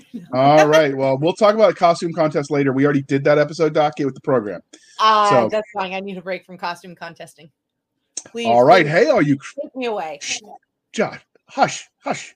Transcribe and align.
All 0.32 0.66
right. 0.68 0.96
Well, 0.96 1.18
we'll 1.18 1.34
talk 1.34 1.54
about 1.54 1.70
a 1.70 1.74
costume 1.74 2.12
contest 2.12 2.50
later. 2.50 2.72
We 2.72 2.84
already 2.84 3.02
did 3.02 3.24
that 3.24 3.38
episode, 3.38 3.74
Doc, 3.74 3.94
with 3.98 4.14
the 4.14 4.20
program. 4.20 4.60
Uh, 5.00 5.30
So- 5.30 5.48
that's 5.48 5.68
fine. 5.74 5.92
I 5.92 6.00
need 6.00 6.18
a 6.18 6.22
break 6.22 6.44
from 6.44 6.58
costume 6.58 6.94
contesting. 6.94 7.50
Please. 8.26 8.46
All 8.46 8.64
right. 8.64 8.84
please 8.84 8.92
Hey, 8.92 9.08
are 9.08 9.22
you 9.22 9.38
take 9.60 9.74
me 9.74 9.86
away. 9.86 10.20
Josh, 10.92 11.20
hush, 11.48 11.88
hush. 12.04 12.34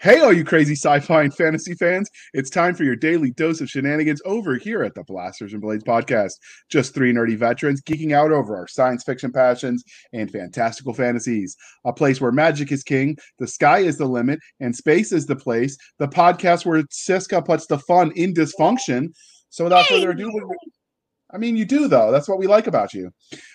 Hey, 0.00 0.20
all 0.20 0.32
you 0.32 0.44
crazy 0.44 0.74
sci-fi 0.74 1.22
and 1.22 1.34
fantasy 1.34 1.74
fans! 1.74 2.10
It's 2.34 2.50
time 2.50 2.74
for 2.74 2.84
your 2.84 2.96
daily 2.96 3.30
dose 3.30 3.62
of 3.62 3.70
shenanigans 3.70 4.20
over 4.26 4.56
here 4.56 4.82
at 4.82 4.94
the 4.94 5.04
Blasters 5.04 5.52
and 5.52 5.62
Blades 5.62 5.84
podcast. 5.84 6.32
Just 6.70 6.92
three 6.92 7.12
nerdy 7.14 7.36
veterans 7.36 7.80
geeking 7.80 8.12
out 8.12 8.30
over 8.30 8.56
our 8.56 8.68
science 8.68 9.04
fiction 9.04 9.32
passions 9.32 9.82
and 10.12 10.30
fantastical 10.30 10.92
fantasies. 10.92 11.56
A 11.86 11.92
place 11.94 12.20
where 12.20 12.32
magic 12.32 12.72
is 12.72 12.82
king, 12.82 13.16
the 13.38 13.46
sky 13.46 13.78
is 13.78 13.96
the 13.96 14.04
limit, 14.06 14.38
and 14.60 14.76
space 14.76 15.12
is 15.12 15.24
the 15.24 15.36
place. 15.36 15.78
The 15.98 16.08
podcast 16.08 16.66
where 16.66 16.82
Cisca 16.90 17.40
puts 17.40 17.66
the 17.66 17.78
fun 17.78 18.12
in 18.16 18.34
dysfunction. 18.34 19.08
So, 19.48 19.64
without 19.64 19.86
further 19.86 20.10
ado, 20.10 20.30
we're- 20.32 20.46
I 21.32 21.38
mean, 21.38 21.56
you 21.56 21.64
do 21.64 21.88
though. 21.88 22.12
That's 22.12 22.28
what 22.28 22.38
we 22.38 22.46
like 22.46 22.66
about 22.66 22.94
you. 22.94 23.10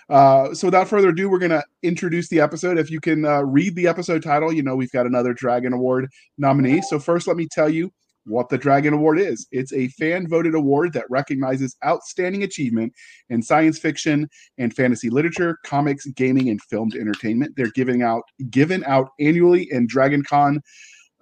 Uh, 0.10 0.54
so 0.54 0.68
without 0.68 0.88
further 0.88 1.10
ado, 1.10 1.30
we're 1.30 1.40
gonna 1.40 1.64
introduce 1.84 2.28
the 2.28 2.42
episode. 2.42 2.78
If 2.78 2.92
you 2.92 3.00
can 3.00 3.26
uh, 3.26 3.42
read 3.42 3.76
the 3.76 3.88
episode 3.88 4.24
title, 4.24 4.52
you 4.52 4.62
know 4.64 4.76
we've 4.76 4.92
got 4.92 5.06
another 5.06 5.34
Dragon 5.34 5.74
Award 5.74 6.08
nominee. 6.38 6.82
So 6.82 7.00
first, 7.00 7.28
let 7.28 7.38
me 7.38 7.48
tell 7.50 7.70
you 7.70 7.92
what 8.26 8.50
the 8.50 8.58
Dragon 8.58 8.94
Award 8.94 9.20
is. 9.20 9.48
It's 9.52 9.74
a 9.74 9.88
fan-voted 9.90 10.54
award 10.54 10.94
that 10.94 11.10
recognizes 11.10 11.76
outstanding 11.86 12.44
achievement 12.44 12.94
in 13.30 13.42
science 13.42 13.80
fiction 13.80 14.30
and 14.58 14.76
fantasy 14.76 15.10
literature, 15.10 15.58
comics, 15.66 16.06
gaming, 16.08 16.50
and 16.50 16.62
filmed 16.64 16.96
entertainment. 16.96 17.54
They're 17.56 17.72
giving 17.72 18.04
out 18.04 18.24
given 18.50 18.84
out 18.86 19.10
annually 19.20 19.68
in 19.72 19.88
Dragon 19.88 20.24
Con. 20.24 20.62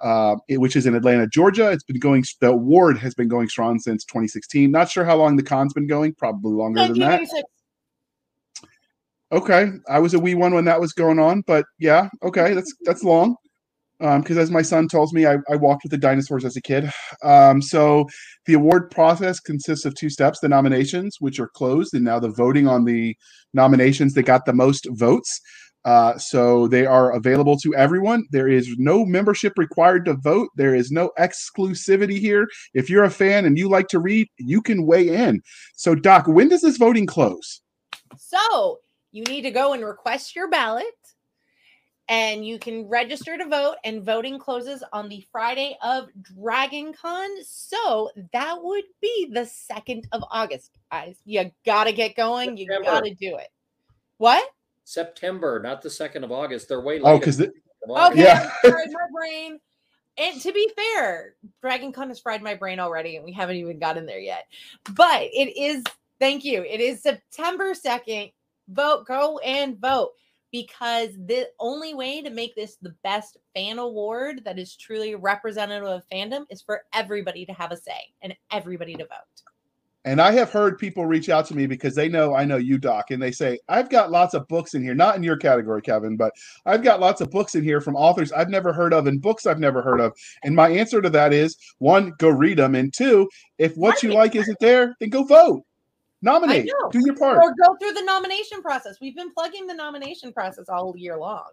Uh, 0.01 0.35
it- 0.47 0.59
which 0.59 0.75
is 0.75 0.85
in 0.85 0.95
Atlanta, 0.95 1.27
Georgia. 1.27 1.71
It's 1.71 1.83
been 1.83 1.99
going. 1.99 2.23
The 2.41 2.49
award 2.49 2.97
has 2.99 3.13
been 3.13 3.27
going 3.27 3.49
strong 3.49 3.79
since 3.79 4.03
2016. 4.05 4.71
Not 4.71 4.89
sure 4.89 5.03
how 5.05 5.17
long 5.17 5.35
the 5.35 5.43
con's 5.43 5.73
been 5.73 5.87
going. 5.87 6.13
Probably 6.13 6.53
longer 6.53 6.79
than 6.87 6.99
that. 6.99 7.19
Okay, 9.31 9.67
I 9.87 9.99
was 9.99 10.13
a 10.15 10.19
wee 10.19 10.33
one 10.35 10.53
when 10.55 10.65
that 10.65 10.79
was 10.81 10.91
going 10.93 11.19
on, 11.19 11.43
but 11.45 11.65
yeah, 11.77 12.09
okay, 12.23 12.53
that's 12.53 12.73
that's 12.83 13.03
long. 13.03 13.35
Um, 14.01 14.21
because 14.21 14.37
as 14.37 14.49
my 14.49 14.61
son 14.61 14.87
tells 14.87 15.11
me, 15.13 15.25
I, 15.27 15.35
I 15.51 15.57
walked 15.57 15.83
with 15.83 15.91
the 15.91 15.97
dinosaurs 15.97 16.45
as 16.45 16.55
a 16.55 16.61
kid. 16.61 16.89
Um, 17.21 17.61
so 17.61 18.07
the 18.45 18.53
award 18.53 18.89
process 18.89 19.39
consists 19.41 19.85
of 19.85 19.93
two 19.93 20.09
steps: 20.09 20.39
the 20.39 20.47
nominations, 20.49 21.17
which 21.19 21.39
are 21.39 21.49
closed, 21.49 21.93
and 21.93 22.05
now 22.05 22.17
the 22.19 22.29
voting 22.29 22.67
on 22.67 22.85
the 22.85 23.15
nominations 23.53 24.13
that 24.13 24.23
got 24.23 24.45
the 24.45 24.53
most 24.53 24.87
votes. 24.91 25.41
Uh, 25.89 26.15
so 26.19 26.67
they 26.67 26.85
are 26.85 27.13
available 27.13 27.57
to 27.57 27.73
everyone. 27.73 28.23
There 28.29 28.47
is 28.47 28.75
no 28.77 29.03
membership 29.03 29.53
required 29.57 30.05
to 30.05 30.13
vote. 30.13 30.49
There 30.55 30.75
is 30.75 30.91
no 30.91 31.09
exclusivity 31.17 32.19
here. 32.19 32.47
If 32.75 32.91
you're 32.91 33.05
a 33.05 33.09
fan 33.09 33.43
and 33.45 33.57
you 33.57 33.67
like 33.67 33.87
to 33.87 33.99
read, 33.99 34.27
you 34.37 34.61
can 34.61 34.85
weigh 34.85 35.09
in. 35.09 35.41
So, 35.73 35.95
Doc, 35.95 36.27
when 36.27 36.47
does 36.47 36.61
this 36.61 36.77
voting 36.77 37.07
close? 37.07 37.61
So 38.19 38.77
you 39.11 39.23
need 39.23 39.41
to 39.41 39.49
go 39.49 39.73
and 39.73 39.83
request 39.83 40.35
your 40.35 40.47
ballot, 40.47 40.85
and 42.07 42.45
you 42.45 42.59
can 42.59 42.87
register 42.87 43.35
to 43.39 43.47
vote. 43.47 43.77
And 43.83 44.05
voting 44.05 44.37
closes 44.37 44.83
on 44.93 45.09
the 45.09 45.25
Friday 45.31 45.75
of 45.81 46.09
Dragon 46.21 46.93
Con. 46.93 47.29
So 47.43 48.11
that 48.31 48.57
would 48.61 48.85
be 49.01 49.31
the 49.33 49.47
second 49.47 50.07
of 50.11 50.23
August. 50.29 50.69
Guys, 50.91 51.17
you 51.25 51.49
gotta 51.65 51.93
get 51.93 52.15
going. 52.15 52.57
You 52.57 52.67
September. 52.67 52.91
gotta 52.91 53.15
do 53.15 53.37
it. 53.37 53.47
What? 54.19 54.47
September, 54.89 55.59
not 55.61 55.81
the 55.81 55.89
second 55.89 56.23
of 56.23 56.31
August. 56.31 56.67
They're 56.67 56.81
way 56.81 56.99
Oh, 56.99 57.13
late. 57.13 57.19
because 57.21 57.39
Okay, 57.41 58.23
Yeah. 58.23 58.51
sorry, 58.65 58.87
my 58.87 59.07
brain. 59.13 59.59
And 60.17 60.41
to 60.41 60.51
be 60.51 60.69
fair, 60.75 61.35
Dragon 61.61 61.91
Con 61.93 62.09
has 62.09 62.19
fried 62.19 62.41
my 62.41 62.55
brain 62.55 62.79
already, 62.79 63.15
and 63.15 63.23
we 63.23 63.31
haven't 63.31 63.55
even 63.57 63.79
gotten 63.79 64.05
there 64.05 64.19
yet. 64.19 64.47
But 64.95 65.23
it 65.23 65.55
is, 65.55 65.83
thank 66.19 66.43
you. 66.43 66.63
It 66.63 66.81
is 66.81 67.01
September 67.01 67.73
2nd. 67.73 68.33
Vote, 68.67 69.05
go 69.05 69.37
and 69.39 69.77
vote. 69.79 70.11
Because 70.51 71.09
the 71.27 71.47
only 71.59 71.93
way 71.93 72.23
to 72.23 72.31
make 72.31 72.55
this 72.55 72.75
the 72.81 72.95
best 73.03 73.37
fan 73.53 73.77
award 73.77 74.43
that 74.45 74.57
is 74.57 74.75
truly 74.75 75.13
representative 75.13 75.87
of 75.87 76.03
fandom 76.11 76.45
is 76.49 76.63
for 76.63 76.81
everybody 76.91 77.45
to 77.45 77.53
have 77.53 77.71
a 77.71 77.77
say 77.77 78.11
and 78.23 78.35
everybody 78.51 78.95
to 78.95 79.05
vote. 79.05 79.43
And 80.05 80.21
I 80.21 80.31
have 80.31 80.49
heard 80.49 80.77
people 80.77 81.05
reach 81.05 81.27
out 81.27 81.45
to 81.47 81.55
me 81.55 81.67
because 81.67 81.93
they 81.93 82.07
know 82.07 82.33
I 82.33 82.45
know 82.45 82.55
you, 82.55 82.77
Doc, 82.77 83.11
and 83.11 83.21
they 83.21 83.31
say, 83.31 83.59
I've 83.67 83.89
got 83.89 84.11
lots 84.11 84.33
of 84.33 84.47
books 84.47 84.73
in 84.73 84.81
here, 84.81 84.95
not 84.95 85.17
in 85.17 85.23
your 85.23 85.35
category, 85.35 85.81
Kevin, 85.81 86.15
but 86.15 86.31
I've 86.65 86.83
got 86.83 87.01
lots 87.01 87.19
of 87.19 87.29
books 87.31 87.55
in 87.55 87.65
here 87.65 87.81
from 87.81 87.97
authors 87.97 88.31
I've 88.31 88.49
never 88.49 88.71
heard 88.71 88.93
of 88.93 89.07
and 89.07 89.21
books 89.21 89.45
I've 89.45 89.59
never 89.59 89.81
heard 89.81 89.99
of. 89.99 90.13
And 90.43 90.55
my 90.55 90.69
answer 90.69 91.01
to 91.01 91.09
that 91.09 91.33
is 91.33 91.57
one, 91.79 92.13
go 92.17 92.29
read 92.29 92.59
them. 92.59 92.75
And 92.75 92.93
two, 92.93 93.29
if 93.57 93.75
what 93.75 94.01
you 94.01 94.13
like 94.13 94.35
isn't 94.35 94.59
there, 94.59 94.95
then 95.01 95.09
go 95.09 95.23
vote. 95.23 95.65
Nominate. 96.21 96.69
Do 96.91 97.01
your 97.05 97.15
part. 97.15 97.37
Or 97.37 97.53
go 97.61 97.75
through 97.75 97.93
the 97.93 98.03
nomination 98.03 98.61
process. 98.61 98.99
We've 99.01 99.15
been 99.15 99.33
plugging 99.33 99.67
the 99.67 99.73
nomination 99.73 100.31
process 100.33 100.69
all 100.69 100.93
year 100.97 101.17
long. 101.17 101.49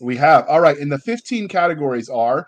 We 0.00 0.16
have. 0.16 0.46
All 0.46 0.60
right. 0.60 0.78
And 0.78 0.90
the 0.90 0.98
15 0.98 1.48
categories 1.48 2.08
are 2.08 2.46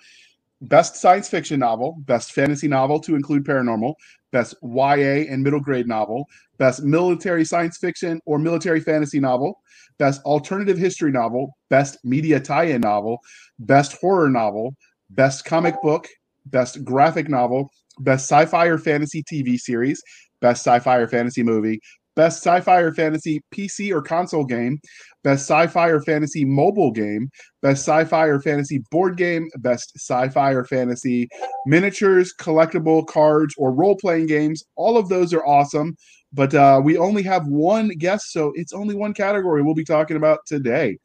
best 0.62 0.96
science 0.96 1.28
fiction 1.28 1.60
novel, 1.60 1.96
best 2.00 2.32
fantasy 2.32 2.68
novel 2.68 3.00
to 3.00 3.14
include 3.14 3.44
paranormal, 3.44 3.94
best 4.32 4.54
YA 4.62 5.26
and 5.30 5.42
middle 5.42 5.60
grade 5.60 5.88
novel, 5.88 6.26
best 6.58 6.82
military 6.82 7.44
science 7.44 7.78
fiction 7.78 8.20
or 8.26 8.38
military 8.38 8.80
fantasy 8.80 9.20
novel, 9.20 9.60
best 9.98 10.22
alternative 10.24 10.78
history 10.78 11.10
novel, 11.10 11.56
best 11.68 11.98
media 12.04 12.38
tie 12.38 12.64
in 12.64 12.80
novel, 12.80 13.18
best 13.58 13.96
horror 14.00 14.28
novel, 14.28 14.74
best 15.10 15.44
comic 15.44 15.74
book, 15.82 16.06
best 16.46 16.84
graphic 16.84 17.28
novel, 17.28 17.70
best 18.00 18.30
sci 18.30 18.44
fi 18.46 18.66
or 18.66 18.78
fantasy 18.78 19.22
TV 19.22 19.58
series, 19.58 20.02
best 20.40 20.66
sci 20.66 20.78
fi 20.78 20.96
or 20.96 21.08
fantasy 21.08 21.42
movie, 21.42 21.80
best 22.16 22.44
sci 22.44 22.60
fi 22.60 22.80
or 22.80 22.92
fantasy 22.92 23.42
PC 23.54 23.92
or 23.92 24.02
console 24.02 24.44
game, 24.44 24.78
best 25.22 25.48
sci 25.50 25.66
fi 25.66 25.88
or 25.88 26.00
fantasy 26.00 26.44
mobile 26.44 26.90
game, 26.90 27.30
best 27.62 27.84
sci-fi 27.84 28.26
or 28.26 28.40
fantasy 28.40 28.82
board 28.90 29.16
game, 29.16 29.48
best 29.58 29.92
sci-fi 29.96 30.52
or 30.52 30.64
fantasy 30.64 31.28
miniatures, 31.66 32.34
collectible 32.38 33.06
cards, 33.06 33.54
or 33.58 33.72
role-playing 33.72 34.26
games. 34.26 34.64
All 34.76 34.96
of 34.96 35.08
those 35.08 35.32
are 35.32 35.44
awesome, 35.44 35.96
but 36.32 36.54
uh, 36.54 36.80
we 36.82 36.96
only 36.96 37.22
have 37.22 37.46
one 37.46 37.88
guest, 37.88 38.32
so 38.32 38.52
it's 38.54 38.72
only 38.72 38.94
one 38.94 39.14
category 39.14 39.62
we'll 39.62 39.74
be 39.74 39.84
talking 39.84 40.16
about 40.16 40.40
today. 40.46 40.98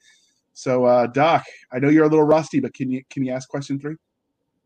So, 0.54 0.86
uh, 0.86 1.08
Doc, 1.08 1.44
I 1.74 1.80
know 1.80 1.90
you're 1.90 2.06
a 2.06 2.10
little 2.10 2.26
rusty, 2.26 2.60
but 2.60 2.74
can 2.74 2.90
you 2.90 3.04
can 3.10 3.26
you 3.26 3.34
ask 3.34 3.50
question 3.50 3.80
three? 3.80 3.96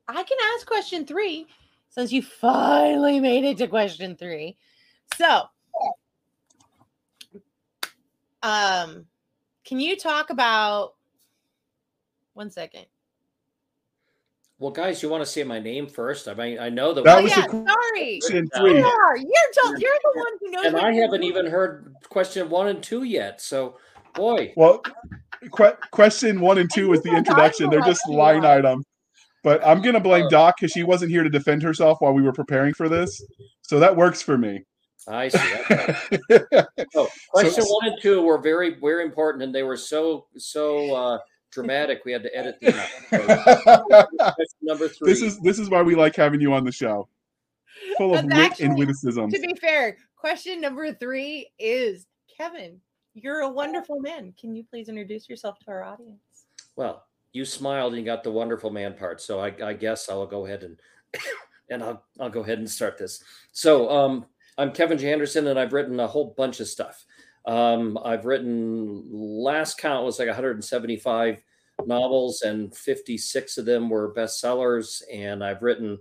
I 0.08 0.24
can 0.24 0.38
ask 0.56 0.68
question 0.68 1.06
three 1.06 1.48
since 1.90 2.12
you 2.12 2.22
finally 2.22 3.20
made 3.20 3.44
it 3.44 3.58
to 3.58 3.68
question 3.68 4.16
three. 4.16 4.58
So, 5.18 5.46
um, 8.44 9.06
can 9.66 9.80
you 9.80 9.98
talk 9.98 10.30
about 10.30 10.96
one 12.34 12.50
second? 12.50 12.86
Well, 14.58 14.72
guys, 14.72 15.02
you 15.02 15.08
want 15.10 15.22
to 15.22 15.26
say 15.26 15.44
my 15.44 15.60
name 15.60 15.88
first? 15.88 16.28
I 16.28 16.34
mean, 16.34 16.60
I 16.60 16.68
know 16.68 16.94
that. 16.94 17.06
That 17.06 17.20
oh 17.20 17.24
was 17.24 17.32
yeah, 17.32 17.48
the 17.48 17.66
sorry. 17.66 18.20
Question 18.20 18.50
Yeah. 18.54 18.60
three. 18.60 18.78
You 18.80 18.86
are. 18.86 19.16
You're, 19.18 19.28
t- 19.28 19.82
you're 19.84 20.00
the 20.04 20.12
one 20.16 20.34
who 20.42 20.52
knows. 20.52 20.66
and 20.66 20.78
I 20.78 20.92
haven't 20.94 21.22
doing. 21.22 21.32
even 21.32 21.46
heard 21.46 21.96
question 22.10 22.50
one 22.50 22.68
and 22.68 22.84
two 22.84 23.04
yet. 23.04 23.40
So, 23.42 23.78
boy, 24.16 24.54
Well, 24.58 24.82
que- 25.56 25.78
question 25.92 26.42
one 26.42 26.58
and 26.58 26.70
two 26.74 26.82
And 26.82 26.90
was 26.90 27.04
the 27.04 27.16
introduction. 27.16 27.70
They're 27.70 27.80
just 27.82 28.08
line 28.10 28.44
are. 28.44 28.58
items. 28.58 28.86
But 29.44 29.66
I'm 29.66 29.82
gonna 29.82 30.02
blame 30.02 30.28
Doc 30.28 30.56
because 30.60 30.72
she 30.74 30.84
wasn't 30.84 31.12
here 31.12 31.24
to 31.24 31.30
defend 31.30 31.64
herself 31.64 32.02
while 32.02 32.12
we 32.12 32.22
were 32.22 32.34
preparing 32.34 32.74
for 32.74 32.90
this. 32.90 33.24
So 33.62 33.80
that 33.80 33.96
works 33.96 34.22
for 34.22 34.38
me. 34.38 34.66
I 35.08 35.28
see. 35.30 35.54
Okay. 35.70 35.96
So, 36.92 37.08
question 37.30 37.64
one 37.66 37.88
and 37.88 38.02
two 38.02 38.22
were 38.24 38.40
very, 38.40 38.76
very 38.80 39.04
important, 39.04 39.44
and 39.44 39.54
they 39.54 39.62
were 39.64 39.78
so, 39.78 40.26
so 40.38 40.96
uh, 40.96 41.20
dramatic. 41.52 42.02
We 42.04 42.12
had 42.12 42.24
to 42.24 42.36
edit 42.36 42.60
them 42.60 42.74
out. 43.12 44.06
Number 44.62 44.88
three. 44.88 45.10
this 45.12 45.22
is 45.22 45.40
this 45.42 45.60
is 45.60 45.70
why 45.70 45.84
we 45.84 45.94
like 45.96 46.16
having 46.16 46.42
you 46.42 46.54
on 46.54 46.64
the 46.64 46.72
show. 46.72 47.08
Full 47.98 48.16
of 48.16 48.26
wit 48.26 48.34
actually- 48.34 48.66
and 48.68 48.78
witticism. 48.78 49.30
To 49.30 49.40
be 49.40 49.54
fair, 49.62 49.98
question 50.16 50.60
number 50.62 50.92
three 50.94 51.52
is 51.60 52.08
Kevin. 52.36 52.80
You're 53.14 53.42
a 53.42 53.50
wonderful 53.50 54.00
man. 54.00 54.34
Can 54.40 54.56
you 54.56 54.64
please 54.64 54.90
introduce 54.90 55.30
yourself 55.30 55.60
to 55.60 55.72
our 55.72 55.84
audience? 55.84 56.22
well. 56.76 57.06
You 57.32 57.46
smiled 57.46 57.94
and 57.94 58.00
you 58.00 58.06
got 58.06 58.24
the 58.24 58.32
wonderful 58.32 58.72
man 58.72 58.96
part, 58.96 59.22
so 59.22 59.40
I, 59.40 59.54
I 59.64 59.74
guess 59.74 60.10
I'll 60.10 60.26
go 60.26 60.48
ahead 60.48 60.64
and 60.64 60.80
and 61.70 61.84
I'll 61.84 62.04
I'll 62.20 62.32
go 62.32 62.42
ahead 62.42 62.58
and 62.58 62.68
start 62.68 62.98
this. 62.98 63.24
So, 63.52 63.88
um, 63.92 64.26
I'm 64.60 64.74
Kevin 64.74 64.98
J. 64.98 65.14
Anderson, 65.14 65.48
and 65.48 65.58
I've 65.58 65.72
written 65.72 66.02
a 66.02 66.08
whole 66.08 66.34
bunch 66.36 66.60
of 66.60 66.68
stuff. 66.68 67.06
Um, 67.46 67.98
I've 68.04 68.26
written 68.26 69.06
last 69.10 69.78
count 69.78 70.04
was 70.04 70.20
like 70.20 70.28
175 70.28 71.42
novels, 71.86 72.42
and 72.42 72.76
56 72.76 73.58
of 73.58 73.66
them 73.66 73.90
were 73.90 74.14
bestsellers. 74.14 75.02
And 75.14 75.46
I've 75.46 75.62
written 75.62 75.98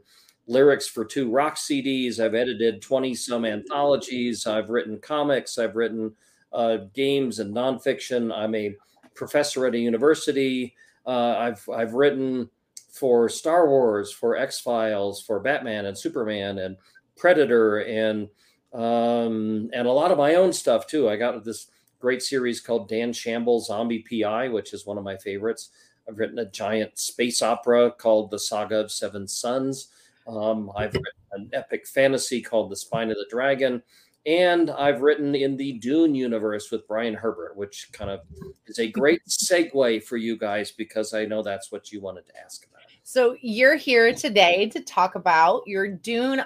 lyrics 0.48 0.88
for 0.88 1.04
two 1.04 1.30
rock 1.30 1.54
CDs. 1.54 2.18
I've 2.18 2.34
edited 2.34 2.82
20 2.82 3.14
some 3.14 3.44
anthologies. 3.44 4.44
I've 4.44 4.70
written 4.70 4.98
comics. 4.98 5.56
I've 5.56 5.76
written 5.76 6.12
uh, 6.52 6.78
games 6.94 7.38
and 7.38 7.54
nonfiction. 7.54 8.36
I'm 8.36 8.56
a 8.56 8.74
professor 9.14 9.66
at 9.66 9.76
a 9.76 9.78
university. 9.78 10.74
Uh, 11.06 11.36
I've 11.38 11.68
I've 11.72 11.94
written 11.94 12.50
for 12.90 13.28
Star 13.28 13.68
Wars, 13.68 14.12
for 14.12 14.36
X 14.36 14.58
Files, 14.58 15.22
for 15.22 15.38
Batman 15.38 15.86
and 15.86 15.96
Superman 15.96 16.58
and 16.58 16.76
Predator 17.16 17.82
and 17.82 18.28
um, 18.72 19.70
and 19.72 19.86
a 19.86 19.92
lot 19.92 20.10
of 20.10 20.18
my 20.18 20.34
own 20.34 20.52
stuff 20.52 20.86
too. 20.86 21.08
I 21.08 21.16
got 21.16 21.44
this 21.44 21.68
great 21.98 22.22
series 22.22 22.60
called 22.60 22.88
Dan 22.88 23.12
Shamble 23.12 23.60
Zombie 23.60 24.04
PI, 24.08 24.48
which 24.48 24.72
is 24.72 24.86
one 24.86 24.98
of 24.98 25.04
my 25.04 25.16
favorites. 25.16 25.70
I've 26.08 26.18
written 26.18 26.38
a 26.38 26.50
giant 26.50 26.98
space 26.98 27.42
opera 27.42 27.90
called 27.90 28.30
The 28.30 28.38
Saga 28.38 28.80
of 28.80 28.90
Seven 28.90 29.28
Suns. 29.28 29.88
Um, 30.26 30.70
I've 30.76 30.94
written 30.94 31.12
an 31.32 31.50
epic 31.52 31.86
fantasy 31.86 32.40
called 32.40 32.70
The 32.70 32.76
Spine 32.76 33.10
of 33.10 33.16
the 33.16 33.26
Dragon. 33.30 33.82
And 34.26 34.70
I've 34.70 35.00
written 35.00 35.34
in 35.34 35.56
the 35.56 35.74
Dune 35.74 36.14
universe 36.14 36.70
with 36.70 36.86
Brian 36.86 37.14
Herbert, 37.14 37.56
which 37.56 37.88
kind 37.92 38.10
of 38.10 38.20
is 38.66 38.78
a 38.78 38.90
great 38.90 39.22
segue 39.26 40.02
for 40.02 40.16
you 40.16 40.36
guys 40.36 40.70
because 40.70 41.14
I 41.14 41.24
know 41.24 41.42
that's 41.42 41.72
what 41.72 41.92
you 41.92 42.00
wanted 42.00 42.26
to 42.26 42.38
ask 42.38 42.66
about. 42.66 42.82
So 43.04 43.36
you're 43.40 43.76
here 43.76 44.12
today 44.12 44.68
to 44.68 44.82
talk 44.82 45.14
about 45.14 45.62
your 45.66 45.88
Dune 45.88 46.42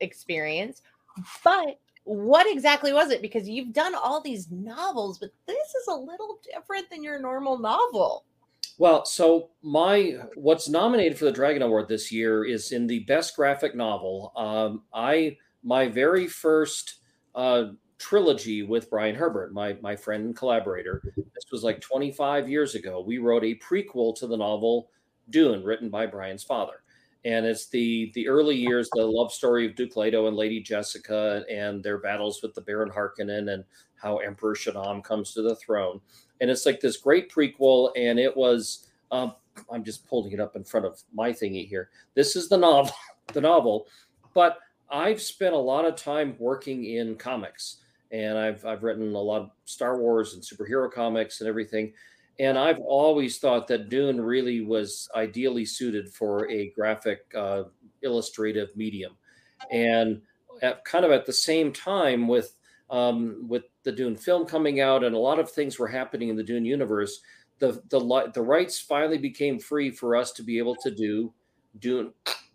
experience, 0.00 0.82
but 1.44 1.78
what 2.04 2.50
exactly 2.50 2.92
was 2.92 3.10
it? 3.10 3.20
Because 3.20 3.48
you've 3.48 3.72
done 3.72 3.94
all 3.94 4.20
these 4.20 4.50
novels, 4.50 5.18
but 5.18 5.30
this 5.46 5.74
is 5.74 5.88
a 5.88 5.94
little 5.94 6.40
different 6.52 6.88
than 6.90 7.02
your 7.02 7.20
normal 7.20 7.58
novel. 7.58 8.24
Well, 8.78 9.04
so 9.04 9.50
my 9.62 10.16
what's 10.34 10.68
nominated 10.68 11.18
for 11.18 11.24
the 11.24 11.32
Dragon 11.32 11.62
Award 11.62 11.88
this 11.88 12.12
year 12.12 12.44
is 12.44 12.72
in 12.72 12.86
the 12.86 13.00
best 13.00 13.34
graphic 13.34 13.74
novel. 13.74 14.32
Um, 14.36 14.84
I 14.94 15.36
my 15.64 15.88
very 15.88 16.28
first 16.28 16.96
uh, 17.34 17.64
trilogy 17.98 18.62
with 18.62 18.88
Brian 18.88 19.16
Herbert, 19.16 19.52
my 19.52 19.76
my 19.82 19.96
friend 19.96 20.26
and 20.26 20.36
collaborator. 20.36 21.02
This 21.16 21.44
was 21.50 21.64
like 21.64 21.80
25 21.80 22.48
years 22.48 22.76
ago. 22.76 23.02
We 23.04 23.18
wrote 23.18 23.44
a 23.44 23.56
prequel 23.56 24.16
to 24.16 24.26
the 24.26 24.36
novel 24.36 24.90
Dune, 25.28 25.64
written 25.64 25.90
by 25.90 26.06
Brian's 26.06 26.44
father, 26.44 26.82
and 27.24 27.44
it's 27.44 27.68
the 27.68 28.10
the 28.14 28.28
early 28.28 28.56
years, 28.56 28.88
the 28.92 29.04
love 29.04 29.32
story 29.32 29.66
of 29.66 29.74
Duke 29.74 29.96
Leto 29.96 30.26
and 30.28 30.36
Lady 30.36 30.60
Jessica, 30.60 31.44
and 31.50 31.82
their 31.82 31.98
battles 31.98 32.42
with 32.42 32.54
the 32.54 32.60
Baron 32.60 32.90
Harkonnen, 32.90 33.52
and 33.52 33.64
how 33.96 34.18
Emperor 34.18 34.54
Shaddam 34.54 35.02
comes 35.02 35.34
to 35.34 35.42
the 35.42 35.56
throne. 35.56 36.00
And 36.40 36.50
it's 36.50 36.66
like 36.66 36.80
this 36.80 36.96
great 36.96 37.30
prequel 37.30 37.90
and 37.96 38.18
it 38.18 38.36
was 38.36 38.86
um, 39.10 39.34
i'm 39.72 39.82
just 39.82 40.06
pulling 40.06 40.32
it 40.32 40.40
up 40.40 40.54
in 40.54 40.62
front 40.62 40.86
of 40.86 41.02
my 41.12 41.32
thingy 41.32 41.66
here. 41.66 41.90
This 42.14 42.36
is 42.36 42.48
the 42.48 42.56
novel 42.56 42.92
the 43.32 43.40
novel 43.40 43.86
but 44.34 44.58
i've 44.90 45.20
spent 45.20 45.54
a 45.54 45.58
lot 45.58 45.84
of 45.84 45.96
time 45.96 46.36
working 46.38 46.84
in 46.84 47.16
comics. 47.16 47.78
And 48.12 48.38
i've 48.38 48.64
i've 48.64 48.84
written 48.84 49.14
a 49.14 49.20
lot 49.20 49.42
of 49.42 49.50
star 49.64 49.98
wars 49.98 50.34
and 50.34 50.42
superhero 50.42 50.90
comics 50.90 51.40
and 51.40 51.48
everything 51.48 51.92
and 52.38 52.58
i've 52.58 52.78
always 52.80 53.38
thought 53.38 53.66
that 53.66 53.88
dune 53.88 54.20
really 54.20 54.60
was 54.60 55.08
ideally 55.14 55.64
suited 55.64 56.08
for 56.12 56.48
a 56.50 56.70
graphic 56.70 57.20
uh, 57.36 57.64
illustrative 58.02 58.68
medium 58.76 59.16
and 59.70 60.20
at 60.62 60.84
kind 60.84 61.04
of 61.04 61.10
at 61.10 61.26
the 61.26 61.32
same 61.32 61.72
time 61.72 62.28
with 62.28 62.54
um, 62.90 63.44
with 63.46 63.64
the 63.82 63.92
Dune 63.92 64.16
film 64.16 64.46
coming 64.46 64.80
out 64.80 65.04
and 65.04 65.14
a 65.14 65.18
lot 65.18 65.38
of 65.38 65.50
things 65.50 65.78
were 65.78 65.88
happening 65.88 66.28
in 66.28 66.36
the 66.36 66.42
Dune 66.42 66.64
universe, 66.64 67.20
the 67.58 67.82
the 67.90 68.30
the 68.34 68.42
rights 68.42 68.80
finally 68.80 69.18
became 69.18 69.58
free 69.58 69.90
for 69.90 70.16
us 70.16 70.32
to 70.32 70.42
be 70.42 70.58
able 70.58 70.76
to 70.76 70.90
do 70.90 71.32
Dune 71.78 72.12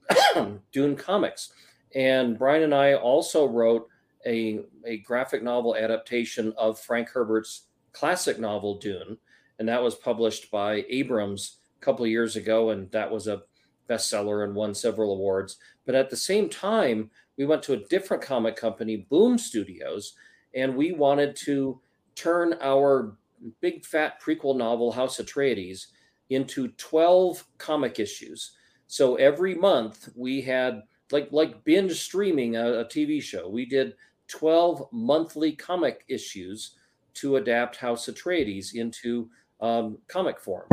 Dune 0.71 0.95
comics. 0.95 1.53
And 1.95 2.38
Brian 2.38 2.63
and 2.63 2.74
I 2.74 2.95
also 2.95 3.45
wrote 3.45 3.88
a, 4.25 4.62
a 4.85 4.97
graphic 5.00 5.44
novel 5.44 5.75
adaptation 5.75 6.53
of 6.57 6.80
Frank 6.80 7.09
Herbert's 7.09 7.68
classic 7.91 8.39
novel 8.39 8.80
Dune, 8.80 9.18
and 9.59 9.67
that 9.67 9.83
was 9.83 9.95
published 9.95 10.51
by 10.51 10.85
Abrams 10.89 11.57
a 11.81 11.85
couple 11.85 12.05
of 12.05 12.11
years 12.11 12.35
ago, 12.35 12.71
and 12.71 12.89
that 12.91 13.11
was 13.11 13.27
a 13.27 13.44
bestseller 13.89 14.44
and 14.44 14.55
won 14.55 14.73
several 14.73 15.13
awards. 15.13 15.57
But 15.85 15.95
at 15.95 16.09
the 16.09 16.17
same 16.17 16.50
time, 16.50 17.11
we 17.38 17.45
went 17.45 17.63
to 17.63 17.73
a 17.73 17.88
different 17.88 18.23
comic 18.23 18.55
company, 18.55 19.05
Boom 19.09 19.38
Studios, 19.38 20.13
and 20.55 20.75
we 20.75 20.91
wanted 20.91 21.35
to 21.38 21.79
turn 22.15 22.55
our 22.61 23.17
big 23.59 23.85
fat 23.85 24.21
prequel 24.21 24.55
novel, 24.57 24.91
House 24.91 25.19
Atreides, 25.19 25.88
into 26.29 26.69
12 26.69 27.45
comic 27.57 27.99
issues. 27.99 28.51
So 28.88 29.15
every 29.15 29.56
month 29.56 30.09
we 30.15 30.41
had 30.41 30.83
like 31.11 31.29
like 31.31 31.63
binge 31.63 31.99
streaming 31.99 32.56
a, 32.56 32.79
a 32.79 32.85
TV 32.85 33.21
show. 33.21 33.49
We 33.49 33.65
did 33.65 33.95
12 34.27 34.88
monthly 34.91 35.53
comic 35.53 36.06
issues 36.07 36.75
to 37.15 37.35
adapt 37.35 37.75
House 37.75 38.07
Atreides 38.07 38.73
into 38.73 39.29
um, 39.63 39.98
comic 40.07 40.39
form. 40.39 40.68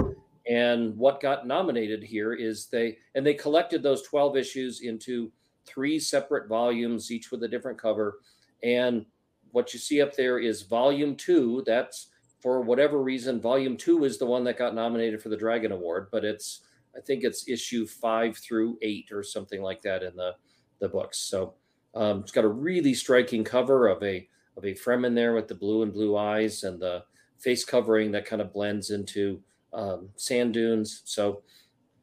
And 0.49 0.97
what 0.97 1.21
got 1.21 1.47
nominated 1.47 2.03
here 2.03 2.35
is 2.35 2.67
they 2.67 2.99
and 3.15 3.25
they 3.25 3.35
collected 3.35 3.83
those 3.83 4.03
12 4.03 4.37
issues 4.37 4.81
into 4.81 5.31
three 5.65 5.99
separate 6.01 6.49
volumes, 6.49 7.13
each 7.13 7.31
with 7.31 7.45
a 7.45 7.49
different 7.49 7.79
cover. 7.79 8.19
And 8.65 9.07
what 9.53 9.73
you 9.73 9.79
see 9.79 10.03
up 10.03 10.15
there 10.17 10.39
is 10.39 10.63
volume 10.63 11.15
two. 11.15 11.63
That's 11.67 12.09
for 12.41 12.63
whatever 12.63 13.03
reason, 13.03 13.41
volume 13.41 13.77
two 13.77 14.05
is 14.05 14.19
the 14.19 14.27
one 14.27 14.43
that 14.45 14.59
got 14.59 14.75
nominated 14.75 15.23
for 15.23 15.29
the 15.29 15.37
Dragon 15.37 15.73
Award, 15.73 16.09
but 16.11 16.25
it's 16.25 16.63
I 16.97 17.01
think 17.01 17.23
it's 17.23 17.49
issue 17.49 17.87
five 17.87 18.37
through 18.39 18.77
eight 18.83 19.11
or 19.13 19.23
something 19.23 19.63
like 19.63 19.83
that 19.83 20.03
in 20.03 20.17
the 20.17 20.35
the 20.81 20.89
books. 20.89 21.19
So 21.19 21.55
um, 21.95 22.21
it's 22.21 22.33
got 22.33 22.45
a 22.45 22.49
really 22.49 22.95
striking 22.95 23.45
cover 23.45 23.87
of 23.87 24.03
a 24.03 24.27
of 24.57 24.65
a 24.65 24.75
Fremen 24.75 25.15
there 25.15 25.35
with 25.35 25.47
the 25.47 25.55
blue 25.55 25.83
and 25.83 25.93
blue 25.93 26.17
eyes 26.17 26.65
and 26.65 26.81
the 26.81 27.05
face 27.41 27.65
covering 27.65 28.13
that 28.13 28.27
kind 28.27 28.43
of 28.43 28.53
blends 28.53 28.91
into 28.91 29.41
um, 29.73 30.11
sand 30.17 30.55
dunes. 30.55 31.03
So 31.05 31.43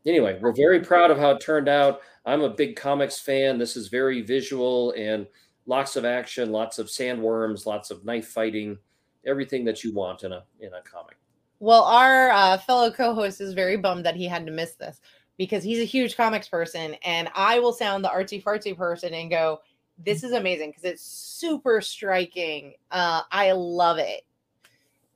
anyway, 0.06 0.38
we're 0.42 0.54
very 0.54 0.80
proud 0.80 1.12
of 1.12 1.18
how 1.18 1.32
it 1.32 1.42
turned 1.42 1.70
out. 1.70 2.02
I'm 2.26 2.42
a 2.42 2.50
big 2.50 2.76
comics 2.76 3.20
fan. 3.20 3.58
This 3.58 3.78
is 3.78 3.88
very 3.88 4.22
visual 4.22 4.94
and 4.98 5.28
lots 5.66 5.96
of 5.96 6.06
action, 6.06 6.52
lots 6.52 6.80
of 6.80 6.88
sandworms, 6.88 7.66
lots 7.66 7.92
of 7.92 8.04
knife 8.04 8.28
fighting, 8.28 8.78
everything 9.26 9.64
that 9.66 9.84
you 9.84 9.94
want 9.94 10.24
in 10.24 10.32
a 10.32 10.44
in 10.60 10.74
a 10.74 10.82
comic. 10.82 11.18
Well, 11.60 11.84
our 11.84 12.30
uh, 12.30 12.58
fellow 12.58 12.92
co-host 12.92 13.42
is 13.42 13.54
very 13.54 13.78
bummed 13.78 14.06
that 14.06 14.16
he 14.16 14.26
had 14.26 14.46
to 14.46 14.52
miss 14.52 14.74
this 14.74 15.00
because 15.38 15.64
he's 15.64 15.80
a 15.80 15.86
huge 15.86 16.16
comics 16.16 16.48
person, 16.48 16.96
and 17.04 17.30
I 17.36 17.60
will 17.60 17.74
sound 17.74 18.04
the 18.04 18.10
artsy 18.10 18.44
fartsy 18.44 18.76
person 18.78 19.14
and 19.14 19.30
go, 19.30 19.62
"This 19.98 20.24
is 20.24 20.34
amazing" 20.34 20.70
because 20.70 20.84
it's 20.84 21.04
super 21.04 21.82
striking. 21.82 22.74
Uh, 22.92 23.24
I 23.32 23.54
love 23.54 23.98
it 23.98 24.27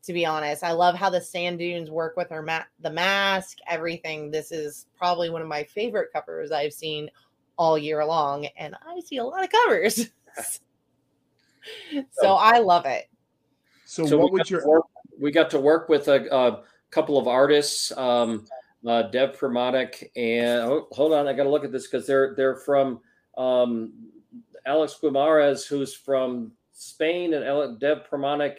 to 0.04 0.14
be 0.14 0.26
honest. 0.26 0.64
I 0.64 0.72
love 0.72 0.96
how 0.96 1.10
the 1.10 1.22
sand 1.22 1.60
dunes 1.60 1.92
work 1.92 2.18
with 2.18 2.30
her 2.30 2.42
ma- 2.42 2.64
the 2.80 2.90
mask, 2.90 3.58
everything. 3.68 4.32
This 4.32 4.52
is 4.52 4.88
probably 4.98 5.30
one 5.30 5.42
of 5.42 5.48
my 5.48 5.64
favorite 5.64 6.10
covers 6.14 6.52
I've 6.52 6.74
seen 6.74 7.10
all 7.58 7.78
year 7.78 8.04
long, 8.06 8.48
and 8.58 8.76
I 8.86 9.00
see 9.02 9.18
a 9.18 9.24
lot 9.24 9.44
of 9.44 9.50
covers. 9.52 10.10
so 12.12 12.34
I 12.34 12.60
love 12.60 12.86
it. 12.86 13.10
So, 13.86 14.06
so 14.06 14.18
what 14.18 14.32
would 14.32 14.50
your 14.50 14.68
work, 14.68 14.86
we 15.20 15.32
got 15.32 15.50
to 15.52 15.60
work 15.60 15.90
with 15.90 16.08
a, 16.08 16.34
a 16.36 16.64
couple 16.90 17.18
of 17.18 17.28
artists, 17.28 17.96
um, 17.98 18.46
uh, 18.88 19.04
Dev 19.04 19.38
Pramanik 19.38 20.10
and 20.16 20.62
oh, 20.62 20.88
hold 20.92 21.14
on, 21.14 21.28
I 21.28 21.34
got 21.34 21.44
to 21.44 21.50
look 21.50 21.66
at 21.66 21.72
this 21.72 21.88
because 21.88 22.08
they're 22.08 22.34
they're 22.36 22.56
from 22.56 23.02
um, 23.38 23.94
Alex 24.66 24.98
Guimarães, 25.02 25.68
who's 25.68 25.94
from 25.94 26.52
Spain, 26.72 27.34
and 27.34 27.80
Dev 27.80 28.08
Pramanik 28.10 28.58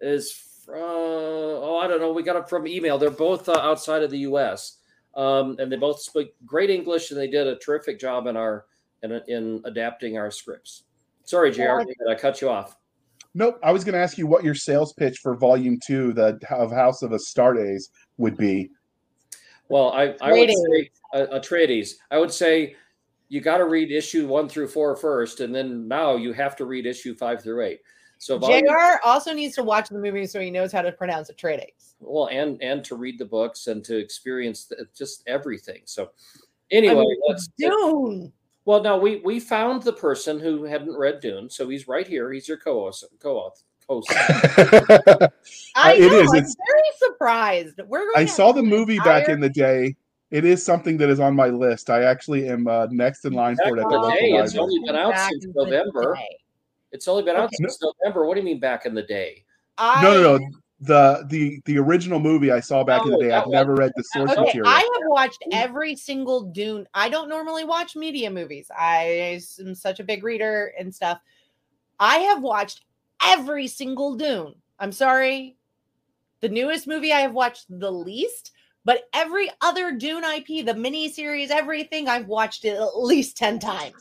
is 0.00 0.51
from, 0.72 1.60
oh, 1.62 1.78
I 1.78 1.86
don't 1.86 2.00
know. 2.00 2.12
We 2.12 2.22
got 2.22 2.36
it 2.36 2.48
from 2.48 2.66
email. 2.66 2.98
They're 2.98 3.10
both 3.10 3.48
uh, 3.48 3.58
outside 3.60 4.02
of 4.02 4.10
the 4.10 4.18
U.S. 4.20 4.78
Um, 5.14 5.56
and 5.58 5.70
they 5.70 5.76
both 5.76 6.00
speak 6.00 6.34
great 6.46 6.70
English, 6.70 7.10
and 7.10 7.20
they 7.20 7.28
did 7.28 7.46
a 7.46 7.56
terrific 7.56 7.98
job 7.98 8.26
in 8.26 8.36
our 8.36 8.66
in, 9.02 9.20
in 9.28 9.62
adapting 9.64 10.16
our 10.16 10.30
scripts. 10.30 10.84
Sorry, 11.24 11.50
JR, 11.50 11.82
I 12.08 12.14
cut 12.14 12.40
you 12.40 12.48
off. 12.48 12.76
Nope. 13.34 13.58
I 13.62 13.72
was 13.72 13.84
going 13.84 13.94
to 13.94 14.00
ask 14.00 14.18
you 14.18 14.26
what 14.26 14.44
your 14.44 14.54
sales 14.54 14.92
pitch 14.92 15.18
for 15.22 15.34
Volume 15.36 15.78
Two, 15.84 16.12
the 16.12 16.38
of 16.50 16.70
House 16.70 17.02
of 17.02 17.10
Astartes, 17.10 17.90
would 18.18 18.36
be. 18.36 18.70
Well, 19.68 19.92
I, 19.92 20.14
I 20.20 20.32
would 20.32 20.50
say 20.50 20.90
uh, 21.14 21.38
Atreides. 21.38 21.94
I 22.10 22.18
would 22.18 22.32
say 22.32 22.76
you 23.28 23.40
got 23.40 23.58
to 23.58 23.64
read 23.64 23.90
issue 23.90 24.26
one 24.26 24.48
through 24.48 24.68
four 24.68 24.96
first, 24.96 25.40
and 25.40 25.54
then 25.54 25.88
now 25.88 26.16
you 26.16 26.32
have 26.34 26.56
to 26.56 26.66
read 26.66 26.84
issue 26.84 27.14
five 27.14 27.42
through 27.42 27.62
eight. 27.62 27.80
So 28.22 28.38
volume, 28.38 28.68
JR 28.68 29.04
also 29.04 29.32
needs 29.32 29.56
to 29.56 29.64
watch 29.64 29.88
the 29.88 29.98
movie 29.98 30.28
so 30.28 30.38
he 30.38 30.48
knows 30.48 30.70
how 30.70 30.80
to 30.80 30.92
pronounce 30.92 31.26
the 31.26 31.34
Atreides. 31.34 31.94
Well, 31.98 32.28
and 32.28 32.62
and 32.62 32.84
to 32.84 32.94
read 32.94 33.18
the 33.18 33.24
books 33.24 33.66
and 33.66 33.84
to 33.84 33.98
experience 33.98 34.66
the, 34.66 34.86
just 34.96 35.24
everything. 35.26 35.82
So 35.86 36.10
anyway, 36.70 36.94
I 36.94 37.00
mean, 37.00 37.16
let's 37.26 37.48
Dune. 37.58 38.32
Well, 38.64 38.80
no, 38.80 38.96
we 38.96 39.16
we 39.24 39.40
found 39.40 39.82
the 39.82 39.92
person 39.92 40.38
who 40.38 40.62
hadn't 40.62 40.96
read 40.96 41.18
Dune, 41.18 41.50
so 41.50 41.68
he's 41.68 41.88
right 41.88 42.06
here. 42.06 42.32
He's 42.32 42.46
your 42.46 42.58
co-host. 42.58 43.04
Co-host. 43.18 43.64
Host. 43.88 44.12
I 44.14 45.96
uh, 45.96 45.98
know. 45.98 46.20
Is. 46.20 46.30
I'm 46.30 46.38
it's, 46.38 46.56
very 46.70 46.90
surprised. 46.98 47.80
We're 47.88 48.06
I 48.14 48.24
saw 48.24 48.52
the 48.52 48.62
movie 48.62 48.98
entire... 48.98 49.20
back 49.20 49.28
in 49.28 49.40
the 49.40 49.50
day. 49.50 49.96
It 50.30 50.44
is 50.44 50.64
something 50.64 50.96
that 50.98 51.10
is 51.10 51.18
on 51.18 51.34
my 51.34 51.48
list. 51.48 51.90
I 51.90 52.04
actually 52.04 52.48
am 52.48 52.68
uh, 52.68 52.86
next 52.92 53.24
in 53.24 53.32
line 53.32 53.56
back 53.56 53.66
for 53.66 53.76
it 53.76 53.80
at 53.80 53.88
the, 53.88 54.00
the 54.00 54.10
day. 54.12 54.30
It's 54.34 54.56
only 54.56 54.78
been 54.86 54.94
out 54.94 55.18
since 55.18 55.44
November. 55.56 56.16
It's 56.92 57.08
only 57.08 57.22
been 57.22 57.36
out 57.36 57.44
okay. 57.46 57.56
since 57.56 57.82
November. 57.82 58.26
What 58.26 58.34
do 58.34 58.40
you 58.40 58.44
mean 58.44 58.60
back 58.60 58.86
in 58.86 58.94
the 58.94 59.02
day? 59.02 59.44
I... 59.78 60.02
No, 60.02 60.14
no, 60.14 60.36
no. 60.36 60.48
the 60.80 61.26
the 61.28 61.60
the 61.64 61.78
original 61.78 62.20
movie 62.20 62.52
I 62.52 62.60
saw 62.60 62.84
back 62.84 63.04
in 63.04 63.10
the 63.10 63.16
Oh, 63.16 63.20
day. 63.20 63.28
that 63.28 63.40
I've 63.42 63.46
one. 63.46 63.52
never 63.52 63.74
read 63.74 63.92
the 63.96 64.04
source 64.04 64.30
Okay, 64.32 64.40
material. 64.40 64.68
I 64.68 64.80
have 64.80 65.08
watched 65.08 65.42
every 65.52 65.96
single 65.96 66.42
Dune. 66.42 66.86
I 66.94 67.08
don't 67.08 67.28
normally 67.28 67.64
watch 67.64 67.96
media 67.96 68.30
movies. 68.30 68.70
I 68.76 69.40
am 69.60 69.74
such 69.74 70.00
a 70.00 70.04
big 70.04 70.22
reader 70.22 70.72
and 70.78 70.94
stuff. 70.94 71.18
I 71.98 72.18
have 72.18 72.42
watched 72.42 72.84
every 73.24 73.66
single 73.68 74.16
Dune. 74.16 74.54
I'm 74.78 74.92
sorry. 74.92 75.56
The 76.40 76.48
newest 76.48 76.88
movie 76.88 77.12
I 77.12 77.20
have 77.20 77.32
watched 77.32 77.66
the 77.70 77.92
least, 77.92 78.50
but 78.84 79.04
every 79.14 79.48
other 79.60 79.92
Dune 79.92 80.24
IP, 80.24 80.66
the 80.66 80.74
miniseries, 80.74 81.50
everything, 81.50 82.08
I've 82.08 82.26
watched 82.26 82.64
it 82.64 82.74
at 82.76 82.98
least 82.98 83.36
10 83.36 83.60
times. 83.60 83.94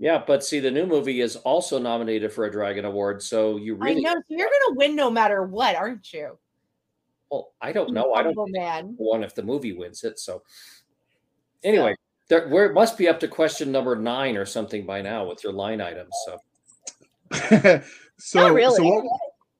Yeah, 0.00 0.24
but 0.26 0.42
see, 0.42 0.58
the 0.60 0.70
new 0.70 0.86
movie 0.86 1.20
is 1.20 1.36
also 1.36 1.78
nominated 1.78 2.32
for 2.32 2.46
a 2.46 2.50
Dragon 2.50 2.86
Award, 2.86 3.22
so 3.22 3.58
you 3.58 3.74
really 3.74 4.04
I 4.04 4.14
know. 4.14 4.14
So 4.14 4.22
you're 4.30 4.48
going 4.48 4.68
to 4.68 4.74
win 4.76 4.96
no 4.96 5.10
matter 5.10 5.44
what, 5.44 5.76
aren't 5.76 6.12
you? 6.12 6.38
well. 7.30 7.52
I 7.60 7.72
don't 7.72 7.92
know. 7.92 8.14
I 8.14 8.22
don't 8.22 8.36
Humble 8.36 8.48
man. 8.48 8.94
one 8.96 9.22
if 9.22 9.34
the 9.34 9.42
movie 9.42 9.72
wins 9.72 10.04
it. 10.04 10.18
So 10.18 10.42
anyway, 11.62 11.94
there 12.28 12.48
we're, 12.48 12.66
it 12.66 12.74
must 12.74 12.98
be 12.98 13.08
up 13.08 13.20
to 13.20 13.28
question 13.28 13.70
number 13.72 13.96
nine 13.96 14.36
or 14.36 14.44
something 14.44 14.86
by 14.86 15.02
now 15.02 15.26
with 15.26 15.42
your 15.44 15.52
line 15.52 15.80
items. 15.80 16.14
So 16.26 16.38
so 18.18 18.40
Not 18.40 18.54
really. 18.54 18.76
so 18.76 18.84
what 18.84 19.04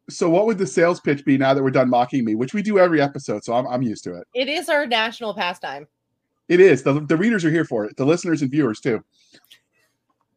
so 0.08 0.28
what 0.28 0.46
would 0.46 0.58
the 0.58 0.66
sales 0.66 1.00
pitch 1.00 1.24
be 1.24 1.38
now 1.38 1.54
that 1.54 1.62
we're 1.62 1.70
done 1.70 1.88
mocking 1.88 2.24
me, 2.24 2.34
which 2.34 2.52
we 2.52 2.62
do 2.62 2.78
every 2.78 3.00
episode, 3.00 3.44
so 3.44 3.54
I'm 3.54 3.66
I'm 3.66 3.82
used 3.82 4.04
to 4.04 4.14
it. 4.14 4.26
It 4.34 4.48
is 4.48 4.68
our 4.68 4.86
national 4.86 5.34
pastime. 5.34 5.86
It 6.48 6.58
is. 6.58 6.82
The, 6.82 6.94
the 7.06 7.16
readers 7.16 7.44
are 7.44 7.50
here 7.50 7.64
for 7.64 7.84
it. 7.84 7.96
The 7.96 8.04
listeners 8.04 8.42
and 8.42 8.50
viewers 8.50 8.80
too. 8.80 9.04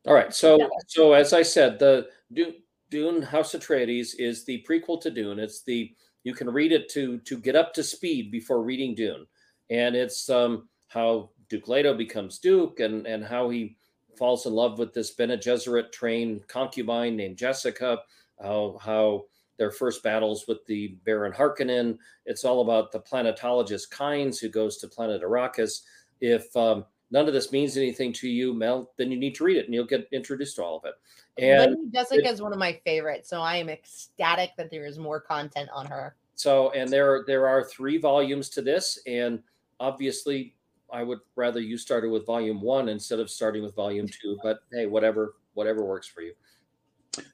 All 0.06 0.14
right, 0.14 0.34
so 0.34 0.58
Yeah. 0.60 0.68
so 0.88 1.14
as 1.14 1.34
I 1.34 1.42
said, 1.44 1.80
the 1.80 2.10
Dune, 2.32 2.56
Dune 2.90 3.22
House 3.22 3.54
Atreides 3.54 4.16
is 4.20 4.46
the 4.46 4.64
prequel 4.68 5.02
to 5.02 5.12
Dune. 5.12 5.40
It's 5.40 5.64
the 5.64 5.94
you 6.24 6.34
can 6.34 6.50
read 6.50 6.72
it 6.72 6.90
to 6.90 7.20
to 7.20 7.38
get 7.38 7.56
up 7.56 7.74
to 7.76 7.84
speed 7.84 8.32
before 8.32 8.64
reading 8.64 8.96
Dune, 8.96 9.26
and 9.70 9.96
it's 9.96 10.30
um 10.30 10.70
how 10.88 11.32
Duke 11.50 11.68
Leto 11.68 11.94
becomes 11.96 12.40
Duke 12.40 12.80
and 12.80 13.08
and 13.08 13.24
how 13.24 13.50
he 13.50 13.78
falls 14.18 14.46
in 14.46 14.54
love 14.54 14.78
with 14.80 14.94
this 14.94 15.12
Bene 15.12 15.38
Gesserit 15.38 15.92
trained 15.92 16.48
concubine 16.48 17.16
named 17.16 17.38
Jessica. 17.38 18.00
How 18.42 18.78
how 18.82 19.26
their 19.58 19.72
first 19.72 20.04
battles 20.04 20.48
with 20.48 20.66
the 20.66 20.98
Baron 21.06 21.32
Harkonnen. 21.32 21.98
It's 22.26 22.44
all 22.44 22.62
about 22.62 22.92
the 22.92 23.00
planetologist 23.00 23.90
Kynes 23.92 24.40
who 24.40 24.50
goes 24.50 24.78
to 24.78 24.88
planet 24.88 25.22
Arrakis. 25.22 25.82
If 26.22 26.56
um, 26.56 26.86
none 27.14 27.28
of 27.28 27.34
this 27.34 27.52
means 27.52 27.78
anything 27.78 28.12
to 28.12 28.28
you, 28.28 28.54
Mel, 28.54 28.92
then 28.98 29.12
you 29.12 29.18
need 29.18 29.36
to 29.36 29.44
read 29.44 29.56
it 29.56 29.66
and 29.66 29.74
you'll 29.74 29.86
get 29.86 30.10
introduced 30.12 30.56
to 30.58 30.64
all 30.64 30.78
of 30.78 30.86
it. 30.86 30.96
And 31.42 31.94
Jessica 31.94 32.28
is 32.28 32.42
one 32.42 32.52
of 32.52 32.60
my 32.60 32.80
favorites, 32.84 33.30
so 33.30 33.40
I 33.40 33.58
am 33.58 33.70
ecstatic 33.70 34.52
that 34.58 34.70
there 34.70 34.86
is 34.86 35.00
more 35.00 35.22
content 35.22 35.70
on 35.74 35.86
her. 35.86 36.16
so, 36.36 36.72
and 36.72 36.92
there 36.92 37.24
there 37.26 37.48
are 37.48 37.64
three 37.64 37.98
volumes 37.98 38.50
to 38.50 38.62
this, 38.62 39.00
and 39.08 39.42
obviously, 39.80 40.56
I 40.92 41.04
would 41.04 41.20
rather 41.36 41.60
you 41.60 41.78
started 41.78 42.10
with 42.10 42.26
volume 42.26 42.62
one 42.62 42.90
instead 42.90 43.20
of 43.20 43.30
starting 43.30 43.64
with 43.64 43.76
volume 43.76 44.08
two. 44.08 44.38
But 44.44 44.60
hey, 44.72 44.86
whatever 44.86 45.36
whatever 45.54 45.84
works 45.84 46.08
for 46.08 46.22
you. 46.22 46.34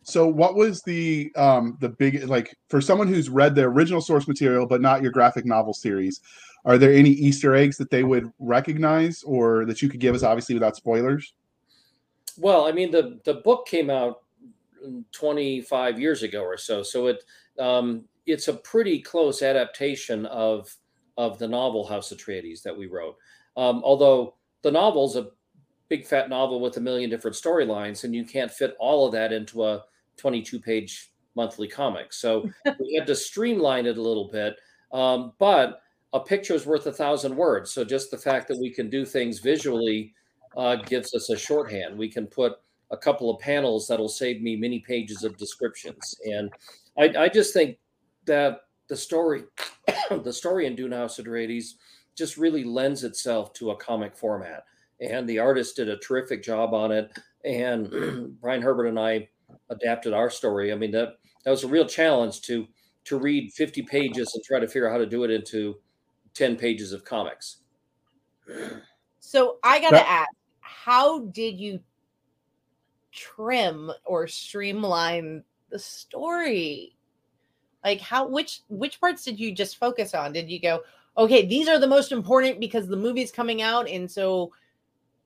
So 0.04 0.28
what 0.28 0.56
was 0.56 0.82
the 0.82 1.32
um 1.36 1.78
the 1.80 1.90
big 1.90 2.24
like 2.28 2.56
for 2.68 2.82
someone 2.82 3.08
who's 3.08 3.30
read 3.30 3.56
the 3.56 3.64
original 3.64 4.02
source 4.02 4.28
material 4.28 4.66
but 4.66 4.82
not 4.82 5.02
your 5.02 5.12
graphic 5.12 5.46
novel 5.46 5.74
series, 5.74 6.22
are 6.66 6.78
there 6.78 6.94
any 6.94 7.12
Easter 7.12 7.56
eggs 7.56 7.78
that 7.78 7.90
they 7.90 8.04
would 8.04 8.32
recognize 8.40 9.24
or 9.24 9.66
that 9.66 9.82
you 9.82 9.90
could 9.90 10.00
give 10.00 10.16
us 10.16 10.24
obviously 10.24 10.56
without 10.56 10.76
spoilers? 10.76 11.34
Well, 12.38 12.66
I 12.66 12.72
mean, 12.72 12.92
the 12.92 13.20
the 13.26 13.36
book 13.36 13.68
came 13.68 13.90
out 13.90 14.22
25 15.12 16.00
years 16.00 16.24
ago 16.24 16.42
or 16.42 16.58
so, 16.58 16.84
so 16.84 17.08
it 17.08 17.24
um, 17.58 18.06
it's 18.26 18.48
a 18.48 18.54
pretty 18.54 19.02
close 19.02 19.42
adaptation 19.42 20.26
of 20.28 20.74
of 21.18 21.38
the 21.38 21.48
novel 21.48 21.86
House 21.86 22.12
of 22.12 22.18
Atreides 22.18 22.62
that 22.64 22.78
we 22.78 22.88
wrote. 22.88 23.18
Um, 23.58 23.82
although 23.84 24.36
the 24.62 24.72
novel's 24.72 25.18
a 25.18 25.28
big 25.90 26.06
fat 26.06 26.30
novel 26.30 26.62
with 26.62 26.78
a 26.78 26.82
million 26.82 27.10
different 27.10 27.36
storylines, 27.36 28.04
and 28.04 28.16
you 28.16 28.24
can't 28.24 28.52
fit 28.52 28.76
all 28.80 29.06
of 29.06 29.12
that 29.12 29.34
into 29.34 29.66
a 29.66 29.84
22 30.18 30.60
page 30.60 31.12
monthly 31.36 31.68
comic. 31.68 32.14
So 32.14 32.50
we 32.80 32.96
had 32.96 33.08
to 33.08 33.16
streamline 33.16 33.86
it 33.86 33.98
a 33.98 34.02
little 34.02 34.30
bit. 34.30 34.56
Um, 34.92 35.34
but 35.40 35.82
a 36.14 36.20
picture 36.20 36.54
is 36.54 36.66
worth 36.66 36.88
a 36.88 36.92
thousand 36.92 37.36
words. 37.36 37.72
So 37.72 37.84
just 37.84 38.12
the 38.12 38.18
fact 38.18 38.48
that 38.48 38.60
we 38.60 38.70
can 38.70 38.90
do 38.90 39.06
things 39.06 39.40
visually 39.40 40.14
uh, 40.58 40.78
gives 40.78 41.14
us 41.14 41.30
a 41.30 41.38
shorthand. 41.38 41.98
We 41.98 42.10
can 42.10 42.28
put 42.28 42.54
a 42.92 42.98
couple 42.98 43.30
of 43.30 43.40
panels 43.40 43.88
that'll 43.88 44.10
save 44.10 44.42
me 44.42 44.56
many 44.56 44.80
pages 44.80 45.24
of 45.24 45.38
descriptions. 45.38 46.16
And 46.26 46.50
I, 46.98 47.26
I 47.26 47.30
just 47.30 47.54
think 47.54 47.78
that 48.26 48.62
the 48.88 48.98
story, 48.98 49.44
the 50.10 50.34
story 50.34 50.66
in 50.66 50.76
Dune 50.76 50.92
House 50.92 51.20
Atreides 51.20 51.74
just 52.16 52.38
really 52.38 52.64
lends 52.64 53.04
itself 53.04 53.54
to 53.54 53.72
a 53.72 53.76
comic 53.78 54.18
format. 54.18 54.64
And 55.02 55.28
the 55.28 55.40
artist 55.40 55.78
did 55.78 55.90
a 55.90 55.98
terrific 55.98 56.44
job 56.44 56.74
on 56.74 56.92
it. 56.92 57.12
And 57.46 58.38
Brian 58.42 58.62
Herbert 58.62 58.88
and 58.88 59.00
I 59.00 59.30
adapted 59.70 60.14
our 60.14 60.30
story. 60.30 60.72
I 60.72 60.76
mean, 60.76 60.92
that, 60.92 61.18
that 61.46 61.52
was 61.52 61.64
a 61.64 61.68
real 61.68 61.86
challenge 61.86 62.42
to 62.42 62.68
to 63.06 63.18
read 63.18 63.52
50 63.54 63.82
pages 63.84 64.32
and 64.36 64.44
try 64.44 64.60
to 64.60 64.68
figure 64.68 64.88
out 64.88 64.92
how 64.92 64.98
to 65.00 65.06
do 65.06 65.24
it 65.24 65.32
into 65.32 65.78
10 66.36 66.58
pages 66.58 66.94
of 66.94 67.04
comics. 67.04 67.62
So 69.20 69.58
I 69.64 69.80
gotta 69.80 70.08
ask, 70.08 70.30
how 70.60 71.22
did 71.26 71.60
you 71.60 71.80
trim 73.12 73.92
or 74.06 74.28
streamline 74.28 75.44
the 75.70 75.80
story? 75.80 76.96
Like 77.84 78.02
how 78.02 78.28
which 78.28 78.62
which 78.70 79.00
parts 79.00 79.24
did 79.24 79.40
you 79.40 79.54
just 79.54 79.78
focus 79.78 80.14
on? 80.14 80.34
Did 80.34 80.50
you 80.50 80.60
go, 80.60 80.84
okay, 81.18 81.46
these 81.46 81.68
are 81.68 81.80
the 81.80 81.88
most 81.88 82.12
important 82.12 82.60
because 82.60 82.88
the 82.88 82.98
movie's 82.98 83.32
coming 83.32 83.62
out, 83.62 83.88
and 83.90 84.10
so 84.10 84.52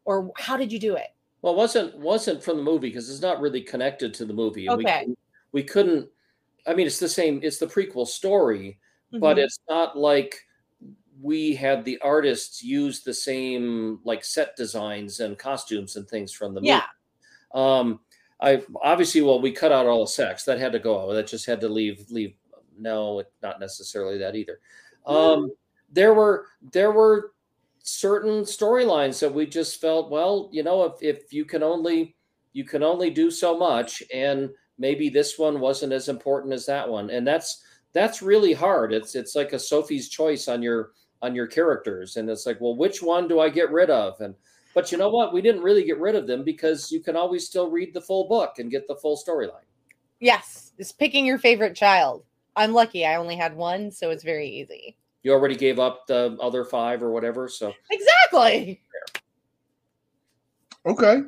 or 0.05 0.31
how 0.37 0.57
did 0.57 0.71
you 0.71 0.79
do 0.79 0.95
it? 0.95 1.07
Well, 1.41 1.53
it 1.53 1.57
wasn't 1.57 1.97
wasn't 1.97 2.43
from 2.43 2.57
the 2.57 2.63
movie 2.63 2.89
because 2.89 3.09
it's 3.09 3.21
not 3.21 3.41
really 3.41 3.61
connected 3.61 4.13
to 4.15 4.25
the 4.25 4.33
movie. 4.33 4.69
Okay. 4.69 5.05
We, 5.07 5.15
we 5.51 5.63
couldn't. 5.63 6.07
I 6.65 6.73
mean, 6.73 6.87
it's 6.87 6.99
the 6.99 7.09
same. 7.09 7.39
It's 7.43 7.57
the 7.57 7.67
prequel 7.67 8.07
story, 8.07 8.79
but 9.11 9.37
Mhm. 9.37 9.43
it's 9.43 9.59
not 9.69 9.97
like 9.97 10.35
we 11.21 11.53
had 11.55 11.85
the 11.85 11.99
artists 11.99 12.63
use 12.63 13.01
the 13.03 13.13
same 13.13 13.99
like 14.03 14.23
set 14.23 14.55
designs 14.55 15.19
and 15.19 15.37
costumes 15.37 15.95
and 15.95 16.07
things 16.07 16.31
from 16.31 16.53
the 16.53 16.61
movie. 16.61 16.69
yeah, 16.69 16.83
Um, 17.53 17.99
I 18.39 18.63
obviously, 18.81 19.21
well, 19.21 19.39
we 19.41 19.51
cut 19.51 19.71
out 19.71 19.85
all 19.85 20.01
the 20.05 20.07
sex. 20.11 20.43
That 20.45 20.59
had 20.59 20.71
to 20.73 20.79
go 20.79 20.99
out. 20.99 21.13
That 21.13 21.27
just 21.27 21.45
had 21.45 21.61
to 21.61 21.69
leave. 21.69 22.05
Leave. 22.09 22.35
No, 22.77 23.21
not 23.41 23.59
necessarily 23.59 24.17
that 24.17 24.35
either. 24.35 24.59
Um, 25.05 25.51
there 25.91 26.13
were 26.13 26.47
there 26.71 26.91
were 26.91 27.33
certain 27.83 28.43
storylines 28.43 29.19
that 29.19 29.33
we 29.33 29.45
just 29.45 29.79
felt, 29.79 30.09
well, 30.09 30.49
you 30.51 30.63
know, 30.63 30.83
if 30.85 31.03
if 31.03 31.33
you 31.33 31.45
can 31.45 31.61
only 31.61 32.15
you 32.53 32.63
can 32.63 32.83
only 32.83 33.09
do 33.09 33.29
so 33.29 33.57
much, 33.57 34.01
and 34.13 34.49
maybe 34.77 35.09
this 35.09 35.37
one 35.37 35.59
wasn't 35.59 35.93
as 35.93 36.09
important 36.09 36.53
as 36.53 36.65
that 36.65 36.89
one, 36.89 37.09
and 37.11 37.27
that's 37.27 37.63
that's 37.93 38.21
really 38.21 38.53
hard. 38.53 38.93
It's 38.93 39.15
it's 39.15 39.35
like 39.35 39.53
a 39.53 39.59
Sophie's 39.59 40.09
choice 40.09 40.47
on 40.47 40.63
your 40.63 40.91
on 41.21 41.35
your 41.35 41.47
characters, 41.47 42.17
and 42.17 42.29
it's 42.29 42.45
like, 42.45 42.59
well, 42.61 42.75
which 42.75 43.01
one 43.03 43.27
do 43.27 43.39
I 43.39 43.49
get 43.49 43.71
rid 43.71 43.89
of? 43.89 44.19
And 44.21 44.35
but 44.73 44.91
you 44.91 44.97
know 44.97 45.09
what? 45.09 45.33
We 45.33 45.41
didn't 45.41 45.61
really 45.61 45.83
get 45.83 45.99
rid 45.99 46.15
of 46.15 46.25
them 46.27 46.43
because 46.43 46.91
you 46.91 47.01
can 47.01 47.15
always 47.15 47.45
still 47.45 47.69
read 47.69 47.93
the 47.93 48.01
full 48.01 48.27
book 48.27 48.59
and 48.59 48.71
get 48.71 48.87
the 48.87 48.95
full 48.95 49.17
storyline. 49.17 49.67
yes, 50.19 50.71
it's 50.77 50.91
picking 50.91 51.25
your 51.25 51.37
favorite 51.37 51.75
child. 51.75 52.23
I'm 52.55 52.73
lucky; 52.73 53.05
I 53.05 53.15
only 53.15 53.35
had 53.35 53.55
one, 53.55 53.91
so 53.91 54.09
it's 54.11 54.23
very 54.23 54.47
easy. 54.49 54.97
You 55.23 55.31
already 55.31 55.55
gave 55.55 55.79
up 55.79 56.05
the 56.07 56.37
other 56.41 56.65
five 56.65 57.01
or 57.01 57.11
whatever, 57.11 57.47
so 57.47 57.73
Exactly. 57.89 58.81
Okay. 60.85 61.21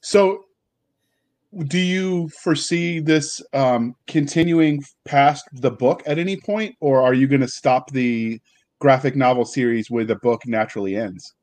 So 0.00 0.44
do 1.66 1.78
you 1.78 2.28
foresee 2.42 3.00
this 3.00 3.40
um, 3.52 3.94
continuing 4.06 4.82
past 5.04 5.44
the 5.52 5.70
book 5.70 6.02
at 6.06 6.18
any 6.18 6.36
point, 6.36 6.74
or 6.80 7.02
are 7.02 7.14
you 7.14 7.26
going 7.26 7.40
to 7.40 7.48
stop 7.48 7.90
the 7.90 8.40
graphic 8.80 9.16
novel 9.16 9.44
series 9.44 9.90
where 9.90 10.04
the 10.04 10.16
book 10.16 10.42
naturally 10.46 10.96
ends? 10.96 11.34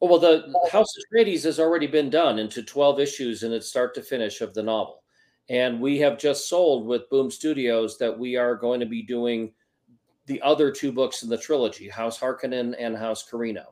Oh, 0.00 0.08
well, 0.08 0.18
the 0.18 0.52
House 0.70 0.96
of 0.96 1.04
Atreides 1.12 1.44
has 1.44 1.60
already 1.60 1.86
been 1.86 2.10
done 2.10 2.38
into 2.38 2.62
12 2.62 2.98
issues 2.98 3.42
and 3.42 3.54
its 3.54 3.68
start 3.68 3.94
to 3.94 4.02
finish 4.02 4.40
of 4.40 4.52
the 4.54 4.62
novel. 4.62 5.02
And 5.48 5.80
we 5.80 5.98
have 5.98 6.18
just 6.18 6.48
sold 6.48 6.86
with 6.86 7.08
Boom 7.10 7.30
Studios 7.30 7.98
that 7.98 8.16
we 8.16 8.36
are 8.36 8.56
going 8.56 8.80
to 8.80 8.86
be 8.86 9.02
doing 9.02 9.52
the 10.26 10.40
other 10.42 10.70
two 10.70 10.92
books 10.92 11.22
in 11.22 11.28
the 11.28 11.36
trilogy, 11.36 11.88
House 11.88 12.18
Harkonnen 12.18 12.74
and 12.78 12.96
House 12.96 13.28
Corrino. 13.28 13.66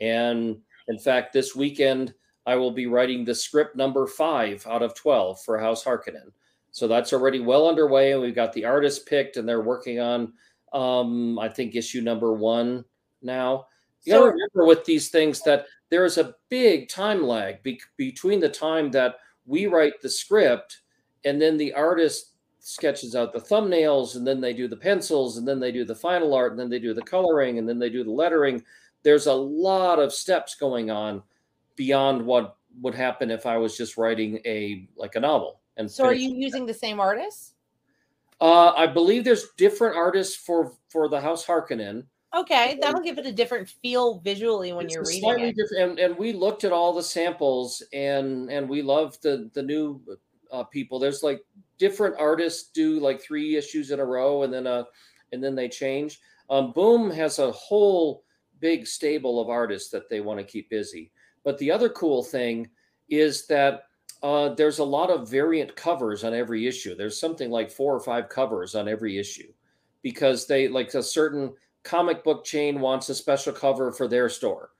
And 0.00 0.58
in 0.88 0.98
fact, 0.98 1.32
this 1.32 1.54
weekend, 1.54 2.14
I 2.46 2.56
will 2.56 2.70
be 2.70 2.86
writing 2.86 3.24
the 3.24 3.34
script 3.34 3.76
number 3.76 4.06
five 4.06 4.66
out 4.66 4.82
of 4.82 4.94
12 4.94 5.42
for 5.42 5.58
House 5.58 5.84
Harkonnen. 5.84 6.32
So 6.72 6.88
that's 6.88 7.12
already 7.12 7.40
well 7.40 7.68
underway. 7.68 8.12
And 8.12 8.22
we've 8.22 8.34
got 8.34 8.52
the 8.52 8.64
artist 8.64 9.06
picked, 9.06 9.36
and 9.36 9.48
they're 9.48 9.60
working 9.60 10.00
on, 10.00 10.32
um, 10.72 11.38
I 11.38 11.48
think, 11.48 11.74
issue 11.74 12.00
number 12.00 12.32
one 12.32 12.84
now. 13.22 13.66
You 14.04 14.14
got 14.14 14.20
to 14.20 14.26
remember 14.26 14.64
with 14.64 14.84
these 14.84 15.10
things 15.10 15.42
that 15.42 15.66
there 15.90 16.04
is 16.04 16.16
a 16.16 16.34
big 16.48 16.88
time 16.88 17.22
lag 17.22 17.62
be- 17.62 17.82
between 17.96 18.40
the 18.40 18.48
time 18.48 18.90
that 18.92 19.16
we 19.44 19.66
write 19.66 20.00
the 20.00 20.08
script 20.08 20.80
and 21.24 21.40
then 21.40 21.58
the 21.58 21.74
artist 21.74 22.29
sketches 22.60 23.16
out 23.16 23.32
the 23.32 23.40
thumbnails 23.40 24.16
and 24.16 24.26
then 24.26 24.40
they 24.40 24.52
do 24.52 24.68
the 24.68 24.76
pencils 24.76 25.38
and 25.38 25.46
then 25.48 25.58
they 25.58 25.72
do 25.72 25.84
the 25.84 25.94
final 25.94 26.34
art 26.34 26.52
and 26.52 26.60
then 26.60 26.68
they 26.68 26.78
do 26.78 26.94
the 26.94 27.02
coloring 27.02 27.58
and 27.58 27.68
then 27.68 27.78
they 27.78 27.90
do 27.90 28.04
the 28.04 28.10
lettering. 28.10 28.62
There's 29.02 29.26
a 29.26 29.32
lot 29.32 29.98
of 29.98 30.12
steps 30.12 30.54
going 30.54 30.90
on 30.90 31.22
beyond 31.76 32.20
what 32.24 32.56
would 32.82 32.94
happen 32.94 33.30
if 33.30 33.46
i 33.46 33.56
was 33.56 33.76
just 33.76 33.96
writing 33.96 34.38
a 34.44 34.86
like 34.96 35.14
a 35.14 35.20
novel 35.20 35.60
and 35.76 35.90
so 35.90 36.04
are 36.04 36.14
you 36.14 36.34
using 36.34 36.66
the 36.66 36.74
same 36.74 37.00
artist 37.00 37.54
uh, 38.40 38.72
i 38.76 38.86
believe 38.86 39.24
there's 39.24 39.48
different 39.56 39.96
artists 39.96 40.36
for 40.36 40.72
for 40.88 41.08
the 41.08 41.20
house 41.20 41.44
harkonnen. 41.44 42.04
Okay 42.36 42.78
that'll 42.80 43.00
give 43.00 43.18
it 43.18 43.26
a 43.26 43.32
different 43.32 43.68
feel 43.68 44.20
visually 44.20 44.72
when 44.72 44.86
it's 44.86 44.94
you're 44.94 45.04
reading 45.04 45.22
slightly 45.22 45.48
it. 45.48 45.56
different 45.56 45.90
and, 45.90 45.98
and 45.98 46.18
we 46.18 46.32
looked 46.32 46.64
at 46.64 46.70
all 46.70 46.92
the 46.92 47.02
samples 47.02 47.82
and 47.92 48.50
and 48.50 48.68
we 48.68 48.82
love 48.82 49.20
the 49.22 49.50
the 49.54 49.62
new 49.62 50.00
uh, 50.52 50.64
people. 50.64 50.98
There's 50.98 51.22
like 51.22 51.44
different 51.80 52.14
artists 52.18 52.70
do 52.70 53.00
like 53.00 53.20
three 53.20 53.56
issues 53.56 53.90
in 53.90 53.98
a 53.98 54.04
row 54.04 54.44
and 54.44 54.52
then 54.52 54.68
uh 54.68 54.84
and 55.32 55.42
then 55.42 55.56
they 55.56 55.68
change. 55.68 56.20
Um 56.48 56.72
boom 56.72 57.10
has 57.10 57.40
a 57.40 57.50
whole 57.50 58.22
big 58.60 58.86
stable 58.86 59.40
of 59.40 59.48
artists 59.48 59.90
that 59.90 60.08
they 60.08 60.20
want 60.20 60.38
to 60.38 60.44
keep 60.44 60.70
busy. 60.70 61.10
But 61.42 61.58
the 61.58 61.72
other 61.72 61.88
cool 61.88 62.22
thing 62.22 62.68
is 63.08 63.46
that 63.48 63.84
uh, 64.22 64.50
there's 64.50 64.78
a 64.78 64.84
lot 64.84 65.10
of 65.10 65.30
variant 65.30 65.74
covers 65.76 66.24
on 66.24 66.34
every 66.34 66.66
issue. 66.66 66.94
There's 66.94 67.18
something 67.18 67.50
like 67.50 67.70
four 67.70 67.94
or 67.94 68.00
five 68.00 68.28
covers 68.28 68.74
on 68.74 68.86
every 68.86 69.18
issue 69.18 69.50
because 70.02 70.46
they 70.46 70.68
like 70.68 70.92
a 70.94 71.02
certain 71.02 71.54
comic 71.82 72.22
book 72.22 72.44
chain 72.44 72.80
wants 72.80 73.08
a 73.08 73.14
special 73.14 73.52
cover 73.52 73.92
for 73.92 74.08
their 74.08 74.28
store. 74.28 74.70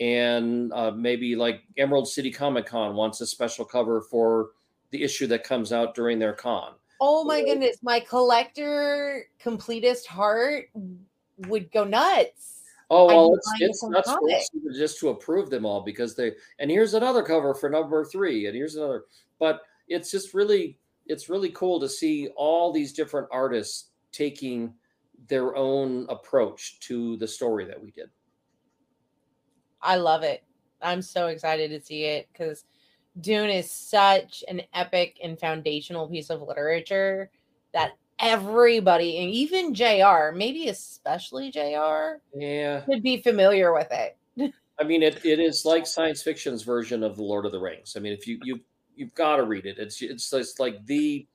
And 0.00 0.72
uh, 0.72 0.90
maybe 0.92 1.36
like 1.36 1.62
emerald 1.76 2.08
city 2.08 2.30
comic 2.30 2.66
con 2.66 2.94
wants 2.94 3.20
a 3.20 3.26
special 3.26 3.64
cover 3.64 4.00
for 4.00 4.50
the 4.90 5.02
issue 5.02 5.26
that 5.28 5.44
comes 5.44 5.72
out 5.72 5.94
during 5.94 6.18
their 6.18 6.32
con. 6.32 6.74
Oh 7.00 7.24
my 7.24 7.42
goodness, 7.44 7.78
my 7.82 8.00
collector 8.00 9.26
completist 9.42 10.06
heart 10.06 10.70
would 11.46 11.70
go 11.70 11.84
nuts. 11.84 12.62
Oh 12.90 13.06
well, 13.06 13.34
it's 13.34 13.52
it's 13.60 13.84
nuts 13.84 14.50
just 14.74 14.98
to 15.00 15.10
approve 15.10 15.50
them 15.50 15.66
all 15.66 15.82
because 15.82 16.16
they 16.16 16.32
and 16.58 16.70
here's 16.70 16.94
another 16.94 17.22
cover 17.22 17.54
for 17.54 17.68
number 17.68 18.04
three 18.04 18.46
and 18.46 18.56
here's 18.56 18.76
another. 18.76 19.04
But 19.38 19.60
it's 19.88 20.10
just 20.10 20.34
really 20.34 20.78
it's 21.06 21.28
really 21.28 21.50
cool 21.50 21.78
to 21.80 21.88
see 21.88 22.28
all 22.36 22.72
these 22.72 22.92
different 22.92 23.28
artists 23.30 23.90
taking 24.10 24.74
their 25.28 25.54
own 25.54 26.06
approach 26.08 26.80
to 26.80 27.16
the 27.18 27.28
story 27.28 27.64
that 27.66 27.80
we 27.80 27.90
did. 27.90 28.08
I 29.82 29.96
love 29.96 30.22
it. 30.22 30.42
I'm 30.80 31.02
so 31.02 31.26
excited 31.26 31.70
to 31.70 31.80
see 31.80 32.04
it 32.04 32.28
because 32.32 32.64
Dune 33.20 33.50
is 33.50 33.70
such 33.70 34.44
an 34.48 34.62
epic 34.74 35.18
and 35.22 35.38
foundational 35.38 36.08
piece 36.08 36.30
of 36.30 36.42
literature 36.42 37.30
that 37.72 37.92
everybody, 38.18 39.18
and 39.18 39.30
even 39.30 39.74
JR, 39.74 40.32
maybe 40.34 40.68
especially 40.68 41.50
JR, 41.50 42.20
Yeah, 42.34 42.80
could 42.80 43.02
be 43.02 43.22
familiar 43.22 43.72
with 43.72 43.88
it. 43.90 44.16
I 44.80 44.84
mean 44.84 45.02
it, 45.02 45.24
it 45.24 45.40
is 45.40 45.64
like 45.64 45.86
science 45.88 46.22
fiction's 46.22 46.62
version 46.62 47.02
of 47.02 47.16
the 47.16 47.22
Lord 47.22 47.46
of 47.46 47.52
the 47.52 47.58
Rings. 47.58 47.94
I 47.96 48.00
mean, 48.00 48.12
if 48.12 48.26
you 48.26 48.38
you 48.44 48.60
you've 48.98 49.14
got 49.14 49.36
to 49.36 49.44
read 49.44 49.64
it. 49.64 49.78
It's 49.78 50.02
it's 50.02 50.28
just 50.28 50.60
like 50.60 50.84
the 50.86 51.26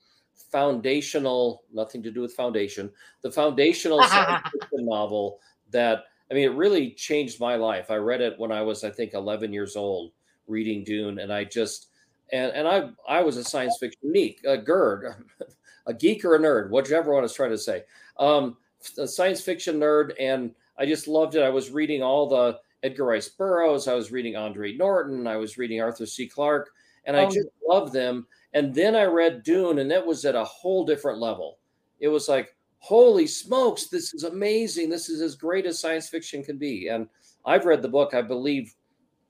foundational, 0.52 1.64
nothing 1.74 2.04
to 2.04 2.12
do 2.12 2.22
with 2.22 2.34
foundation, 2.34 2.92
the 3.22 3.32
foundational 3.32 4.04
science 4.04 4.44
fiction 4.54 4.86
novel 4.86 5.40
that 5.72 6.04
I 6.30 6.36
mean, 6.36 6.46
it 6.46 6.56
really 6.56 6.92
changed 6.92 7.40
my 7.40 7.56
life. 7.56 7.90
I 7.90 7.96
read 7.96 8.22
it 8.22 8.40
when 8.40 8.52
I 8.52 8.62
was, 8.62 8.84
I 8.84 8.90
think, 8.90 9.14
11 9.14 9.54
years 9.54 9.76
old, 9.76 10.12
reading 10.48 10.84
Dune, 10.84 11.20
and 11.20 11.32
I 11.32 11.44
just 11.44 11.88
and 12.32 12.52
and 12.54 12.68
I 12.68 12.90
I 13.08 13.22
was 13.22 13.38
a 13.38 13.44
science 13.44 13.78
fiction 13.80 14.12
geek, 14.14 14.42
a 14.46 14.58
gerd, 14.58 15.16
a 15.88 15.94
geek 15.94 16.24
or 16.26 16.36
a 16.36 16.40
nerd, 16.40 16.70
whichever 16.70 17.12
one 17.14 17.20
I 17.20 17.24
was 17.24 17.34
trying 17.34 17.52
to 17.52 17.58
say, 17.58 17.84
um, 18.20 18.58
a 18.98 19.08
science 19.08 19.42
fiction 19.42 19.80
nerd, 19.80 20.14
and 20.20 20.54
I 20.78 20.86
just 20.86 21.08
loved 21.08 21.36
it. 21.36 21.44
I 21.44 21.50
was 21.50 21.70
reading 21.72 22.02
all 22.02 22.28
the 22.28 22.60
Edgar 22.84 23.06
Rice 23.06 23.30
Burroughs, 23.30 23.88
I 23.88 23.94
was 23.94 24.12
reading 24.12 24.36
Andre 24.36 24.76
Norton, 24.76 25.28
I 25.28 25.38
was 25.38 25.58
reading 25.58 25.82
Arthur 25.82 26.06
C. 26.06 26.28
Clarke, 26.28 26.70
and 27.06 27.16
I 27.16 27.26
Oh. 27.26 27.30
just 27.30 27.48
loved 27.66 27.94
them. 27.94 28.28
And 28.54 28.74
then 28.76 28.96
I 28.96 29.06
read 29.06 29.44
Dune, 29.44 29.80
and 29.80 29.90
that 29.90 30.06
was 30.06 30.26
at 30.26 30.36
a 30.36 30.44
whole 30.44 30.86
different 30.86 31.20
level. 31.20 31.60
It 32.00 32.10
was 32.10 32.28
like, 32.28 32.56
holy 32.80 33.26
smokes, 33.26 33.88
this 33.88 34.14
is 34.14 34.26
amazing. 34.26 34.90
This 34.90 35.08
is 35.10 35.22
as 35.22 35.36
great 35.36 35.66
as 35.66 35.80
science 35.80 36.10
fiction 36.10 36.44
can 36.44 36.58
be. 36.58 36.90
And 36.90 37.08
I've 37.46 37.66
read 37.66 37.82
the 37.82 37.88
book, 37.88 38.14
I 38.14 38.22
believe, 38.22 38.76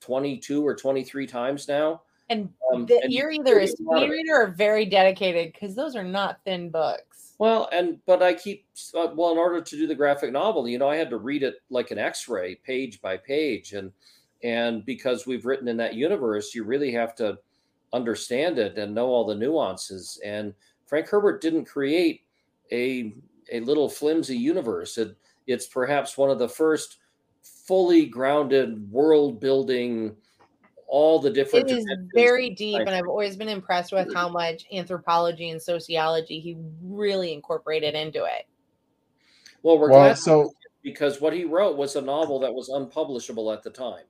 22 0.04 0.66
or 0.66 0.76
23 0.76 1.26
times 1.26 1.68
now. 1.68 2.02
And 2.30 2.50
Um, 2.74 2.86
the, 2.86 3.00
and 3.04 3.12
you're 3.12 3.32
either 3.32 3.60
a 3.60 3.68
speed 3.68 4.10
reader 4.10 4.36
or 4.36 4.48
very 4.48 4.86
dedicated 4.86 5.54
because 5.54 5.76
those 5.76 5.96
are 5.96 6.04
not 6.04 6.40
thin 6.46 6.70
books. 6.70 7.34
Well, 7.38 7.70
and 7.72 8.00
but 8.06 8.22
I 8.22 8.34
keep 8.34 8.66
uh, 8.96 9.08
well 9.16 9.32
in 9.32 9.38
order 9.38 9.62
to 9.62 9.76
do 9.76 9.88
the 9.88 9.96
graphic 9.96 10.32
novel, 10.32 10.68
you 10.68 10.78
know, 10.78 10.90
I 10.90 10.96
had 10.96 11.10
to 11.10 11.18
read 11.18 11.44
it 11.44 11.56
like 11.70 11.92
an 11.92 11.98
X-ray, 11.98 12.56
page 12.56 13.02
by 13.02 13.18
page, 13.18 13.74
and 13.74 13.92
and 14.44 14.86
because 14.86 15.26
we've 15.26 15.46
written 15.46 15.68
in 15.68 15.78
that 15.78 15.96
universe, 15.96 16.54
you 16.54 16.64
really 16.64 16.92
have 16.92 17.16
to 17.16 17.38
understand 17.92 18.60
it 18.60 18.78
and 18.78 18.94
know 18.94 19.08
all 19.08 19.26
the 19.26 19.36
nuances. 19.36 20.20
And 20.24 20.54
Frank 20.86 21.08
Herbert 21.08 21.42
didn't 21.42 21.66
create 21.66 22.22
a 22.72 23.14
a 23.52 23.60
little 23.62 23.90
flimsy 23.90 24.38
universe. 24.38 24.98
It, 24.98 25.16
it's 25.48 25.68
perhaps 25.68 26.18
one 26.18 26.30
of 26.30 26.40
the 26.40 26.50
first 26.50 26.98
fully 27.66 28.06
grounded 28.06 28.92
world 28.92 29.40
building, 29.40 30.16
all 30.88 31.20
the 31.20 31.30
different. 31.30 31.70
It 31.70 31.78
is 31.78 31.86
very 32.14 32.50
deep, 32.50 32.80
and 32.80 32.90
I've 32.90 33.08
always 33.08 33.36
been 33.36 33.50
impressed 33.50 33.92
with 33.92 34.14
how 34.14 34.30
much 34.30 34.66
anthropology 34.72 35.50
and 35.50 35.62
sociology 35.62 36.40
he 36.40 36.58
really 36.82 37.34
incorporated 37.34 37.96
into 37.96 38.24
it. 38.26 38.48
Well, 39.64 39.80
we're 39.80 39.90
Well, 39.90 40.02
glad 40.02 40.18
so 40.18 40.52
because 40.84 41.22
what 41.22 41.34
he 41.34 41.46
wrote 41.46 41.78
was 41.78 41.96
a 41.96 42.02
novel 42.02 42.40
that 42.40 42.54
was 42.54 42.70
unpublishable 42.70 43.52
at 43.52 43.64
the 43.64 43.70
time. 43.70 44.04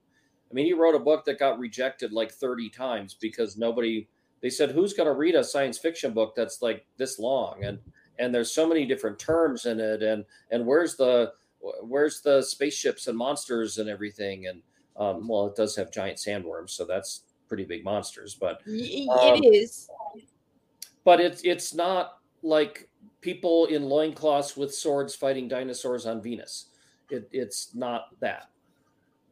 I 0.50 0.54
mean, 0.54 0.66
he 0.66 0.74
wrote 0.74 0.96
a 0.96 1.00
book 1.00 1.26
that 1.26 1.40
got 1.40 1.60
rejected 1.60 2.12
like 2.12 2.32
30 2.32 2.70
times 2.70 3.16
because 3.20 3.58
nobody 3.58 4.08
they 4.42 4.50
said 4.50 4.72
who's 4.72 4.94
going 4.94 5.08
to 5.08 5.14
read 5.14 5.36
a 5.36 5.44
science 5.44 5.78
fiction 5.80 6.14
book 6.14 6.34
that's 6.36 6.62
like 6.62 6.86
this 6.98 7.18
long 7.18 7.64
and 7.64 7.80
and 8.20 8.36
there's 8.36 8.52
so 8.52 8.68
many 8.68 8.86
different 8.86 9.18
terms 9.18 9.66
in 9.66 9.80
it 9.80 10.04
and 10.04 10.26
and 10.52 10.66
where's 10.66 10.96
the 10.96 11.32
where's 11.82 12.22
the 12.22 12.42
spaceships 12.42 13.08
and 13.08 13.18
monsters 13.18 13.78
and 13.78 13.90
everything 13.90 14.48
and 14.48 14.62
um, 14.98 15.28
well 15.28 15.48
it 15.48 15.56
does 15.56 15.76
have 15.76 15.92
giant 15.92 16.18
sandworms 16.18 16.72
so 16.72 16.86
that's 16.86 17.24
pretty 17.48 17.64
big 17.64 17.84
monsters 17.84 18.36
but 18.36 18.62
Um, 18.68 19.42
it 19.44 19.46
is. 19.46 19.90
but 21.04 21.20
it's 21.22 21.42
it's 21.44 21.74
not 21.74 22.20
like 22.42 22.90
people 23.22 23.66
in 23.68 23.86
loincloths 23.86 24.56
with 24.58 24.74
swords 24.76 25.16
fighting 25.16 25.48
dinosaurs 25.48 26.06
on 26.06 26.22
Venus. 26.22 26.68
It, 27.10 27.28
it's 27.32 27.74
not 27.74 28.08
that. 28.20 28.50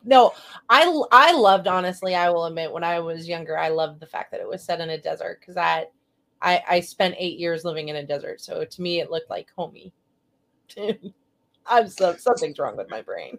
No, 0.04 0.34
I 0.70 0.84
I 1.12 1.34
loved 1.34 1.68
honestly. 1.68 2.16
I 2.16 2.30
will 2.30 2.46
admit, 2.46 2.72
when 2.72 2.84
I 2.84 3.00
was 3.00 3.28
younger, 3.28 3.58
I 3.58 3.68
loved 3.70 4.00
the 4.00 4.08
fact 4.08 4.32
that 4.32 4.40
it 4.42 4.48
was 4.48 4.64
set 4.64 4.80
in 4.82 4.90
a 4.90 4.98
desert 4.98 5.40
because 5.42 5.58
I, 5.58 5.88
I 6.42 6.64
I 6.68 6.80
spent 6.80 7.16
eight 7.18 7.38
years 7.38 7.64
living 7.66 7.90
in 7.90 7.98
a 7.98 8.06
desert, 8.06 8.42
so 8.42 8.64
to 8.66 8.82
me 8.82 9.00
it 9.00 9.12
looked 9.12 9.30
like 9.30 9.50
homey. 9.56 9.94
I'm 11.68 11.88
so 11.88 12.16
something's 12.18 12.60
wrong 12.60 12.76
with 12.78 12.90
my 12.90 13.02
brain. 13.02 13.38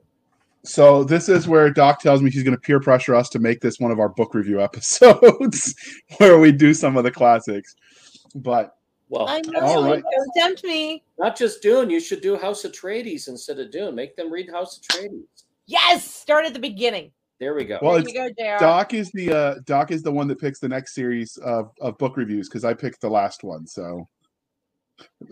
so 0.65 1.05
this 1.05 1.29
is 1.29 1.49
where 1.49 1.71
Doc 1.71 2.01
tells 2.01 2.23
me 2.23 2.31
he's 2.31 2.43
going 2.45 2.57
to 2.57 2.61
peer 2.61 2.81
pressure 2.81 3.15
us 3.15 3.29
to 3.31 3.39
make 3.39 3.61
this 3.61 3.81
one 3.81 3.91
of 3.91 3.99
our 3.99 4.09
book 4.09 4.35
review 4.35 4.61
episodes 4.69 5.75
where 6.19 6.39
we 6.39 6.53
do 6.53 6.73
some 6.75 6.97
of 6.97 7.05
the 7.05 7.11
classics. 7.11 7.75
But 8.35 8.77
Well, 9.09 9.29
I 9.29 9.41
know. 9.47 9.61
all 9.61 9.85
right. 9.85 10.03
Don't 10.03 10.31
tempt 10.37 10.65
me. 10.65 11.03
not 11.19 11.37
just 11.37 11.63
Dune. 11.63 11.91
You 11.91 12.01
should 12.01 12.21
do 12.23 12.37
House 12.37 12.63
Atreides 12.63 13.29
instead 13.29 13.59
of 13.59 13.71
Dune. 13.71 13.95
Make 13.95 14.17
them 14.17 14.33
read 14.33 14.51
House 14.51 14.79
Atreides. 14.81 15.23
Yes, 15.67 16.05
start 16.05 16.45
at 16.47 16.55
the 16.55 16.59
beginning. 16.61 17.13
There 17.41 17.55
we 17.55 17.65
go. 17.65 17.79
Well, 17.83 17.95
there 18.03 18.09
you 18.09 18.35
go, 18.37 18.59
Doc 18.61 18.95
is 18.95 19.11
the 19.13 19.33
uh, 19.33 19.55
Doc 19.65 19.91
is 19.91 20.03
the 20.03 20.13
one 20.13 20.29
that 20.29 20.41
picks 20.41 20.61
the 20.61 20.69
next 20.69 20.95
series 20.95 21.37
of, 21.39 21.73
of 21.81 21.99
book 21.99 22.17
reviews 22.17 22.49
because 22.49 22.65
I 22.65 22.73
picked 22.73 23.01
the 23.01 23.11
last 23.11 23.43
one. 23.43 23.67
So 23.67 24.09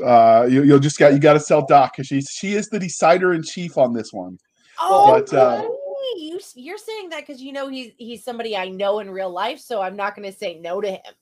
uh, 0.05 0.47
you, 0.49 0.63
you'll 0.63 0.79
just 0.79 0.99
got 0.99 1.13
you 1.13 1.19
got 1.19 1.35
to 1.35 1.41
sell 1.41 1.65
Doc 1.67 1.93
because 1.93 2.07
she's 2.07 2.29
she 2.31 2.55
is 2.55 2.69
the 2.69 2.79
decider 2.79 3.33
in 3.33 3.43
chief 3.43 3.79
on 3.79 3.93
this 3.93 4.13
one. 4.13 4.39
Oh, 4.81 5.13
But, 5.13 5.33
uh, 5.35 5.69
you 6.17 6.41
you're 6.55 6.79
saying 6.79 7.11
that 7.11 7.27
because 7.27 7.43
you 7.43 7.53
know 7.53 7.69
he's 7.69 7.93
he's 7.99 8.25
somebody 8.25 8.57
I 8.57 8.69
know 8.69 9.01
in 9.01 9.11
real 9.11 9.31
life, 9.31 9.61
so 9.61 9.81
I'm 9.81 9.97
not 9.97 10.17
going 10.17 10.31
to 10.31 10.37
say 10.37 10.59
no 10.59 10.81
to 10.81 10.93
him. 10.93 11.15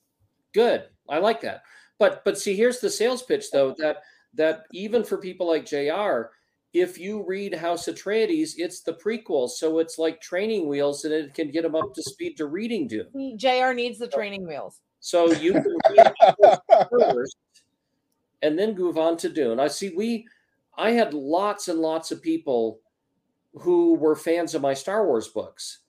Good. 0.55 0.85
I 1.09 1.19
like 1.19 1.41
that. 1.43 1.63
But 1.99 2.25
but 2.25 2.39
see, 2.39 2.55
here's 2.55 2.81
the 2.81 2.91
sales 2.91 3.23
pitch 3.23 3.51
though 3.51 3.75
that 3.79 3.99
that 4.35 4.63
even 4.73 5.05
for 5.05 5.19
people 5.19 5.49
like 5.49 5.67
Jr. 5.67 6.31
If 6.75 6.99
you 6.99 7.25
read 7.27 7.55
House 7.55 7.87
Atreides, 7.87 8.51
it's 8.59 8.83
the 8.83 8.93
prequel, 8.93 9.49
so 9.49 9.79
it's 9.79 9.99
like 9.99 10.21
training 10.21 10.69
wheels, 10.69 11.05
and 11.05 11.15
it 11.15 11.33
can 11.33 11.51
get 11.51 11.63
them 11.63 11.75
up 11.75 11.95
to 11.95 12.03
speed 12.03 12.37
to 12.37 12.47
reading 12.47 12.87
Dune. 12.87 13.39
Jr. 13.39 13.73
needs 13.73 13.99
the 13.99 14.07
training 14.07 14.47
wheels. 14.47 14.81
So 15.01 15.33
you 15.33 15.53
can 15.55 15.65
read 15.97 16.13
first 16.91 17.37
and 18.43 18.59
then 18.59 18.77
move 18.77 18.99
on 18.99 19.17
to 19.19 19.29
Dune. 19.29 19.61
I 19.61 19.69
see 19.69 19.91
we 19.97 20.27
I 20.77 20.91
had 20.93 21.15
lots 21.15 21.69
and 21.69 21.81
lots 21.81 22.11
of 22.13 22.23
people 22.23 22.81
who 23.55 23.95
were 23.95 24.15
fans 24.17 24.55
of 24.55 24.63
my 24.63 24.75
Star 24.75 25.07
Wars 25.07 25.29
books 25.29 25.81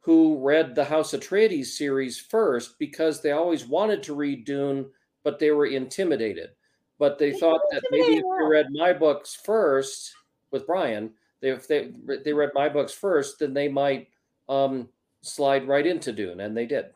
who 0.00 0.38
read 0.38 0.74
the 0.74 0.84
House 0.84 1.12
of 1.12 1.20
Atreides 1.20 1.66
series 1.66 2.18
first 2.18 2.78
because 2.78 3.20
they 3.20 3.32
always 3.32 3.66
wanted 3.66 4.02
to 4.04 4.14
read 4.14 4.44
Dune, 4.46 4.86
but 5.22 5.38
they 5.38 5.50
were 5.50 5.66
intimidated. 5.66 6.50
but 6.98 7.18
they 7.18 7.32
thought 7.32 7.60
that 7.70 7.82
maybe 7.90 8.16
if 8.16 8.22
they 8.22 8.46
read 8.46 8.66
my 8.72 8.92
books 8.92 9.34
first 9.44 10.12
with 10.50 10.66
Brian, 10.66 11.12
they, 11.40 11.50
if 11.50 11.68
they 11.68 11.92
they 12.24 12.32
read 12.32 12.50
my 12.54 12.68
books 12.68 12.92
first, 12.92 13.38
then 13.38 13.54
they 13.54 13.68
might 13.68 14.08
um, 14.48 14.88
slide 15.22 15.68
right 15.68 15.86
into 15.86 16.12
Dune, 16.12 16.40
and 16.40 16.56
they 16.56 16.66
did. 16.66 16.86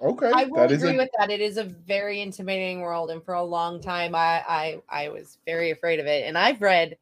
Okay, 0.00 0.32
I 0.34 0.44
will 0.44 0.64
agree 0.64 0.94
a- 0.94 0.96
with 0.96 1.10
that. 1.18 1.30
It 1.30 1.40
is 1.40 1.56
a 1.58 1.64
very 1.64 2.20
intimidating 2.20 2.80
world, 2.80 3.10
and 3.10 3.22
for 3.24 3.34
a 3.34 3.42
long 3.42 3.80
time, 3.80 4.14
I, 4.14 4.42
I 4.48 4.82
I 4.88 5.08
was 5.08 5.38
very 5.46 5.70
afraid 5.70 6.00
of 6.00 6.06
it. 6.06 6.24
And 6.26 6.36
I've 6.36 6.60
read 6.60 6.96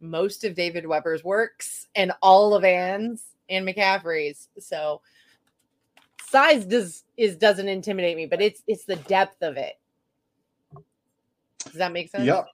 most 0.00 0.44
of 0.44 0.54
David 0.54 0.86
Weber's 0.86 1.22
works 1.22 1.86
and 1.94 2.12
all 2.22 2.54
of 2.54 2.64
Anne's 2.64 3.22
and 3.48 3.66
McCaffrey's, 3.66 4.48
so 4.58 5.00
size 6.26 6.64
does 6.64 7.04
is 7.16 7.36
doesn't 7.36 7.68
intimidate 7.68 8.16
me, 8.16 8.26
but 8.26 8.40
it's 8.40 8.62
it's 8.66 8.84
the 8.84 8.96
depth 8.96 9.42
of 9.42 9.56
it. 9.56 9.78
Does 11.64 11.74
that 11.74 11.92
make 11.92 12.10
sense? 12.10 12.24
Yep. 12.24 12.46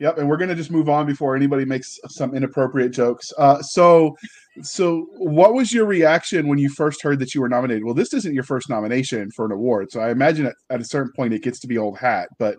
Yep, 0.00 0.18
and 0.18 0.28
we're 0.28 0.36
gonna 0.36 0.54
just 0.54 0.70
move 0.70 0.88
on 0.88 1.06
before 1.06 1.36
anybody 1.36 1.64
makes 1.64 1.98
some 2.08 2.34
inappropriate 2.34 2.92
jokes. 2.92 3.32
Uh, 3.38 3.62
so, 3.62 4.16
so 4.62 5.06
what 5.16 5.54
was 5.54 5.72
your 5.72 5.86
reaction 5.86 6.48
when 6.48 6.58
you 6.58 6.68
first 6.68 7.02
heard 7.02 7.18
that 7.20 7.34
you 7.34 7.40
were 7.40 7.48
nominated? 7.48 7.84
Well, 7.84 7.94
this 7.94 8.12
isn't 8.12 8.34
your 8.34 8.44
first 8.44 8.68
nomination 8.68 9.30
for 9.30 9.46
an 9.46 9.52
award, 9.52 9.90
so 9.90 10.00
I 10.00 10.10
imagine 10.10 10.46
at, 10.46 10.54
at 10.70 10.80
a 10.80 10.84
certain 10.84 11.12
point 11.16 11.32
it 11.32 11.42
gets 11.42 11.60
to 11.60 11.66
be 11.66 11.78
old 11.78 11.98
hat. 11.98 12.28
But 12.38 12.56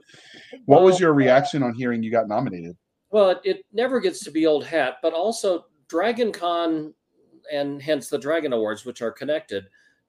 what 0.65 0.78
well, 0.78 0.86
was 0.86 0.99
your 0.99 1.13
reaction 1.13 1.62
on 1.63 1.73
hearing 1.73 2.02
you 2.02 2.12
got 2.12 2.28
nominated? 2.28 2.76
Well, 3.12 3.30
it, 3.30 3.41
it 3.43 3.65
never 3.71 3.99
gets 3.99 4.23
to 4.23 4.32
be 4.32 4.47
old 4.47 4.65
hat, 4.65 4.95
but 5.04 5.13
also 5.13 5.65
Dragon 5.88 6.32
Con, 6.32 6.93
and 7.52 7.82
hence 7.82 8.10
the 8.10 8.17
Dragon 8.17 8.54
Awards, 8.54 8.86
which 8.86 9.02
are 9.02 9.12
connected. 9.12 9.65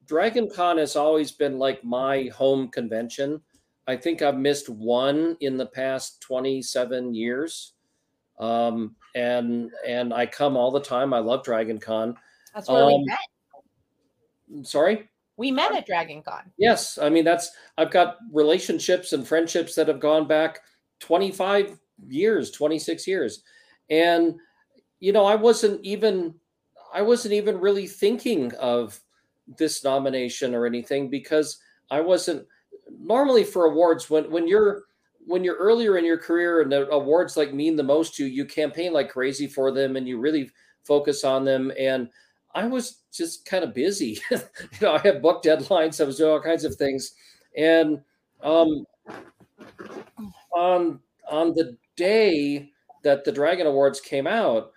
Dragon 0.06 0.48
Con 0.48 0.78
has 0.78 0.96
always 0.96 1.32
been 1.32 1.58
like 1.58 1.82
my 1.84 2.30
home 2.34 2.68
convention 2.68 3.42
I 3.86 3.96
think 3.96 4.22
I've 4.22 4.38
missed 4.38 4.68
one 4.68 5.36
in 5.40 5.56
the 5.56 5.66
past 5.66 6.20
27 6.22 7.14
years. 7.14 7.72
Um, 8.38 8.96
and 9.14 9.70
and 9.86 10.12
I 10.12 10.26
come 10.26 10.56
all 10.56 10.70
the 10.70 10.80
time. 10.80 11.14
I 11.14 11.18
love 11.20 11.44
Dragon 11.44 11.78
Con. 11.78 12.16
That's 12.54 12.68
where 12.68 12.84
um, 12.84 12.88
we 12.88 13.04
met. 13.04 14.66
Sorry? 14.66 15.08
We 15.36 15.50
met 15.50 15.74
at 15.74 15.86
Dragon 15.86 16.22
Con. 16.22 16.50
Yes. 16.58 16.98
I 16.98 17.08
mean, 17.10 17.24
that's 17.24 17.50
I've 17.78 17.90
got 17.90 18.18
relationships 18.32 19.12
and 19.12 19.26
friendships 19.26 19.74
that 19.74 19.88
have 19.88 20.00
gone 20.00 20.26
back 20.26 20.60
25 21.00 21.78
years, 22.08 22.50
26 22.50 23.06
years. 23.06 23.42
And 23.90 24.34
you 25.00 25.12
know, 25.12 25.26
I 25.26 25.34
wasn't 25.34 25.84
even 25.84 26.34
I 26.92 27.02
wasn't 27.02 27.34
even 27.34 27.60
really 27.60 27.86
thinking 27.86 28.52
of 28.54 29.00
this 29.58 29.84
nomination 29.84 30.54
or 30.54 30.66
anything 30.66 31.10
because 31.10 31.58
I 31.90 32.00
wasn't 32.00 32.46
normally 33.00 33.44
for 33.44 33.66
awards 33.66 34.10
when 34.10 34.30
when 34.30 34.48
you're 34.48 34.84
when 35.26 35.42
you're 35.44 35.56
earlier 35.56 35.96
in 35.96 36.04
your 36.04 36.18
career 36.18 36.60
and 36.60 36.70
the 36.70 36.88
awards 36.90 37.36
like 37.36 37.54
mean 37.54 37.76
the 37.76 37.82
most 37.82 38.14
to 38.16 38.26
you, 38.26 38.30
you 38.30 38.44
campaign 38.44 38.92
like 38.92 39.08
crazy 39.10 39.46
for 39.46 39.72
them 39.72 39.96
and 39.96 40.06
you 40.06 40.18
really 40.18 40.50
focus 40.84 41.24
on 41.24 41.44
them. 41.44 41.72
And 41.78 42.08
I 42.54 42.66
was 42.66 42.98
just 43.12 43.46
kind 43.46 43.64
of 43.64 43.74
busy. 43.74 44.20
you 44.30 44.38
know, 44.82 44.94
I 44.94 44.98
had 44.98 45.22
book 45.22 45.42
deadlines, 45.42 46.00
I 46.00 46.04
was 46.04 46.18
doing 46.18 46.30
all 46.32 46.40
kinds 46.40 46.64
of 46.64 46.74
things. 46.76 47.14
And 47.56 48.00
um, 48.42 48.84
on 50.52 51.00
on 51.30 51.52
the 51.54 51.76
day 51.96 52.70
that 53.02 53.24
the 53.24 53.32
Dragon 53.32 53.66
Awards 53.66 54.00
came 54.00 54.26
out, 54.26 54.72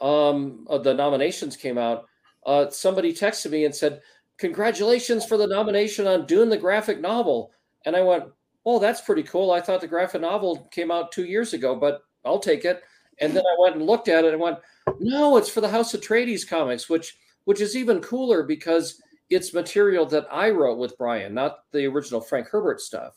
um, 0.00 0.66
uh, 0.70 0.78
the 0.78 0.94
nominations 0.94 1.56
came 1.56 1.78
out, 1.78 2.06
uh, 2.46 2.70
somebody 2.70 3.12
texted 3.12 3.50
me 3.50 3.64
and 3.64 3.74
said, 3.74 4.00
congratulations 4.38 5.24
for 5.24 5.36
the 5.36 5.46
nomination 5.46 6.06
on 6.06 6.26
Dune 6.26 6.48
the 6.48 6.56
graphic 6.56 7.00
novel. 7.00 7.52
And 7.84 7.96
I 7.96 8.02
went, 8.02 8.24
oh, 8.64 8.78
that's 8.78 9.00
pretty 9.00 9.22
cool. 9.22 9.52
I 9.52 9.60
thought 9.60 9.80
the 9.80 9.86
graphic 9.86 10.20
novel 10.20 10.68
came 10.70 10.90
out 10.90 11.12
two 11.12 11.24
years 11.24 11.52
ago, 11.52 11.74
but 11.74 12.02
I'll 12.24 12.38
take 12.38 12.64
it. 12.64 12.82
And 13.20 13.32
then 13.34 13.44
I 13.44 13.56
went 13.60 13.76
and 13.76 13.86
looked 13.86 14.08
at 14.08 14.24
it 14.24 14.32
and 14.32 14.42
went, 14.42 14.58
no, 14.98 15.36
it's 15.36 15.48
for 15.48 15.60
the 15.60 15.68
House 15.68 15.94
of 15.94 16.00
Atreides 16.00 16.46
comics, 16.46 16.88
which 16.88 17.16
which 17.44 17.60
is 17.60 17.76
even 17.76 18.00
cooler 18.00 18.42
because 18.42 19.00
it's 19.30 19.54
material 19.54 20.04
that 20.06 20.26
I 20.30 20.50
wrote 20.50 20.78
with 20.78 20.98
Brian, 20.98 21.32
not 21.32 21.58
the 21.70 21.86
original 21.86 22.20
Frank 22.20 22.48
Herbert 22.48 22.80
stuff. 22.80 23.14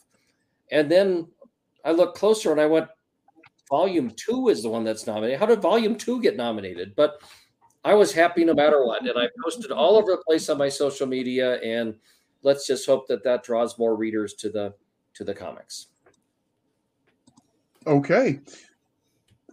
And 0.71 0.89
then 0.89 1.27
I 1.84 1.91
looked 1.91 2.17
closer 2.17 2.51
and 2.51 2.62
I 2.62 2.67
went, 2.67 2.88
volume 3.69 4.12
two 4.15 4.49
is 4.49 4.62
the 4.62 4.69
one 4.69 4.84
that's 4.84 5.08
nominated. 5.08 5.39
How 5.39 5.47
did 5.47 5.62
volume 5.62 5.95
two 5.95 6.21
get 6.21 6.38
nominated? 6.38 6.95
But 6.95 7.21
I 7.83 7.93
was 7.93 8.11
happy 8.11 8.43
no 8.45 8.53
matter 8.53 8.85
what. 8.85 9.01
And 9.01 9.17
I 9.17 9.27
posted 9.43 9.71
all 9.71 9.97
over 9.97 10.11
the 10.11 10.23
place 10.27 10.49
on 10.49 10.57
my 10.57 10.69
social 10.69 11.07
media. 11.07 11.59
And 11.61 11.95
let's 12.43 12.67
just 12.67 12.85
hope 12.85 13.07
that 13.07 13.23
that 13.23 13.43
draws 13.43 13.77
more 13.77 13.95
readers 13.95 14.33
to 14.35 14.49
the 14.49 14.73
to 15.13 15.23
the 15.23 15.33
comics. 15.33 15.87
Okay. 17.87 18.39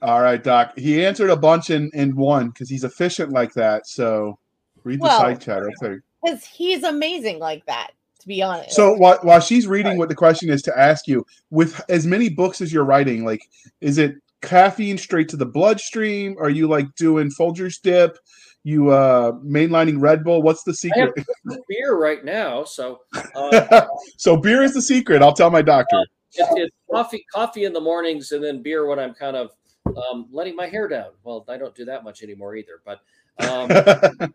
All 0.03 0.21
right, 0.21 0.43
Doc. 0.43 0.77
He 0.77 1.05
answered 1.05 1.31
a 1.31 1.37
bunch 1.37 1.71
in 1.71 1.91
in 1.95 2.15
one 2.17 2.49
because 2.49 2.69
he's 2.69 2.85
efficient 2.85 3.33
like 3.33 3.55
that. 3.55 3.87
So 3.87 4.39
read 4.85 5.01
the 5.01 5.05
well, 5.05 5.21
side 5.21 5.41
chat. 5.41 5.63
Okay. 5.83 5.97
Because 6.23 6.45
he's 6.45 6.83
amazing 6.83 7.39
like 7.39 7.65
that. 7.67 7.93
To 8.21 8.29
be 8.29 8.43
honest. 8.43 8.75
So 8.75 8.93
while 8.95 9.19
while 9.23 9.41
she's 9.41 9.67
reading 9.67 9.93
right. 9.93 9.99
what 9.99 10.09
the 10.09 10.15
question 10.15 10.51
is 10.51 10.63
to 10.63 10.79
ask 10.79 11.07
you, 11.07 11.25
with 11.51 11.81
as 11.89 12.07
many 12.07 12.29
books 12.29 12.61
as 12.61 12.73
you're 12.73 12.85
writing, 12.85 13.25
like, 13.25 13.49
is 13.81 13.99
it 13.99 14.17
caffeine 14.47 14.97
straight 14.97 15.29
to 15.31 15.37
the 15.37 15.47
bloodstream? 15.47 16.37
Are 16.39 16.49
you 16.49 16.69
like 16.69 16.87
doing 16.95 17.31
Folgers 17.39 17.81
dip? 17.83 18.17
You 18.65 18.91
uh 18.91 19.33
mainlining 19.45 20.01
Red 20.01 20.25
Bull? 20.25 20.43
What's 20.43 20.63
the 20.65 20.75
secret? 20.75 21.13
beer 21.69 21.97
right 21.99 22.25
now, 22.25 22.65
so 22.65 23.01
uh, 23.35 23.87
so 24.17 24.37
beer 24.37 24.63
is 24.63 24.75
the 24.75 24.83
secret. 24.83 25.23
I'll 25.23 25.35
tell 25.35 25.51
my 25.51 25.63
doctor. 25.63 25.99
Uh, 25.99 26.03
it, 26.35 26.49
it's 26.57 26.77
coffee, 26.91 27.25
coffee 27.33 27.65
in 27.65 27.73
the 27.73 27.81
mornings, 27.81 28.33
and 28.33 28.43
then 28.43 28.63
beer 28.63 28.87
when 28.87 28.99
I'm 28.99 29.15
kind 29.15 29.37
of 29.37 29.51
um, 29.87 30.27
letting 30.31 30.57
my 30.57 30.67
hair 30.67 30.89
down. 30.89 31.11
Well, 31.23 31.45
I 31.49 31.59
don't 31.59 31.75
do 31.75 31.85
that 31.85 32.05
much 32.05 32.23
anymore 32.23 32.57
either, 32.57 32.83
but 32.85 33.01
um, 33.39 34.33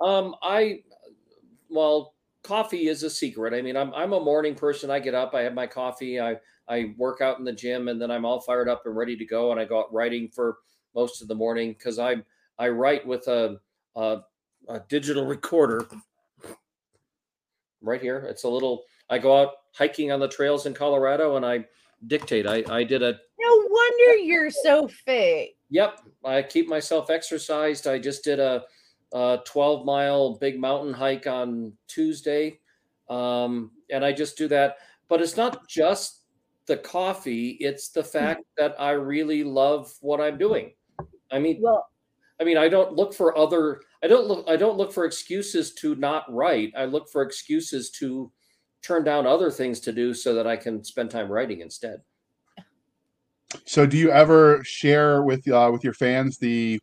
um, 0.00 0.34
I 0.42 0.80
well, 1.70 2.14
coffee 2.42 2.88
is 2.88 3.02
a 3.02 3.10
secret. 3.10 3.54
I 3.54 3.62
mean, 3.62 3.76
I'm 3.76 3.92
I'm 3.94 4.12
a 4.12 4.20
morning 4.20 4.54
person. 4.54 4.90
I 4.90 4.98
get 4.98 5.14
up, 5.14 5.34
I 5.34 5.42
have 5.42 5.54
my 5.54 5.66
coffee, 5.66 6.20
I 6.20 6.36
I 6.68 6.94
work 6.96 7.20
out 7.20 7.38
in 7.38 7.44
the 7.44 7.52
gym 7.52 7.88
and 7.88 8.00
then 8.00 8.10
I'm 8.10 8.24
all 8.24 8.40
fired 8.40 8.68
up 8.68 8.82
and 8.86 8.96
ready 8.96 9.16
to 9.16 9.24
go. 9.24 9.50
And 9.50 9.60
I 9.60 9.64
go 9.64 9.80
out 9.80 9.92
writing 9.92 10.28
for 10.28 10.58
most 10.94 11.22
of 11.22 11.28
the 11.28 11.34
morning 11.34 11.72
because 11.72 11.98
I 11.98 12.16
I 12.58 12.68
write 12.68 13.06
with 13.06 13.26
a, 13.28 13.58
a, 13.96 14.20
a 14.68 14.80
digital 14.88 15.26
recorder 15.26 15.86
right 17.80 18.00
here. 18.00 18.26
It's 18.28 18.44
a 18.44 18.48
little. 18.48 18.84
I 19.10 19.18
go 19.18 19.40
out 19.40 19.50
hiking 19.72 20.12
on 20.12 20.20
the 20.20 20.28
trails 20.28 20.66
in 20.66 20.74
Colorado 20.74 21.36
and 21.36 21.44
I 21.44 21.64
dictate. 22.06 22.46
I 22.46 22.64
I 22.68 22.84
did 22.84 23.02
a. 23.02 23.12
No 23.38 23.66
wonder 23.68 24.16
you're 24.16 24.50
so 24.50 24.88
fit. 24.88 25.50
Yep, 25.70 26.00
I 26.24 26.42
keep 26.42 26.68
myself 26.68 27.10
exercised. 27.10 27.86
I 27.86 27.98
just 27.98 28.24
did 28.24 28.38
a, 28.38 28.62
a 29.12 29.40
12 29.44 29.84
mile 29.84 30.38
big 30.38 30.60
mountain 30.60 30.94
hike 30.94 31.26
on 31.26 31.72
Tuesday, 31.88 32.60
um, 33.10 33.72
and 33.90 34.04
I 34.04 34.12
just 34.12 34.38
do 34.38 34.48
that. 34.48 34.76
But 35.08 35.20
it's 35.20 35.36
not 35.36 35.68
just 35.68 36.23
the 36.66 36.76
coffee. 36.78 37.50
It's 37.60 37.88
the 37.88 38.02
hmm. 38.02 38.08
fact 38.08 38.44
that 38.56 38.74
I 38.78 38.92
really 38.92 39.44
love 39.44 39.92
what 40.00 40.20
I'm 40.20 40.38
doing. 40.38 40.72
I 41.30 41.38
mean, 41.38 41.58
well, 41.60 41.88
I 42.40 42.44
mean, 42.44 42.58
I 42.58 42.68
don't 42.68 42.94
look 42.94 43.14
for 43.14 43.36
other. 43.36 43.80
I 44.02 44.08
don't 44.08 44.26
look. 44.26 44.44
I 44.48 44.56
don't 44.56 44.76
look 44.76 44.92
for 44.92 45.04
excuses 45.04 45.72
to 45.74 45.94
not 45.96 46.24
write. 46.32 46.72
I 46.76 46.84
look 46.84 47.08
for 47.10 47.22
excuses 47.22 47.90
to 47.92 48.30
turn 48.82 49.04
down 49.04 49.26
other 49.26 49.50
things 49.50 49.80
to 49.80 49.92
do 49.92 50.12
so 50.12 50.34
that 50.34 50.46
I 50.46 50.56
can 50.56 50.84
spend 50.84 51.10
time 51.10 51.30
writing 51.30 51.60
instead. 51.60 52.02
So, 53.64 53.86
do 53.86 53.96
you 53.96 54.10
ever 54.10 54.62
share 54.64 55.22
with 55.22 55.48
uh, 55.48 55.70
with 55.72 55.84
your 55.84 55.94
fans 55.94 56.38
the 56.38 56.80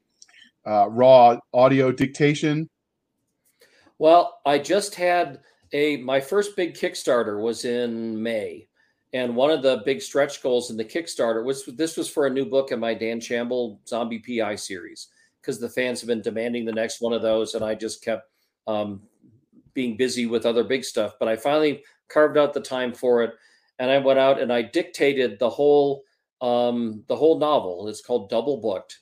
uh, 0.65 0.89
raw 0.89 1.37
audio 1.53 1.91
dictation? 1.91 2.69
Well, 3.99 4.39
I 4.45 4.57
just 4.57 4.95
had 4.95 5.41
a 5.73 5.97
my 5.97 6.19
first 6.19 6.55
big 6.55 6.73
Kickstarter 6.73 7.41
was 7.41 7.65
in 7.65 8.21
May, 8.21 8.67
and 9.13 9.35
one 9.35 9.51
of 9.51 9.61
the 9.61 9.81
big 9.85 10.01
stretch 10.01 10.41
goals 10.41 10.71
in 10.71 10.77
the 10.77 10.85
Kickstarter 10.85 11.43
was 11.43 11.65
this 11.65 11.97
was 11.97 12.09
for 12.09 12.27
a 12.27 12.29
new 12.29 12.45
book 12.45 12.71
in 12.71 12.79
my 12.79 12.93
Dan 12.93 13.19
Shamble 13.19 13.79
Zombie 13.87 14.19
PI 14.19 14.55
series 14.55 15.09
because 15.41 15.59
the 15.59 15.69
fans 15.69 15.99
have 15.99 16.07
been 16.07 16.21
demanding 16.21 16.65
the 16.65 16.71
next 16.71 17.01
one 17.01 17.13
of 17.13 17.21
those, 17.21 17.55
and 17.55 17.65
I 17.65 17.75
just 17.75 18.03
kept 18.03 18.29
um, 18.67 19.01
being 19.73 19.97
busy 19.97 20.27
with 20.27 20.45
other 20.45 20.63
big 20.63 20.85
stuff. 20.85 21.15
But 21.19 21.27
I 21.27 21.35
finally 21.35 21.83
carved 22.07 22.37
out 22.37 22.53
the 22.53 22.61
time 22.61 22.93
for 22.93 23.23
it, 23.23 23.33
and 23.79 23.91
I 23.91 23.97
went 23.97 24.19
out 24.19 24.39
and 24.39 24.51
I 24.53 24.61
dictated 24.61 25.39
the 25.39 25.49
whole 25.49 26.03
um, 26.39 27.03
the 27.07 27.15
whole 27.15 27.37
novel. 27.37 27.87
It's 27.89 28.01
called 28.01 28.29
Double 28.29 28.57
Booked, 28.57 28.99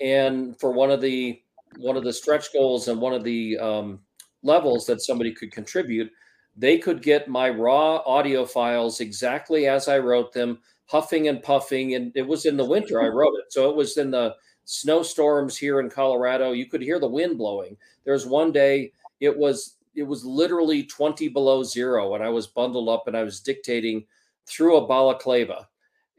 and 0.00 0.58
for 0.58 0.72
one 0.72 0.90
of 0.90 1.02
the 1.02 1.42
one 1.76 1.96
of 1.96 2.04
the 2.04 2.12
stretch 2.12 2.52
goals 2.52 2.88
and 2.88 3.00
one 3.00 3.12
of 3.12 3.24
the 3.24 3.58
um, 3.58 4.00
levels 4.42 4.86
that 4.86 5.02
somebody 5.02 5.32
could 5.32 5.52
contribute 5.52 6.10
they 6.56 6.78
could 6.78 7.02
get 7.02 7.28
my 7.28 7.48
raw 7.48 7.96
audio 8.06 8.44
files 8.44 9.00
exactly 9.00 9.66
as 9.66 9.88
I 9.88 9.98
wrote 9.98 10.32
them, 10.32 10.58
huffing 10.86 11.28
and 11.28 11.42
puffing. 11.42 11.94
And 11.94 12.12
it 12.14 12.26
was 12.26 12.44
in 12.44 12.56
the 12.56 12.64
winter 12.64 13.02
I 13.02 13.08
wrote 13.08 13.34
it. 13.38 13.52
So 13.52 13.70
it 13.70 13.76
was 13.76 13.96
in 13.96 14.10
the 14.10 14.34
snowstorms 14.64 15.56
here 15.56 15.80
in 15.80 15.88
Colorado. 15.88 16.52
You 16.52 16.66
could 16.66 16.82
hear 16.82 16.98
the 16.98 17.08
wind 17.08 17.38
blowing. 17.38 17.76
There's 18.04 18.26
one 18.26 18.52
day 18.52 18.92
it 19.20 19.36
was 19.36 19.76
it 19.94 20.02
was 20.02 20.24
literally 20.24 20.84
20 20.84 21.28
below 21.28 21.62
zero 21.62 22.14
and 22.14 22.24
I 22.24 22.28
was 22.28 22.46
bundled 22.46 22.88
up 22.88 23.08
and 23.08 23.16
I 23.16 23.22
was 23.22 23.40
dictating 23.40 24.06
through 24.46 24.76
a 24.76 24.86
balaclava 24.86 25.68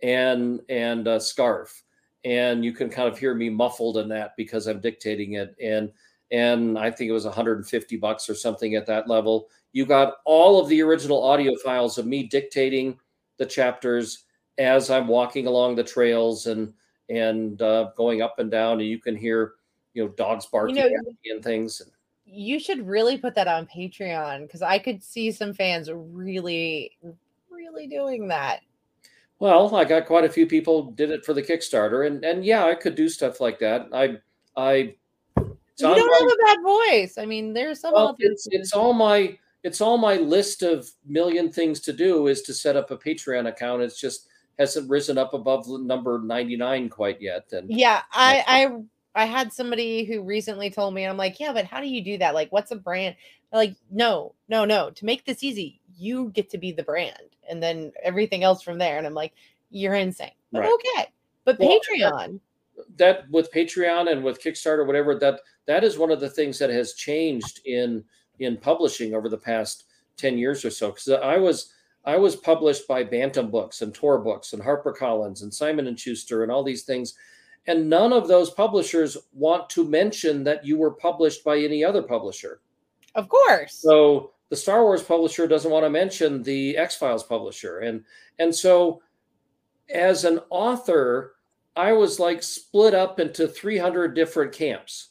and 0.02 0.60
and 0.70 1.08
a 1.08 1.20
scarf, 1.20 1.84
and 2.26 2.64
you 2.64 2.74
can 2.74 2.90
kind 2.90 3.08
of 3.08 3.18
hear 3.18 3.34
me 3.34 3.50
muffled 3.50 3.98
in 3.98 4.10
that 4.10 4.36
because 4.38 4.68
I'm 4.68 4.82
dictating 4.82 5.34
it. 5.34 5.56
And 5.62 5.92
and 6.32 6.78
I 6.78 6.92
think 6.92 7.10
it 7.10 7.14
was 7.14 7.26
150 7.26 7.98
bucks 7.98 8.30
or 8.30 8.36
something 8.36 8.76
at 8.76 8.86
that 8.88 9.08
level. 9.08 9.48
You 9.74 9.86
got 9.86 10.18
all 10.26 10.62
of 10.62 10.70
the 10.70 10.82
original 10.82 11.24
audio 11.24 11.56
files 11.64 11.98
of 11.98 12.06
me 12.06 12.24
dictating 12.24 12.98
the 13.38 13.46
chapters 13.46 14.26
as 14.58 14.90
I'm 14.90 15.08
walking 15.08 15.48
along 15.48 15.76
the 15.76 15.84
trails 15.84 16.48
and 16.48 16.74
and 17.10 17.62
uh, 17.62 17.90
going 17.98 18.22
up 18.22 18.40
and 18.40 18.50
down, 18.50 18.80
and 18.80 18.90
you 18.90 19.00
can 19.00 19.16
hear 19.16 19.54
you 19.94 20.04
know 20.04 20.10
dogs 20.10 20.46
barking 20.46 20.78
You 20.78 20.90
know, 20.90 21.14
and 21.34 21.44
things. 21.44 21.82
You 22.26 22.60
should 22.60 22.88
really 22.88 23.18
put 23.18 23.36
that 23.36 23.48
on 23.48 23.68
Patreon 23.68 24.44
because 24.44 24.62
I 24.62 24.80
could 24.80 25.04
see 25.04 25.32
some 25.32 25.54
fans 25.54 25.90
really, 25.92 26.98
really 27.52 27.88
doing 27.88 28.28
that. 28.30 28.62
Well, 29.40 29.76
I 29.76 29.84
got 29.84 30.06
quite 30.06 30.24
a 30.24 30.30
few 30.30 30.48
people 30.48 30.92
did 30.92 31.12
it 31.12 31.26
for 31.26 31.34
the 31.34 31.44
Kickstarter, 31.44 32.08
and 32.08 32.24
and 32.24 32.46
yeah, 32.46 32.66
I 32.66 32.76
could 32.76 32.96
do 32.96 33.10
stuff 33.10 33.42
like 33.42 33.60
that. 33.60 33.88
I 33.92 34.18
I 34.56 34.96
you 35.36 35.56
don't 35.78 35.98
my- 35.98 36.18
have 36.20 36.32
a 36.32 36.56
bad 36.56 36.64
voice. 36.64 37.18
I 37.18 37.26
mean, 37.26 37.54
there's 37.54 37.82
some 37.82 37.94
well, 37.94 38.16
it's 38.20 38.48
it's 38.52 38.74
all 38.74 38.94
my 38.94 39.38
it's 39.64 39.82
all 39.82 39.98
my 39.98 40.16
list 40.16 40.62
of 40.62 40.90
million 41.06 41.52
things 41.52 41.80
to 41.82 41.94
do 41.94 42.28
is 42.28 42.42
to 42.44 42.54
set 42.54 42.76
up 42.76 42.92
a 42.92 42.98
Patreon 42.98 43.48
account. 43.48 43.82
It's 43.82 44.00
just 44.00 44.28
hasn't 44.60 44.90
risen 44.90 45.18
up 45.18 45.34
above 45.34 45.66
the 45.66 45.80
number 45.80 46.22
99 46.24 46.90
quite 46.90 47.22
yet. 47.22 47.46
And 47.52 47.70
Yeah, 47.72 48.02
I 48.12 48.44
I 49.16 49.24
I 49.24 49.26
had 49.26 49.54
somebody 49.54 50.04
who 50.06 50.22
recently 50.22 50.70
told 50.70 50.94
me, 50.94 51.06
I'm 51.06 51.18
like, 51.18 51.40
yeah, 51.40 51.54
but 51.54 51.66
how 51.66 51.80
do 51.80 51.88
you 51.88 52.04
do 52.04 52.18
that? 52.18 52.34
Like, 52.34 52.52
what's 52.52 52.72
a 52.72 52.76
brand? 52.76 53.16
They're 53.52 53.62
like, 53.62 53.76
no, 53.92 54.34
no, 54.48 54.66
no. 54.66 54.90
To 54.90 55.06
make 55.06 55.26
this 55.26 55.44
easy, 55.44 55.80
you 55.96 56.30
get 56.34 56.50
to 56.52 56.58
be 56.58 56.72
the 56.72 56.84
brand, 56.84 57.36
and 57.50 57.62
then 57.62 57.92
everything 58.04 58.44
else 58.44 58.62
from 58.62 58.78
there. 58.78 58.98
And 58.98 59.08
I'm 59.08 59.14
like, 59.14 59.34
you're 59.70 59.96
insane. 59.96 60.32
But 60.52 60.62
Right. 60.62 60.72
okay. 60.74 61.12
But 61.46 61.60
Well, 61.60 61.80
Patreon, 61.80 62.40
that 62.98 63.30
with 63.30 63.52
Patreon 63.52 64.12
and 64.12 64.24
with 64.24 64.42
Kickstarter, 64.42 64.86
whatever 64.86 65.16
that 65.16 65.42
that 65.68 65.84
is 65.84 65.98
one 65.98 66.12
of 66.12 66.20
the 66.20 66.30
things 66.30 66.60
that 66.60 66.70
has 66.70 66.94
changed 66.94 67.62
in 67.66 68.04
in 68.44 68.58
publishing 68.58 69.14
over 69.14 69.30
the 69.30 69.38
past 69.38 69.86
10 70.18 70.38
years 70.38 70.64
or 70.64 70.70
so. 70.70 70.90
Because 70.92 71.10
I 71.10 71.38
was 71.38 71.74
I 72.06 72.18
was 72.18 72.36
published 72.36 72.88
by 72.88 73.04
Bantam 73.04 73.50
Books 73.50 73.82
and 73.82 73.94
Tor 73.94 74.20
Books 74.20 74.54
and 74.54 74.62
HarperCollins 74.62 75.42
and 75.42 75.54
Simon 75.54 75.88
and 75.88 75.98
Schuster 75.98 76.44
and 76.44 76.52
all 76.52 76.64
these 76.64 76.84
things. 76.84 77.14
And 77.66 77.90
none 77.90 78.12
of 78.12 78.28
those 78.28 78.50
publishers 78.50 79.18
want 79.32 79.70
to 79.70 79.86
mention 79.86 80.44
that 80.44 80.66
you 80.66 80.78
were 80.78 80.92
published 80.92 81.46
by 81.46 81.58
any 81.58 81.84
other 81.84 82.04
publisher. 82.04 82.60
of 83.16 83.30
course. 83.30 83.74
So 83.76 84.32
the 84.50 84.56
Star 84.58 84.84
Wars 84.84 85.02
publisher 85.02 85.48
doesn't 85.48 85.72
want 85.72 85.86
to 85.86 85.90
mention 85.90 86.44
the 86.44 86.78
X 86.78 86.96
Files 86.96 87.24
publisher, 87.24 87.80
and 87.80 88.04
and 88.38 88.54
so 88.54 89.02
as 89.90 90.26
an 90.26 90.40
author, 90.50 91.36
I 91.76 91.94
was 91.94 92.20
like 92.20 92.44
split 92.44 92.94
up 92.94 93.20
into 93.20 93.48
300 93.48 94.14
different 94.14 94.52
camps. 94.52 95.10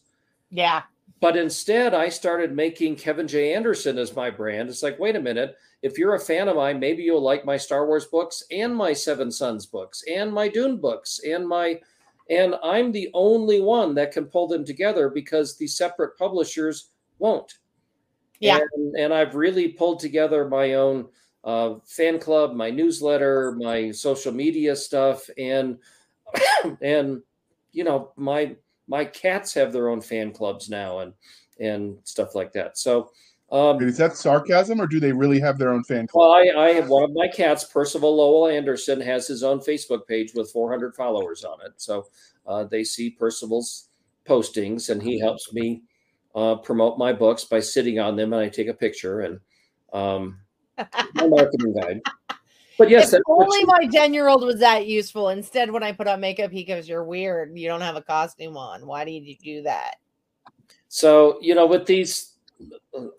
yeah. 0.51 0.83
But 1.23 1.37
instead, 1.37 1.95
I 1.95 2.09
started 2.09 2.51
making 2.51 2.97
Kevin 2.97 3.29
J. 3.29 3.55
Anderson 3.55 3.97
as 3.97 4.17
my 4.17 4.29
brand. 4.29 4.69
It's 4.69 4.83
like, 4.83 4.99
wait 4.99 5.15
a 5.15 5.21
minute, 5.21 5.57
if 5.81 5.97
you're 5.97 6.17
a 6.17 6.21
fan 6.21 6.49
of 6.49 6.57
mine, 6.57 6.81
maybe 6.81 7.05
you'll 7.05 7.23
like 7.23 7.45
my 7.45 7.57
Star 7.57 7.87
Wars 7.87 8.07
books 8.07 8.43
and 8.51 8.75
my 8.75 8.93
Seven 8.93 9.31
Suns 9.31 9.65
books 9.65 10.03
and 10.13 10.33
my 10.33 10.49
Dune 10.49 10.79
books 10.79 11.21
and 11.25 11.47
my 11.47 11.81
and 12.29 12.57
I'm 12.65 12.91
the 12.91 13.09
only 13.15 13.61
one 13.61 13.95
that 13.95 14.11
can 14.11 14.25
pull 14.25 14.49
them 14.49 14.65
together 14.65 15.11
because 15.11 15.57
the 15.57 15.69
separate 15.69 16.19
publishers 16.19 16.89
won't. 17.21 17.59
Yeah. 18.41 18.59
And, 18.75 18.97
and 18.97 19.15
I've 19.15 19.37
really 19.37 19.69
pulled 19.69 20.01
together 20.01 20.49
my 20.49 20.75
own 20.75 21.07
uh, 21.45 21.75
fan 21.85 22.19
club, 22.19 22.53
my 22.57 22.71
newsletter, 22.71 23.53
my 23.61 23.93
social 23.93 24.33
media 24.33 24.75
stuff, 24.75 25.31
and 25.39 25.79
and 26.83 27.23
you 27.71 27.85
know 27.85 28.11
my 28.17 28.57
my 28.89 29.05
cats 29.05 29.55
have 29.55 29.73
their 29.73 29.89
own 29.89 30.01
fan 30.01 30.33
clubs 30.33 30.69
now 30.69 31.01
and 31.01 31.13
and 31.61 31.97
stuff 32.05 32.35
like 32.35 32.53
that. 32.53 32.79
So 32.79 33.11
um, 33.53 33.83
Is 33.83 33.99
that 33.99 34.17
sarcasm, 34.17 34.81
or 34.81 34.87
do 34.87 34.99
they 34.99 35.13
really 35.13 35.39
have 35.39 35.59
their 35.59 35.75
own 35.75 35.85
fan 35.85 36.09
well, 36.15 36.33
club? 36.33 36.57
I, 36.57 36.71
I 36.71 36.73
have 36.73 36.89
one 36.89 37.05
of 37.05 37.13
my 37.13 37.29
cats, 37.29 37.65
Percival 37.65 38.17
Lowell 38.17 38.49
Anderson, 38.49 38.99
has 39.03 39.27
his 39.27 39.43
own 39.43 39.61
Facebook 39.61 40.07
page 40.07 40.33
with 40.35 40.51
400 40.51 40.95
followers 40.95 41.45
on 41.45 41.59
it. 41.63 41.73
So 41.77 42.07
uh, 42.47 42.65
they 42.65 42.83
see 42.83 43.11
Percival's 43.11 43.91
postings, 44.27 44.89
and 44.89 45.03
he 45.03 45.21
helps 45.21 45.53
me 45.53 45.83
uh, 46.35 46.57
promote 46.57 46.97
my 46.97 47.13
books 47.13 47.45
by 47.45 47.61
sitting 47.61 47.99
on 47.99 48.17
them, 48.17 48.33
and 48.33 48.41
I 48.41 48.49
take 48.49 48.69
a 48.69 48.75
picture 48.75 49.21
and 49.21 49.39
um, 49.93 50.39
my 50.79 51.27
marketing 51.27 51.75
guide. 51.75 52.01
But 52.83 52.91
yes, 52.91 53.13
if 53.13 53.23
only 53.29 53.65
my 53.65 53.87
10 53.93 54.13
year 54.13 54.27
old 54.27 54.43
was 54.43 54.59
that 54.59 54.89
useful. 54.89 55.29
Instead, 55.29 55.71
when 55.71 55.85
I 55.85 55.93
put 55.93 56.09
on 56.09 56.21
makeup, 56.21 56.51
he 56.51 56.65
goes, 56.65 56.89
You're 56.89 57.05
weird. 57.05 57.57
You 57.57 57.69
don't 57.69 57.81
have 57.81 57.95
a 57.95 58.03
costume 58.03 58.57
on. 58.57 58.85
Why 58.85 59.05
do 59.05 59.13
you 59.13 59.37
do 59.37 59.63
that? 59.63 59.99
So 60.89 61.39
you 61.41 61.55
know, 61.55 61.65
with 61.65 61.87
these, 61.87 62.33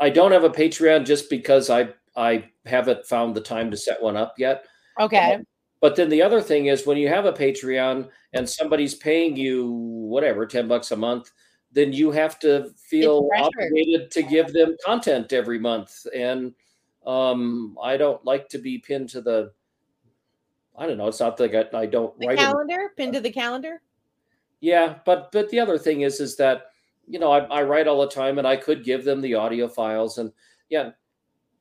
I 0.02 0.10
don't 0.10 0.34
have 0.34 0.44
a 0.44 0.50
Patreon 0.50 1.06
just 1.06 1.30
because 1.30 1.70
I 1.70 1.94
I 2.14 2.50
haven't 2.66 3.06
found 3.06 3.36
the 3.36 3.42
time 3.42 3.72
to 3.72 3.78
set 3.78 4.04
one 4.04 4.18
up 4.18 4.34
yet. 4.38 4.66
Okay. 5.00 5.36
Um, 5.36 5.48
but 5.80 5.96
then 5.96 6.10
the 6.10 6.22
other 6.22 6.42
thing 6.42 6.66
is 6.66 6.86
when 6.86 6.98
you 6.98 7.08
have 7.08 7.24
a 7.24 7.32
Patreon 7.32 8.10
and 8.34 8.50
somebody's 8.50 8.96
paying 8.96 9.38
you 9.38 9.72
whatever, 9.72 10.46
10 10.46 10.68
bucks 10.68 10.92
a 10.92 10.98
month, 10.98 11.32
then 11.72 11.94
you 11.94 12.12
have 12.12 12.38
to 12.40 12.70
feel 12.90 13.30
obligated 13.38 14.12
to 14.12 14.24
give 14.24 14.52
them 14.52 14.76
content 14.86 15.32
every 15.32 15.58
month. 15.58 16.06
And 16.14 16.54
um, 17.06 17.78
I 17.82 17.98
don't 17.98 18.24
like 18.26 18.50
to 18.50 18.58
be 18.58 18.78
pinned 18.80 19.10
to 19.10 19.22
the 19.22 19.52
I 20.76 20.88
don't 20.88 20.98
know, 20.98 21.08
it's 21.08 21.20
not 21.20 21.40
like 21.40 21.54
I, 21.54 21.66
I 21.78 21.86
don't 21.86 22.18
The 22.20 22.28
write 22.28 22.40
it. 22.40 22.42
calendar, 22.42 22.92
pinned 22.98 23.14
to 23.14 23.22
the 23.22 23.32
calendar. 23.32 23.82
Yeah, 24.60 24.96
but 25.06 25.32
but 25.32 25.50
the 25.50 25.60
other 25.60 25.78
thing 25.78 26.02
is 26.02 26.20
is 26.20 26.36
that 26.38 26.68
you 27.08 27.20
know 27.20 27.32
I, 27.32 27.40
I 27.46 27.64
write 27.64 27.88
all 27.88 28.02
the 28.02 28.08
time 28.08 28.38
and 28.38 28.48
I 28.48 28.56
could 28.56 28.84
give 28.84 29.04
them 29.04 29.22
the 29.22 29.36
audio 29.36 29.68
files 29.68 30.18
and 30.18 30.32
yeah, 30.70 30.92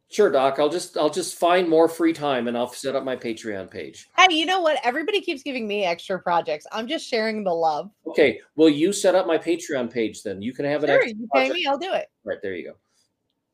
sure, 0.08 0.30
Doc. 0.30 0.58
I'll 0.58 0.68
just 0.70 0.96
I'll 0.96 1.10
just 1.10 1.36
find 1.38 1.68
more 1.68 1.88
free 1.88 2.12
time 2.12 2.48
and 2.48 2.56
I'll 2.56 2.72
set 2.72 2.94
up 2.96 3.04
my 3.04 3.16
Patreon 3.16 3.70
page. 3.70 4.08
Hey, 4.16 4.34
you 4.34 4.46
know 4.46 4.60
what? 4.60 4.78
Everybody 4.84 5.20
keeps 5.20 5.42
giving 5.42 5.66
me 5.66 5.84
extra 5.84 6.18
projects. 6.22 6.64
I'm 6.72 6.86
just 6.86 7.06
sharing 7.06 7.44
the 7.44 7.52
love. 7.52 7.90
Okay, 8.06 8.40
will 8.56 8.70
you 8.70 8.92
set 8.92 9.14
up 9.14 9.26
my 9.26 9.36
Patreon 9.36 9.92
page 9.92 10.22
then? 10.22 10.40
You 10.40 10.54
can 10.54 10.64
have 10.64 10.84
it. 10.84 10.86
Sure, 10.86 11.04
you 11.04 11.14
pay 11.34 11.48
project. 11.48 11.54
me, 11.54 11.66
I'll 11.66 11.78
do 11.78 11.92
it. 11.92 12.06
Right 12.24 12.38
there 12.40 12.54
you 12.54 12.68
go. 12.68 12.74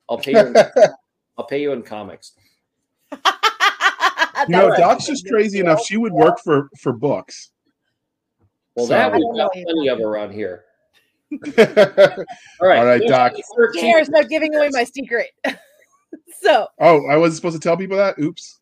I'll 0.09 0.19
pay 0.19 0.33
you. 0.33 0.55
In, 1.39 1.43
I'll 1.43 1.47
pay 1.47 1.63
you 1.63 1.73
in 1.73 1.83
comics. 1.83 2.33
You 4.47 4.53
know, 4.55 4.71
Doc's 4.77 5.05
just 5.05 5.27
crazy 5.27 5.59
enough. 5.59 5.85
She 5.85 5.97
would 5.97 6.13
work 6.13 6.39
for 6.45 6.71
for 6.79 6.93
books. 6.93 7.51
Well, 8.77 8.87
So- 8.87 8.93
that 8.93 9.11
I 9.13 9.17
we've 9.17 9.23
don't 9.23 9.37
know 9.37 9.45
got 9.47 9.53
plenty 9.53 9.89
of 9.89 9.99
talking 9.99 10.07
around 10.07 10.33
here. 10.33 10.65
All 11.33 11.39
All 11.59 12.69
right, 12.69 12.79
All 12.79 12.85
right, 12.87 13.03
Doc. 13.09 13.33
the 13.35 13.43
13 13.57 13.83
Cheers, 13.83 14.09
not 14.11 14.29
giving 14.29 14.55
away 14.55 14.69
my 14.71 14.85
secret. 14.85 15.31
so, 16.41 16.69
oh, 16.81 17.05
I 17.09 17.17
wasn't 17.17 17.35
supposed 17.37 17.61
to 17.61 17.69
tell 17.69 17.77
people 17.77 17.97
that. 17.97 18.17
Oops. 18.21 18.61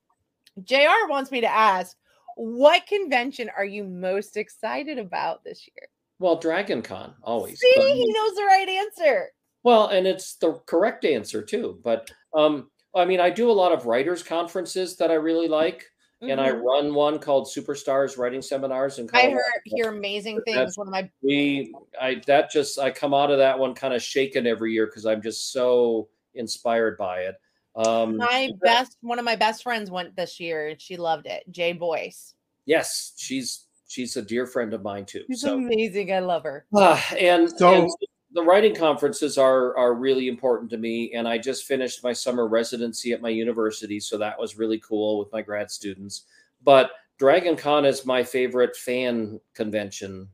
JR 0.65 1.09
wants 1.11 1.31
me 1.31 1.43
to 1.43 1.47
ask, 1.47 1.95
what 2.37 2.87
convention 2.87 3.51
are 3.55 3.67
you 3.67 3.85
most 3.85 4.39
excited 4.39 4.99
about 4.99 5.45
this 5.45 5.69
year? 5.69 5.89
Well, 6.19 6.37
Dragon 6.37 6.81
Con 6.81 7.13
always. 7.23 7.61
See, 7.61 7.73
but- 7.77 7.85
he 7.93 8.13
knows 8.15 8.35
the 8.35 8.45
right 8.45 8.69
answer. 8.69 9.29
Well, 9.63 9.89
and 9.89 10.07
it's 10.07 10.37
the 10.37 10.55
correct 10.67 11.05
answer 11.05 11.43
too. 11.43 11.79
But 11.85 12.11
um, 12.37 12.71
I 12.95 13.05
mean, 13.05 13.21
I 13.21 13.31
do 13.31 13.51
a 13.51 13.53
lot 13.53 13.73
of 13.73 13.87
writers 13.87 14.23
conferences 14.23 14.97
that 14.97 15.11
I 15.11 15.15
really 15.15 15.49
like, 15.49 15.85
and 16.23 16.41
I 16.41 16.51
Mhm. 16.51 16.63
run 16.63 16.95
one 16.95 17.19
called 17.19 17.47
Superstars 17.47 18.17
Writing 18.17 18.41
Seminars 18.41 18.99
And 18.99 19.11
I 19.13 19.29
heard 19.31 19.43
hear 19.65 19.89
amazing 19.91 20.41
That's- 20.47 20.57
things. 20.57 20.79
One 20.79 20.87
of 20.89 20.93
my 20.93 21.11
we 21.23 21.75
I 22.01 22.23
that 22.27 22.51
just 22.51 22.79
I 22.79 22.91
come 22.91 23.13
out 23.13 23.31
of 23.31 23.39
that 23.39 23.59
one 23.59 23.75
kind 23.75 23.93
of 23.93 24.03
shaken 24.03 24.47
every 24.47 24.73
year 24.73 24.87
because 24.87 25.05
I'm 25.05 25.21
just 25.21 25.53
so 25.53 26.09
inspired 26.35 26.97
by 26.97 27.21
it. 27.23 27.35
Um, 27.75 28.17
my 28.17 28.51
best 28.63 28.97
one 29.03 29.19
of 29.19 29.27
my 29.27 29.37
best 29.37 29.63
friends 29.63 29.91
went 29.91 30.17
this 30.17 30.41
year 30.41 30.69
and 30.69 30.81
she 30.81 30.97
loved 30.97 31.27
it. 31.27 31.45
Jay 31.51 31.73
Boyce. 31.75 32.35
yes, 32.65 33.13
she's 33.19 33.67
she's 33.87 34.17
a 34.17 34.23
dear 34.23 34.47
friend 34.47 34.73
of 34.73 34.83
mine 34.83 35.05
too. 35.05 35.25
She's 35.29 35.43
So 35.43 35.55
amazing. 35.57 36.13
I 36.13 36.21
love 36.21 36.45
her. 36.45 36.65
Ah, 36.75 37.07
and, 37.19 37.51
So- 37.51 37.75
and 37.75 37.91
the 38.37 38.43
writing 38.43 38.75
conferences 38.75 39.39
are 39.39 39.75
are 39.79 39.95
really 39.95 40.29
important 40.29 40.71
to 40.71 40.77
me 40.77 41.13
and 41.15 41.27
i 41.27 41.39
just 41.39 41.65
finished 41.65 42.05
my 42.05 42.13
summer 42.13 42.47
residency 42.47 43.13
at 43.13 43.23
my 43.23 43.31
university 43.31 43.99
so 43.99 44.19
that 44.19 44.39
was 44.39 44.59
really 44.59 44.79
cool 44.79 45.19
with 45.19 45.33
my 45.33 45.41
grad 45.41 45.71
students 45.71 46.27
but 46.63 46.91
dragon 47.19 47.57
con 47.57 47.87
is 47.87 48.05
my 48.05 48.23
favorite 48.23 48.77
fan 48.77 49.41
convention 49.55 50.29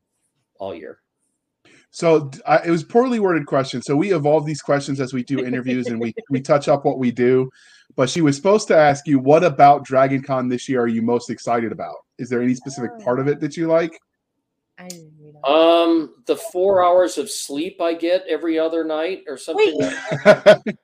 all 0.59 0.75
year 0.75 0.99
So 1.95 2.29
d- 2.29 2.41
I, 2.47 2.57
it 2.67 2.71
was 2.71 2.83
poorly 2.83 3.21
worded 3.21 3.45
question. 3.45 3.83
So 3.83 3.95
we 3.95 4.15
evolve 4.15 4.47
these 4.47 4.63
questions 4.63 4.99
as 4.99 5.13
we 5.13 5.23
do 5.23 5.45
interviews 5.45 5.89
and 5.89 6.01
we 6.01 6.15
we 6.31 6.41
touch 6.41 6.67
up 6.67 6.87
what 6.87 6.99
we 6.99 7.11
do. 7.11 7.51
But 7.97 8.09
she 8.09 8.23
was 8.23 8.35
supposed 8.35 8.67
to 8.69 8.77
ask 8.77 9.07
you, 9.07 9.19
what 9.19 9.45
about 9.45 9.85
Dragon 9.85 10.23
Con 10.23 10.49
this 10.49 10.71
year 10.71 10.81
are 10.81 10.89
you 10.89 11.03
most 11.03 11.29
excited 11.29 11.71
about? 11.71 11.97
Is 12.17 12.31
there 12.31 12.41
any 12.41 12.55
specific 12.55 12.93
oh. 12.95 13.05
part 13.05 13.21
of 13.21 13.29
it 13.29 13.41
that 13.41 13.59
you 13.59 13.67
like? 13.67 13.93
I 14.79 14.89
didn't 14.89 15.13
read 15.19 15.19
it. 15.19 15.22
Um 15.45 16.15
the 16.27 16.37
four 16.37 16.85
hours 16.85 17.19
of 17.19 17.31
sleep 17.31 17.81
i 17.81 17.93
get 17.95 18.25
every 18.29 18.59
other 18.59 18.85
night 18.85 19.25
or 19.29 19.37
something 19.37 19.77
Wait. 19.79 19.93
like- 20.25 20.59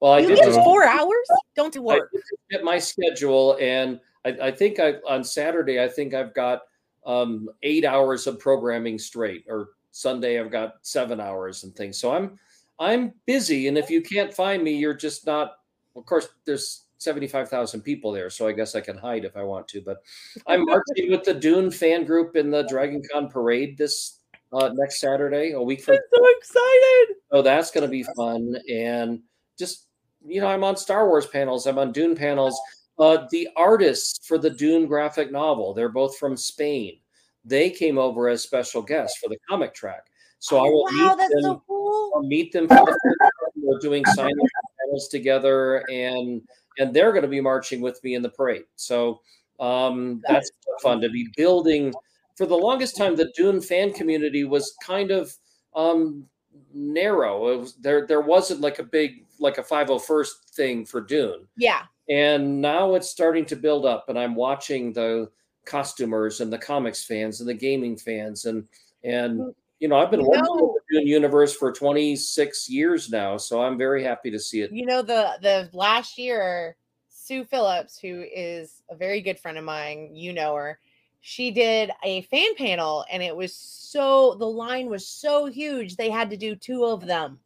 Well, 0.00 0.12
I 0.12 0.18
you 0.18 0.28
did 0.28 0.36
get 0.36 0.44
just 0.46 0.60
four 0.62 0.84
hours? 0.84 1.26
Don't 1.56 1.72
do 1.72 1.80
I 1.88 1.94
work. 1.96 2.12
get 2.50 2.62
my 2.62 2.78
schedule, 2.78 3.56
and 3.60 3.98
I, 4.26 4.36
I 4.42 4.50
think 4.50 4.78
I 4.78 4.96
on 5.08 5.24
Saturday 5.24 5.82
I 5.82 5.88
think 5.88 6.12
I've 6.12 6.34
got 6.34 6.62
um, 7.06 7.48
eight 7.62 7.84
hours 7.84 8.26
of 8.26 8.38
programming 8.38 8.98
straight, 8.98 9.44
or 9.48 9.70
Sunday 9.92 10.38
I've 10.38 10.50
got 10.50 10.74
seven 10.82 11.18
hours 11.18 11.64
and 11.64 11.74
things. 11.74 11.98
So 11.98 12.12
I'm 12.12 12.38
I'm 12.78 13.14
busy, 13.24 13.68
and 13.68 13.78
if 13.78 13.88
you 13.88 14.02
can't 14.02 14.32
find 14.34 14.62
me, 14.62 14.76
you're 14.76 14.94
just 14.94 15.26
not. 15.26 15.54
Of 15.96 16.04
course, 16.04 16.28
there's 16.44 16.84
seventy 16.98 17.26
five 17.28 17.48
thousand 17.48 17.82
people 17.82 18.12
there, 18.12 18.30
so 18.30 18.46
I 18.46 18.52
guess 18.52 18.74
I 18.74 18.80
can 18.80 18.96
hide 18.96 19.24
if 19.24 19.36
I 19.36 19.42
want 19.42 19.68
to. 19.68 19.80
But 19.80 20.02
I'm 20.46 20.64
marching 20.64 21.10
with 21.10 21.24
the 21.24 21.34
Dune 21.34 21.70
fan 21.70 22.04
group 22.04 22.36
in 22.36 22.50
the 22.50 22.62
Dragon 22.64 23.02
Con 23.12 23.28
parade 23.28 23.76
this 23.78 24.20
uh, 24.52 24.70
next 24.74 25.00
Saturday, 25.00 25.52
a 25.52 25.60
week 25.62 25.82
from 25.82 25.94
I'm 25.94 26.00
so 26.14 26.26
excited. 26.38 27.16
so 27.32 27.42
that's 27.42 27.70
going 27.70 27.82
to 27.82 27.90
be 27.90 28.04
fun. 28.16 28.54
And 28.72 29.20
just, 29.58 29.86
you 30.24 30.40
know, 30.40 30.46
I'm 30.46 30.64
on 30.64 30.76
Star 30.76 31.08
Wars 31.08 31.26
panels, 31.26 31.66
I'm 31.66 31.78
on 31.78 31.92
Dune 31.92 32.14
panels. 32.16 32.58
Uh, 32.98 33.26
the 33.30 33.46
artists 33.56 34.26
for 34.26 34.38
the 34.38 34.48
Dune 34.48 34.86
graphic 34.86 35.30
novel, 35.30 35.74
they're 35.74 35.88
both 35.90 36.16
from 36.16 36.36
Spain. 36.36 36.98
They 37.44 37.68
came 37.70 37.98
over 37.98 38.28
as 38.28 38.42
special 38.42 38.80
guests 38.82 39.18
for 39.18 39.28
the 39.28 39.36
comic 39.48 39.74
track. 39.74 40.06
So 40.38 40.58
I 40.58 40.62
will 40.62 40.86
Oh, 40.90 40.96
wow, 40.96 41.08
meet 41.10 41.18
that's 41.18 41.34
them. 41.34 41.42
so 41.42 41.62
cool. 41.66 42.12
I'll 42.14 42.22
meet 42.22 42.52
them. 42.52 42.68
For 42.68 42.74
the 42.74 42.86
first 42.86 43.16
time. 43.22 43.30
We're 43.56 43.78
doing 43.80 44.04
signing 44.06 44.36
panels 44.80 45.08
together, 45.08 45.84
and 45.90 46.40
and 46.78 46.94
they're 46.94 47.12
going 47.12 47.22
to 47.22 47.28
be 47.28 47.40
marching 47.40 47.80
with 47.80 48.02
me 48.04 48.14
in 48.14 48.22
the 48.22 48.28
parade. 48.30 48.64
So 48.76 49.20
um, 49.60 50.22
that's 50.28 50.50
fun 50.82 51.00
to 51.00 51.08
be 51.08 51.28
building. 51.36 51.92
For 52.36 52.46
the 52.46 52.54
longest 52.56 52.96
time, 52.96 53.16
the 53.16 53.32
Dune 53.36 53.60
fan 53.60 53.92
community 53.92 54.44
was 54.44 54.74
kind 54.84 55.10
of 55.10 55.32
um, 55.74 56.26
narrow. 56.74 57.48
It 57.48 57.58
was, 57.60 57.74
there 57.76 58.06
there 58.06 58.20
wasn't 58.20 58.60
like 58.60 58.78
a 58.78 58.82
big 58.84 59.24
like 59.38 59.58
a 59.58 59.62
501st 59.62 60.28
thing 60.54 60.84
for 60.86 61.00
Dune, 61.00 61.46
Yeah. 61.56 61.82
and 62.08 62.60
now 62.60 62.94
it's 62.94 63.10
starting 63.10 63.44
to 63.46 63.56
build 63.56 63.84
up. 63.86 64.08
And 64.08 64.18
I'm 64.18 64.34
watching 64.34 64.92
the 64.92 65.30
costumers 65.66 66.40
and 66.40 66.52
the 66.52 66.58
comics 66.58 67.04
fans 67.04 67.40
and 67.40 67.48
the 67.48 67.54
gaming 67.54 67.96
fans 67.96 68.44
and 68.44 68.66
and 69.04 69.54
you 69.80 69.88
know 69.88 69.96
I've 69.96 70.10
been 70.10 70.20
You 70.20 70.28
working 70.28 70.44
know- 70.44 70.72
with 70.74 70.82
the 70.90 70.98
Dune 71.00 71.06
universe 71.06 71.54
for 71.54 71.72
26 71.72 72.68
years 72.70 73.10
now, 73.10 73.36
so 73.36 73.62
I'm 73.62 73.76
very 73.76 74.02
happy 74.02 74.30
to 74.30 74.38
see 74.38 74.60
it. 74.62 74.72
You 74.72 74.86
know, 74.86 75.02
the 75.02 75.38
the 75.42 75.68
last 75.72 76.16
year, 76.18 76.76
Sue 77.08 77.44
Phillips, 77.44 77.98
who 77.98 78.24
is 78.34 78.82
a 78.90 78.94
very 78.96 79.20
good 79.20 79.38
friend 79.38 79.58
of 79.58 79.64
mine, 79.64 80.10
you 80.14 80.32
know 80.32 80.54
her, 80.54 80.78
she 81.20 81.50
did 81.50 81.90
a 82.04 82.22
fan 82.22 82.54
panel 82.56 83.04
and 83.10 83.22
it 83.22 83.34
was 83.34 83.54
so 83.54 84.34
the 84.34 84.46
line 84.46 84.88
was 84.88 85.06
so 85.06 85.46
huge 85.46 85.96
they 85.96 86.08
had 86.10 86.30
to 86.30 86.36
do 86.36 86.54
two 86.54 86.84
of 86.84 87.04
them. 87.06 87.40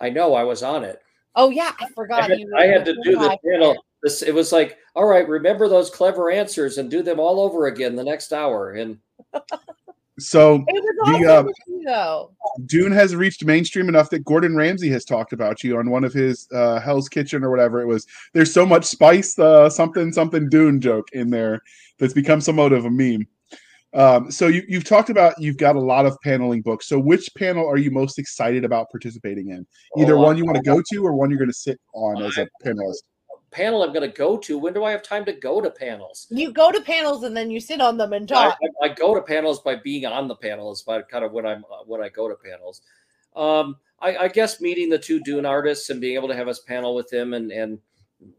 I 0.00 0.08
know 0.08 0.34
I 0.34 0.42
was 0.44 0.62
on 0.62 0.84
it. 0.84 1.02
Oh 1.36 1.50
yeah, 1.50 1.72
I 1.78 1.84
I 1.84 1.88
forgot 1.90 2.30
had, 2.30 2.40
you 2.40 2.50
I 2.56 2.66
had 2.66 2.84
to 2.86 2.94
do 3.04 3.12
the 3.18 3.38
panel. 3.44 3.76
This 4.02 4.22
it 4.22 4.32
was 4.34 4.50
like, 4.52 4.78
all 4.96 5.04
right, 5.04 5.28
remember 5.28 5.68
those 5.68 5.90
clever 5.90 6.30
answers 6.30 6.78
and 6.78 6.90
do 6.90 7.02
them 7.02 7.20
all 7.20 7.38
over 7.40 7.66
again 7.66 7.94
the 7.94 8.02
next 8.02 8.32
hour. 8.32 8.70
And 8.70 8.98
So 10.20 10.64
It 10.68 10.82
was 10.82 11.20
The, 11.20 11.32
uh, 11.32 11.42
to 11.42 11.52
though. 11.86 12.30
Dune 12.66 12.92
has 12.92 13.16
reached 13.16 13.44
mainstream 13.44 13.88
enough 13.88 14.10
that 14.10 14.24
Gordon 14.24 14.56
Ramsay 14.56 14.90
has 14.90 15.04
talked 15.04 15.32
about 15.32 15.62
you 15.64 15.78
on 15.78 15.90
one 15.90 16.04
of 16.04 16.12
his 16.12 16.48
uh, 16.52 16.80
Hell's 16.80 17.08
Kitchen 17.08 17.44
or 17.44 17.50
whatever 17.50 17.80
it 17.80 17.86
was. 17.86 18.06
There's 18.32 18.52
so 18.52 18.66
much 18.66 18.84
spice, 18.84 19.38
uh, 19.38 19.70
something 19.70 20.12
something 20.12 20.48
Dune 20.48 20.80
joke 20.80 21.08
in 21.12 21.30
there 21.30 21.62
that's 21.98 22.14
become 22.14 22.40
somewhat 22.40 22.72
of 22.72 22.84
a 22.84 22.90
meme. 22.90 23.26
Um, 23.92 24.30
so 24.30 24.46
you, 24.46 24.62
you've 24.68 24.84
talked 24.84 25.10
about 25.10 25.34
you've 25.38 25.56
got 25.56 25.74
a 25.74 25.80
lot 25.80 26.06
of 26.06 26.16
paneling 26.22 26.62
books. 26.62 26.86
So 26.86 26.98
which 26.98 27.28
panel 27.36 27.68
are 27.68 27.76
you 27.76 27.90
most 27.90 28.18
excited 28.18 28.64
about 28.64 28.88
participating 28.90 29.50
in? 29.50 29.66
Either 29.98 30.16
Oh, 30.16 30.20
one 30.20 30.36
you 30.36 30.44
want 30.44 30.56
to 30.56 30.62
go 30.62 30.80
to 30.92 31.04
or 31.04 31.12
one 31.12 31.30
you're 31.30 31.38
going 31.38 31.50
to 31.50 31.54
sit 31.54 31.80
on 31.92 32.22
as 32.22 32.38
a 32.38 32.46
panelist. 32.64 33.02
Panel 33.50 33.82
I'm 33.82 33.92
going 33.92 34.08
to 34.08 34.16
go 34.16 34.36
to. 34.38 34.58
When 34.58 34.72
do 34.72 34.84
I 34.84 34.90
have 34.90 35.02
time 35.02 35.24
to 35.24 35.32
go 35.32 35.60
to 35.60 35.70
panels? 35.70 36.26
You 36.30 36.52
go 36.52 36.70
to 36.70 36.80
panels 36.80 37.24
and 37.24 37.36
then 37.36 37.50
you 37.50 37.60
sit 37.60 37.80
on 37.80 37.96
them 37.96 38.12
and 38.12 38.28
talk. 38.28 38.58
I, 38.82 38.86
I 38.86 38.88
go 38.88 39.14
to 39.14 39.20
panels 39.22 39.60
by 39.60 39.76
being 39.76 40.06
on 40.06 40.28
the 40.28 40.36
panels, 40.36 40.82
by 40.82 41.02
kind 41.02 41.24
of 41.24 41.32
when 41.32 41.46
I'm 41.46 41.64
uh, 41.70 41.84
when 41.86 42.02
I 42.02 42.08
go 42.08 42.28
to 42.28 42.34
panels. 42.36 42.82
Um, 43.36 43.76
I, 44.00 44.16
I 44.16 44.28
guess 44.28 44.60
meeting 44.60 44.88
the 44.88 44.98
two 44.98 45.20
Dune 45.20 45.46
artists 45.46 45.90
and 45.90 46.00
being 46.00 46.14
able 46.14 46.28
to 46.28 46.34
have 46.36 46.48
us 46.48 46.60
panel 46.60 46.94
with 46.94 47.08
them 47.10 47.34
and 47.34 47.50
and 47.52 47.78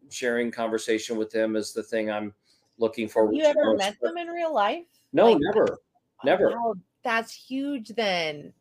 sharing 0.09 0.51
conversation 0.51 1.17
with 1.17 1.31
them 1.31 1.55
is 1.55 1.73
the 1.73 1.83
thing 1.83 2.11
I'm 2.11 2.33
looking 2.77 3.07
forward 3.07 3.35
you 3.35 3.43
to. 3.43 3.49
ever 3.49 3.65
most. 3.71 3.77
met 3.79 3.97
them 4.01 4.17
in 4.17 4.27
real 4.27 4.53
life? 4.53 4.85
No, 5.13 5.31
Like- 5.31 5.37
never, 5.41 5.79
never. 6.23 6.49
Wow, 6.51 6.75
that's 7.03 7.31
huge 7.33 7.89
then. 7.89 8.53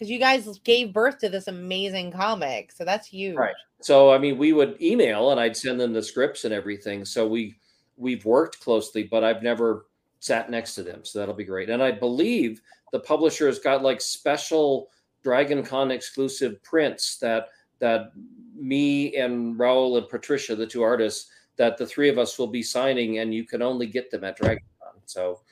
Because 0.00 0.10
you 0.10 0.18
guys 0.18 0.58
gave 0.60 0.94
birth 0.94 1.18
to 1.18 1.28
this 1.28 1.46
amazing 1.46 2.10
comic. 2.10 2.72
So 2.72 2.86
that's 2.86 3.06
huge. 3.06 3.36
Right. 3.36 3.54
So 3.82 4.10
I 4.10 4.16
mean, 4.16 4.38
we 4.38 4.54
would 4.54 4.80
email 4.80 5.30
and 5.30 5.38
I'd 5.38 5.54
send 5.54 5.78
them 5.78 5.92
the 5.92 6.02
scripts 6.02 6.46
and 6.46 6.54
everything. 6.54 7.04
So 7.04 7.28
we 7.28 7.56
we've 7.98 8.24
worked 8.24 8.60
closely, 8.60 9.02
but 9.02 9.22
I've 9.22 9.42
never 9.42 9.88
sat 10.18 10.48
next 10.48 10.74
to 10.76 10.82
them. 10.82 11.04
So 11.04 11.18
that'll 11.18 11.34
be 11.34 11.44
great. 11.44 11.68
And 11.68 11.82
I 11.82 11.92
believe 11.92 12.62
the 12.92 13.00
publisher 13.00 13.46
has 13.46 13.58
got 13.58 13.82
like 13.82 14.00
special 14.00 14.88
Dragon 15.22 15.62
Con 15.62 15.90
exclusive 15.90 16.62
prints 16.62 17.18
that 17.18 17.48
that 17.78 18.12
me 18.56 19.16
and 19.16 19.56
Raul 19.56 19.98
and 19.98 20.08
Patricia, 20.08 20.56
the 20.56 20.66
two 20.66 20.82
artists, 20.82 21.30
that 21.56 21.76
the 21.76 21.86
three 21.86 22.08
of 22.08 22.16
us 22.16 22.38
will 22.38 22.46
be 22.46 22.62
signing, 22.62 23.18
and 23.18 23.34
you 23.34 23.44
can 23.44 23.60
only 23.60 23.86
get 23.86 24.10
them 24.10 24.24
at 24.24 24.38
Dragon 24.38 24.64
Con. 24.82 24.94
So 25.04 25.42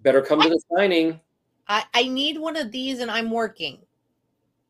better 0.00 0.20
come 0.20 0.42
to 0.42 0.48
the 0.50 0.60
signing. 0.76 1.20
I, 1.68 1.84
I 1.94 2.08
need 2.08 2.38
one 2.38 2.56
of 2.56 2.72
these 2.72 3.00
and 3.00 3.10
I'm 3.10 3.30
working. 3.30 3.78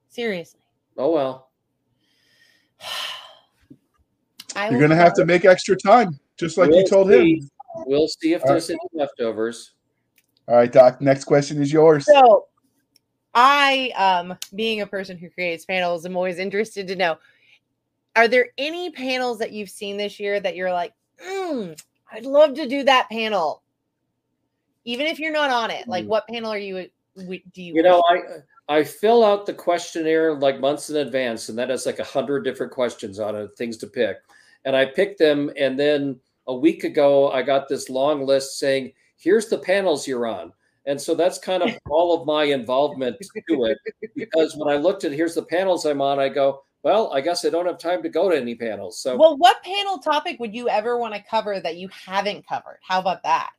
Seriously. 0.09 0.61
Oh 0.97 1.13
well. 1.13 1.51
I 4.57 4.71
You're 4.71 4.79
going 4.79 4.91
to 4.91 4.97
have 4.97 5.15
to 5.15 5.25
make 5.25 5.45
extra 5.45 5.77
time, 5.77 6.19
just 6.37 6.59
like 6.59 6.71
you 6.71 6.77
We'll 6.77 6.85
told 6.87 7.11
see. 7.11 7.35
him. 7.35 7.51
We'll 7.87 8.09
see 8.09 8.33
if 8.33 8.43
All 8.43 8.49
there's 8.49 8.71
any 8.71 8.81
leftovers. 8.93 9.75
All 10.49 10.57
right, 10.57 10.73
Doc. 10.73 11.01
Next 11.01 11.25
question 11.25 11.63
is 11.63 11.73
yours. 11.73 12.07
So 12.07 12.47
I 13.35 13.93
um 13.97 14.37
being 14.55 14.81
a 14.81 14.87
person 14.87 15.19
who 15.19 15.31
creates 15.31 15.65
panels, 15.65 16.05
I'm 16.05 16.17
always 16.17 16.39
interested 16.39 16.89
to 16.89 16.97
know 16.97 17.19
are 18.17 18.27
there 18.27 18.49
any 18.59 18.91
panels 18.91 19.39
that 19.39 19.53
you've 19.53 19.71
seen 19.71 19.97
this 19.97 20.19
year 20.19 20.41
that 20.41 20.57
you're 20.57 20.73
like, 20.73 20.93
mm, 21.25 21.81
I'd 22.11 22.25
love 22.27 22.55
to 22.55 22.67
do 22.67 22.83
that 22.85 23.09
panel? 23.09 23.63
Even 24.89 25.07
if 25.07 25.19
you're 25.21 25.33
not 25.33 25.51
on 25.51 25.71
it. 25.71 25.87
Like 25.87 26.07
Mm. 26.07 26.09
what 26.09 26.27
panel 26.29 26.51
are 26.51 26.59
you 26.59 26.89
do 27.15 27.63
you 27.63 27.75
You 27.75 27.83
know, 27.83 28.03
I 28.09 28.79
I 28.79 28.85
fill 28.85 29.23
out 29.25 29.45
the 29.45 29.53
questionnaire 29.53 30.35
like 30.35 30.61
months 30.61 30.89
in 30.89 30.97
advance, 30.97 31.49
and 31.49 31.59
that 31.59 31.69
has 31.69 31.85
like 31.85 31.99
a 31.99 32.05
hundred 32.05 32.45
different 32.45 32.73
questions 32.73 33.19
on 33.19 33.37
it, 33.37 33.51
things 33.57 33.77
to 33.79 33.87
pick. 33.87 34.19
And 34.65 34.75
I 34.75 34.87
pick 34.87 35.19
them, 35.19 35.51
and 35.59 35.79
then 35.79 36.19
a 36.47 36.55
week 36.55 36.85
ago, 36.85 37.31
I 37.31 37.43
got 37.43 37.69
this 37.69 37.91
long 37.91 38.25
list 38.25 38.59
saying, 38.59 38.93
"Here's 39.17 39.49
the 39.49 39.59
panels 39.59 40.09
you're 40.09 40.27
on." 40.27 40.53
And 40.87 40.99
so 40.99 41.15
that's 41.15 41.39
kind 41.39 41.63
of 41.63 41.71
all 41.91 42.19
of 42.19 42.27
my 42.27 42.45
involvement 42.45 43.17
to 43.49 43.65
it. 43.65 43.79
Because 44.17 44.57
when 44.57 44.75
I 44.75 44.79
looked 44.79 45.05
at 45.05 45.13
here's 45.13 45.35
the 45.35 45.43
panels 45.43 45.85
I'm 45.85 46.01
on, 46.01 46.19
I 46.19 46.31
go, 46.31 46.63
well, 46.83 47.13
I 47.13 47.21
guess 47.21 47.45
I 47.45 47.51
don't 47.51 47.67
have 47.67 47.79
time 47.79 48.03
to 48.05 48.09
go 48.09 48.31
to 48.31 48.37
any 48.37 48.55
panels. 48.55 49.03
So 49.03 49.17
Well, 49.17 49.37
what 49.37 49.63
panel 49.63 49.99
topic 49.99 50.41
would 50.41 50.55
you 50.55 50.69
ever 50.71 50.97
want 50.97 51.15
to 51.15 51.23
cover 51.23 51.61
that 51.61 51.77
you 51.77 51.89
haven't 51.89 52.47
covered? 52.47 52.79
How 52.83 53.01
about 53.01 53.23
that? 53.25 53.51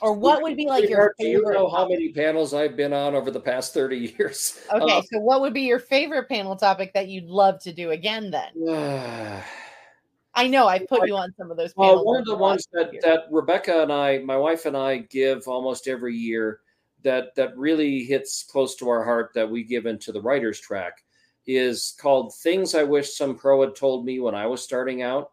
Or 0.00 0.12
what 0.12 0.42
would 0.42 0.56
be 0.56 0.66
like 0.66 0.88
your 0.88 1.14
do 1.18 1.26
you 1.26 1.42
know 1.52 1.68
how 1.68 1.88
many 1.88 2.10
panels 2.12 2.52
I've 2.52 2.76
been 2.76 2.92
on 2.92 3.14
over 3.14 3.30
the 3.30 3.40
past 3.40 3.72
30 3.74 4.14
years? 4.18 4.60
Okay, 4.72 4.98
Uh, 4.98 5.02
so 5.02 5.20
what 5.20 5.40
would 5.40 5.54
be 5.54 5.62
your 5.62 5.78
favorite 5.78 6.28
panel 6.28 6.56
topic 6.56 6.92
that 6.94 7.08
you'd 7.08 7.26
love 7.26 7.60
to 7.60 7.72
do 7.72 7.90
again 7.90 8.30
then? 8.30 8.68
Uh, 8.68 9.40
I 10.36 10.48
know 10.48 10.66
I 10.66 10.80
put 10.80 11.06
you 11.06 11.16
on 11.16 11.32
some 11.38 11.52
of 11.52 11.56
those 11.56 11.72
panels. 11.74 11.96
Well, 11.98 12.04
one 12.04 12.18
of 12.18 12.26
the 12.26 12.34
ones 12.34 12.66
that, 12.72 12.92
year. 12.92 13.00
that 13.04 13.26
Rebecca 13.30 13.82
and 13.82 13.92
I, 13.92 14.18
my 14.18 14.36
wife 14.36 14.66
and 14.66 14.76
I, 14.76 14.98
give 14.98 15.46
almost 15.46 15.86
every 15.86 16.16
year 16.16 16.58
that 17.04 17.36
that 17.36 17.56
really 17.56 18.02
hits 18.02 18.42
close 18.42 18.74
to 18.76 18.88
our 18.88 19.04
heart 19.04 19.30
that 19.34 19.48
we 19.48 19.62
give 19.62 19.86
into 19.86 20.10
the 20.10 20.20
writers 20.20 20.58
track 20.58 21.04
is 21.46 21.94
called 22.00 22.34
"Things 22.34 22.74
I 22.74 22.82
Wish 22.82 23.16
Some 23.16 23.36
Pro 23.36 23.60
Had 23.60 23.76
Told 23.76 24.04
Me 24.04 24.18
When 24.18 24.34
I 24.34 24.46
Was 24.46 24.64
Starting 24.64 25.02
Out," 25.02 25.30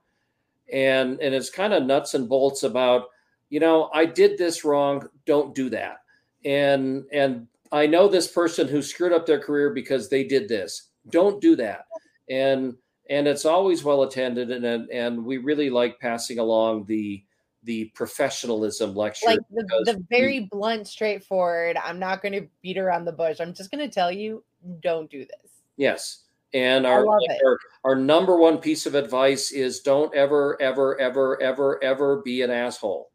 and 0.71 1.19
and 1.19 1.34
it's 1.34 1.50
kind 1.50 1.74
of 1.74 1.84
nuts 1.84 2.13
and 2.13 2.30
bolts 2.30 2.62
about 2.62 3.05
you 3.52 3.60
know 3.60 3.91
I 3.93 4.06
did 4.06 4.39
this 4.39 4.66
wrong, 4.66 5.08
don't 5.28 5.54
do 5.54 5.70
that, 5.70 5.97
and 6.43 7.06
and 7.12 7.45
I 7.72 7.86
know 7.86 8.08
this 8.08 8.28
person 8.28 8.68
who 8.68 8.82
screwed 8.82 9.14
up 9.14 9.28
their 9.28 9.39
career 9.39 9.70
because 9.70 10.10
they 10.10 10.24
did 10.24 10.49
this, 10.49 10.89
don't 11.10 11.39
do 11.39 11.56
that, 11.58 11.86
and 12.30 12.76
and 13.10 13.28
it's 13.28 13.45
always 13.45 13.84
well 13.84 14.02
attended 14.04 14.49
and 14.49 14.66
and, 14.66 14.89
and 14.89 15.24
we 15.24 15.38
really 15.38 15.70
like 15.70 15.99
passing 15.99 16.39
along 16.39 16.86
the 16.86 17.24
the 17.64 17.86
professionalism 17.93 18.95
lecture 18.95 19.28
like 19.28 19.39
the, 19.52 19.84
the 19.86 20.04
very 20.10 20.49
blunt, 20.52 20.88
straightforward. 20.88 21.78
I'm 21.78 21.99
not 21.99 22.24
going 22.24 22.34
to 22.34 22.47
beat 22.64 22.80
around 22.80 23.06
the 23.06 23.12
bush. 23.12 23.39
I'm 23.39 23.54
just 23.54 23.70
going 23.70 23.88
to 23.88 23.93
tell 23.93 24.12
you, 24.12 24.43
don't 24.82 25.12
do 25.12 25.20
this. 25.20 25.52
yes 25.78 26.24
and 26.54 26.86
our, 26.86 27.06
love 27.06 27.20
like 27.22 27.38
it. 27.38 27.41
our 27.45 27.58
our 27.84 27.95
number 27.95 28.38
one 28.38 28.58
piece 28.58 28.86
of 28.86 28.95
advice 28.95 29.52
is 29.52 29.82
don't 29.82 30.14
ever 30.16 30.62
ever 30.62 30.99
ever 30.99 31.41
ever 31.41 31.82
ever 31.84 32.22
be 32.22 32.41
an 32.41 32.49
asshole 32.49 33.11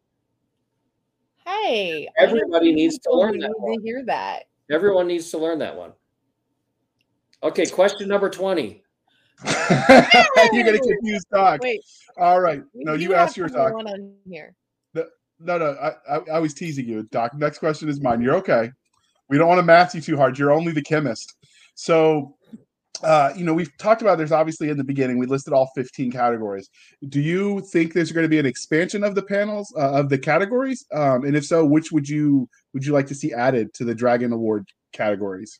Hey, 1.46 2.08
Everybody 2.18 2.72
needs 2.72 2.98
to 2.98 3.10
learn 3.12 3.38
that 3.38 3.48
need 3.48 3.54
one. 3.58 3.78
to 3.78 3.82
hear 3.84 4.04
that. 4.06 4.44
everyone 4.70 5.06
needs 5.06 5.30
to 5.30 5.38
learn 5.38 5.58
that 5.60 5.76
one 5.76 5.92
Okay, 7.42 7.66
question 7.66 8.08
number 8.08 8.28
20. 8.28 8.82
You're 9.44 10.64
gonna 10.64 10.78
confuse 10.78 11.22
Doc. 11.30 11.60
Wait, 11.62 11.80
All 12.18 12.40
right. 12.40 12.62
No, 12.74 12.94
you, 12.94 13.10
have 13.12 13.18
asked 13.28 13.36
your 13.36 13.48
some 13.48 13.58
more 13.58 13.68
Doc. 13.68 13.76
one 13.76 13.86
on 13.88 14.14
here. 14.28 14.54
No, 15.38 15.58
no, 15.58 15.72
I, 15.74 16.16
I, 16.16 16.20
I 16.32 16.38
was 16.38 16.54
teasing 16.54 16.88
you, 16.88 17.02
Doc. 17.12 17.34
Next 17.34 17.58
question 17.58 17.90
is 17.90 18.00
mine. 18.00 18.22
You're 18.22 18.36
okay. 18.36 18.70
We 19.28 19.36
don't 19.36 19.48
want 19.48 19.58
to 19.58 19.62
math 19.64 19.94
you 19.94 20.00
too 20.00 20.16
hard. 20.16 20.38
You're 20.38 20.50
only 20.50 20.72
the 20.72 20.80
chemist. 20.80 21.34
So, 21.74 22.36
uh, 23.02 23.32
you 23.36 23.44
know, 23.44 23.54
we've 23.54 23.76
talked 23.78 24.02
about 24.02 24.18
there's 24.18 24.32
obviously 24.32 24.68
in 24.68 24.76
the 24.76 24.84
beginning, 24.84 25.18
we 25.18 25.26
listed 25.26 25.52
all 25.52 25.70
15 25.74 26.10
categories. 26.10 26.68
Do 27.08 27.20
you 27.20 27.60
think 27.72 27.92
there's 27.92 28.12
going 28.12 28.24
to 28.24 28.28
be 28.28 28.38
an 28.38 28.46
expansion 28.46 29.04
of 29.04 29.14
the 29.14 29.22
panels 29.22 29.72
uh, 29.76 29.92
of 29.92 30.08
the 30.08 30.18
categories? 30.18 30.84
Um, 30.92 31.24
and 31.24 31.36
if 31.36 31.44
so, 31.44 31.64
which 31.64 31.92
would 31.92 32.08
you 32.08 32.48
would 32.74 32.84
you 32.84 32.92
like 32.92 33.06
to 33.08 33.14
see 33.14 33.32
added 33.32 33.74
to 33.74 33.84
the 33.84 33.94
Dragon 33.94 34.32
Award 34.32 34.68
categories? 34.92 35.58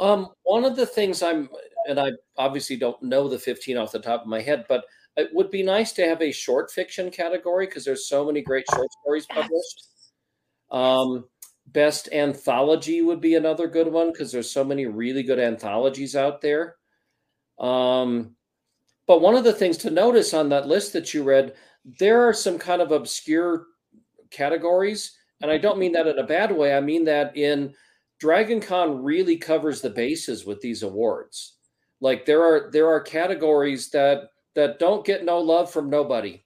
Um, 0.00 0.28
one 0.44 0.64
of 0.64 0.76
the 0.76 0.86
things 0.86 1.22
I'm, 1.22 1.48
and 1.88 1.98
I 1.98 2.10
obviously 2.36 2.76
don't 2.76 3.02
know 3.02 3.28
the 3.28 3.38
15 3.38 3.76
off 3.76 3.92
the 3.92 3.98
top 3.98 4.22
of 4.22 4.26
my 4.26 4.40
head, 4.40 4.66
but 4.68 4.84
it 5.16 5.30
would 5.32 5.50
be 5.50 5.62
nice 5.62 5.92
to 5.92 6.06
have 6.06 6.22
a 6.22 6.32
short 6.32 6.70
fiction 6.70 7.10
category 7.10 7.66
because 7.66 7.84
there's 7.84 8.08
so 8.08 8.24
many 8.24 8.42
great 8.42 8.64
short 8.72 8.88
stories 9.00 9.26
published. 9.26 9.88
Um, 10.70 11.24
best 11.74 12.08
anthology 12.12 13.02
would 13.02 13.20
be 13.20 13.34
another 13.34 13.68
good 13.68 13.88
one 13.88 14.12
because 14.12 14.32
there's 14.32 14.50
so 14.50 14.64
many 14.64 14.86
really 14.86 15.22
good 15.22 15.38
anthologies 15.38 16.16
out 16.16 16.40
there. 16.40 16.76
Um, 17.58 18.36
but 19.06 19.20
one 19.20 19.34
of 19.34 19.44
the 19.44 19.52
things 19.52 19.76
to 19.78 19.90
notice 19.90 20.32
on 20.32 20.48
that 20.48 20.66
list 20.66 20.94
that 20.94 21.12
you 21.12 21.24
read, 21.24 21.54
there 21.98 22.26
are 22.26 22.32
some 22.32 22.58
kind 22.58 22.80
of 22.80 22.92
obscure 22.92 23.66
categories, 24.30 25.14
and 25.42 25.50
I 25.50 25.58
don't 25.58 25.78
mean 25.78 25.92
that 25.92 26.06
in 26.06 26.18
a 26.18 26.26
bad 26.26 26.56
way. 26.56 26.74
I 26.74 26.80
mean 26.80 27.04
that 27.04 27.36
in 27.36 27.74
Dragon 28.18 28.60
Con 28.60 29.02
really 29.02 29.36
covers 29.36 29.82
the 29.82 29.90
bases 29.90 30.46
with 30.46 30.60
these 30.60 30.82
awards. 30.82 31.56
Like 32.00 32.24
there 32.24 32.42
are 32.42 32.70
there 32.72 32.88
are 32.88 33.00
categories 33.00 33.90
that 33.90 34.30
that 34.54 34.78
don't 34.78 35.04
get 35.04 35.24
no 35.24 35.40
love 35.40 35.70
from 35.70 35.90
nobody. 35.90 36.43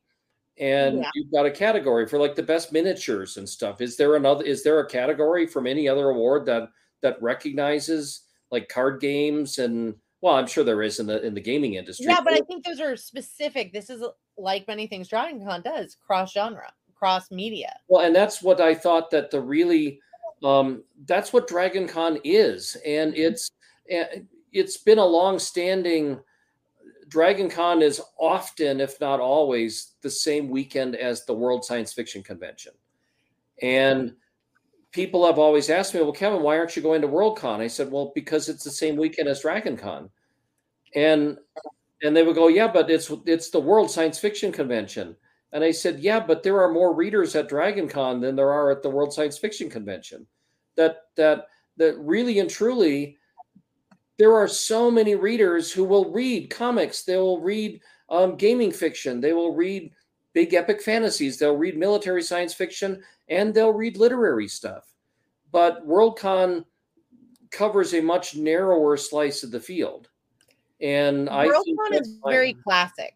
And 0.61 0.99
Yeah. 1.01 1.11
you've 1.15 1.31
got 1.31 1.47
a 1.47 1.51
category 1.51 2.07
for 2.07 2.19
like 2.19 2.35
the 2.35 2.43
best 2.43 2.73
miniatures 2.73 3.37
and 3.37 3.49
stuff. 3.49 3.81
Is 3.81 3.97
there 3.97 4.17
another 4.17 4.45
is 4.45 4.63
there 4.63 4.81
a 4.81 4.89
category 4.89 5.47
from 5.47 5.67
any 5.67 5.89
other 5.89 6.11
award 6.11 6.47
that 6.47 6.69
that 7.01 7.21
recognizes 7.23 8.23
like 8.51 8.69
card 8.69 9.01
games 9.01 9.59
and 9.59 9.95
well, 10.21 10.35
I'm 10.35 10.49
sure 10.49 10.65
there 10.65 10.83
is 10.83 10.99
in 10.99 11.07
the 11.07 11.25
in 11.25 11.35
the 11.35 11.41
gaming 11.41 11.75
industry. 11.75 12.07
Yeah, 12.07 12.21
but 12.23 12.33
I 12.33 12.41
think 12.41 12.65
those 12.65 12.81
are 12.81 12.97
specific. 12.97 13.73
This 13.73 13.89
is 13.89 14.03
like 14.37 14.67
many 14.67 14.87
things 14.87 15.09
Dragon 15.09 15.45
Con 15.45 15.63
does, 15.63 15.97
cross 16.05 16.33
genre, 16.33 16.73
cross 16.97 17.31
media. 17.31 17.77
Well, 17.87 18.05
and 18.05 18.15
that's 18.15 18.43
what 18.43 18.61
I 18.61 18.75
thought 18.75 19.11
that 19.11 19.31
the 19.31 19.41
really 19.41 20.01
um, 20.43 20.83
that's 21.07 21.33
what 21.33 21.47
Dragon 21.47 21.87
Con 21.87 22.19
is, 22.25 22.77
and 22.85 23.17
it's 23.17 23.53
eh, 23.91 24.21
it's 24.53 24.77
been 24.79 24.99
a 24.99 25.05
long-standing. 25.05 26.19
Dragon 27.09 27.49
Con 27.49 27.83
is 27.83 28.01
often, 28.19 28.81
if 28.81 29.01
not 29.01 29.21
always, 29.21 29.95
the 30.03 30.11
same 30.11 30.49
weekend 30.49 30.95
as 30.95 31.25
the 31.25 31.35
World 31.35 31.65
Science 31.65 31.93
Fiction 31.93 32.23
Convention, 32.23 32.73
and 33.63 34.15
people 34.93 35.27
have 35.27 35.39
always 35.39 35.71
asked 35.71 35.95
me, 35.95 36.01
"Well, 36.01 36.13
Kevin, 36.13 36.43
why 36.43 36.59
aren't 36.59 36.77
you 36.77 36.83
going 36.83 37.01
to 37.03 37.09
Worldcon?" 37.09 37.61
I 37.61 37.67
said, 37.67 37.91
"Well, 37.91 38.13
because 38.15 38.49
it's 38.49 38.65
the 38.65 38.71
same 38.71 38.97
weekend 38.97 39.29
as 39.29 39.41
Dragon 39.41 39.77
Con," 39.77 40.11
and 40.95 41.39
and 42.03 42.17
they 42.17 42.23
would 42.23 42.37
go, 42.37 42.49
"Yeah, 42.49 42.69
but 42.69 42.91
it's 42.91 43.11
it's 43.27 43.51
the 43.51 43.61
World 43.61 43.91
Science 43.91 44.19
Fiction 44.19 44.53
Convention." 44.53 45.17
And 45.53 45.65
I 45.65 45.71
said, 45.71 46.01
"Yeah, 46.01 46.21
but 46.21 46.43
there 46.43 46.61
are 46.61 46.71
more 46.71 46.95
readers 46.95 47.35
at 47.35 47.49
Dragon 47.49 47.89
Con 47.89 48.21
than 48.21 48.37
there 48.37 48.53
are 48.53 48.71
at 48.71 48.83
the 48.83 48.91
World 48.91 49.13
Science 49.13 49.39
Fiction 49.39 49.71
Convention. 49.71 50.27
That 50.77 51.07
that 51.17 51.47
that 51.79 51.97
really 51.99 52.39
and 52.39 52.51
truly, 52.51 53.17
there 54.19 54.35
are 54.35 54.49
so 54.49 54.91
many 54.91 55.15
readers 55.15 55.73
who 55.73 55.85
will 55.85 56.11
read 56.11 56.51
comics. 56.51 57.03
They 57.03 57.17
will 57.17 57.41
read 57.41 57.81
um, 58.11 58.37
gaming 58.37 58.73
fiction. 58.73 59.21
They 59.21 59.33
will 59.33 59.55
read 59.55 59.93
big 60.35 60.55
epic 60.55 60.83
fantasies. 60.83 61.39
They'll 61.39 61.57
read 61.57 61.79
military 61.79 62.23
science 62.23 62.53
fiction, 62.53 63.03
and 63.29 63.55
they'll 63.55 63.73
read 63.73 63.97
literary 63.97 64.49
stuff. 64.49 64.93
But 65.53 65.87
Worldcon 65.87 66.65
covers 67.51 67.95
a 67.95 68.01
much 68.01 68.37
narrower 68.37 68.97
slice 68.97 69.43
of 69.43 69.53
the 69.53 69.61
field. 69.61 70.09
And 70.81 71.31
I 71.31 71.47
Worldcon 71.47 72.01
is 72.01 72.19
fine. 72.23 72.33
very 72.33 72.55
classic. 72.55 73.15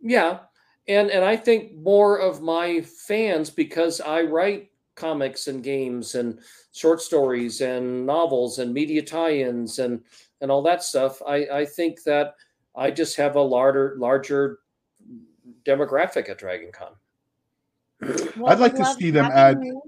Yeah. 0.00 0.40
And 0.88 1.10
and 1.10 1.24
I 1.24 1.36
think 1.36 1.74
more 1.74 2.18
of 2.18 2.42
my 2.42 2.82
fans 2.82 3.50
because 3.50 4.00
I 4.00 4.22
write 4.22 4.70
comics 4.96 5.46
and 5.46 5.62
games 5.62 6.14
and 6.14 6.40
short 6.72 7.00
stories 7.00 7.60
and 7.60 8.04
novels 8.04 8.58
and 8.58 8.74
media 8.74 9.02
tie-ins 9.02 9.78
and 9.78 10.02
and 10.40 10.50
all 10.50 10.62
that 10.62 10.82
stuff. 10.82 11.22
I 11.26 11.46
I 11.46 11.64
think 11.64 12.02
that 12.02 12.34
I 12.74 12.90
just 12.90 13.16
have 13.16 13.36
a 13.36 13.40
larger 13.40 13.96
larger 13.98 14.58
demographic 15.64 16.28
at 16.28 16.38
Dragon 16.38 16.70
Con. 16.72 16.92
Well, 18.36 18.52
I'd 18.52 18.58
like 18.58 18.74
to 18.74 18.84
see 18.84 19.10
them 19.10 19.30
add- 19.32 19.58
you. 19.62 19.80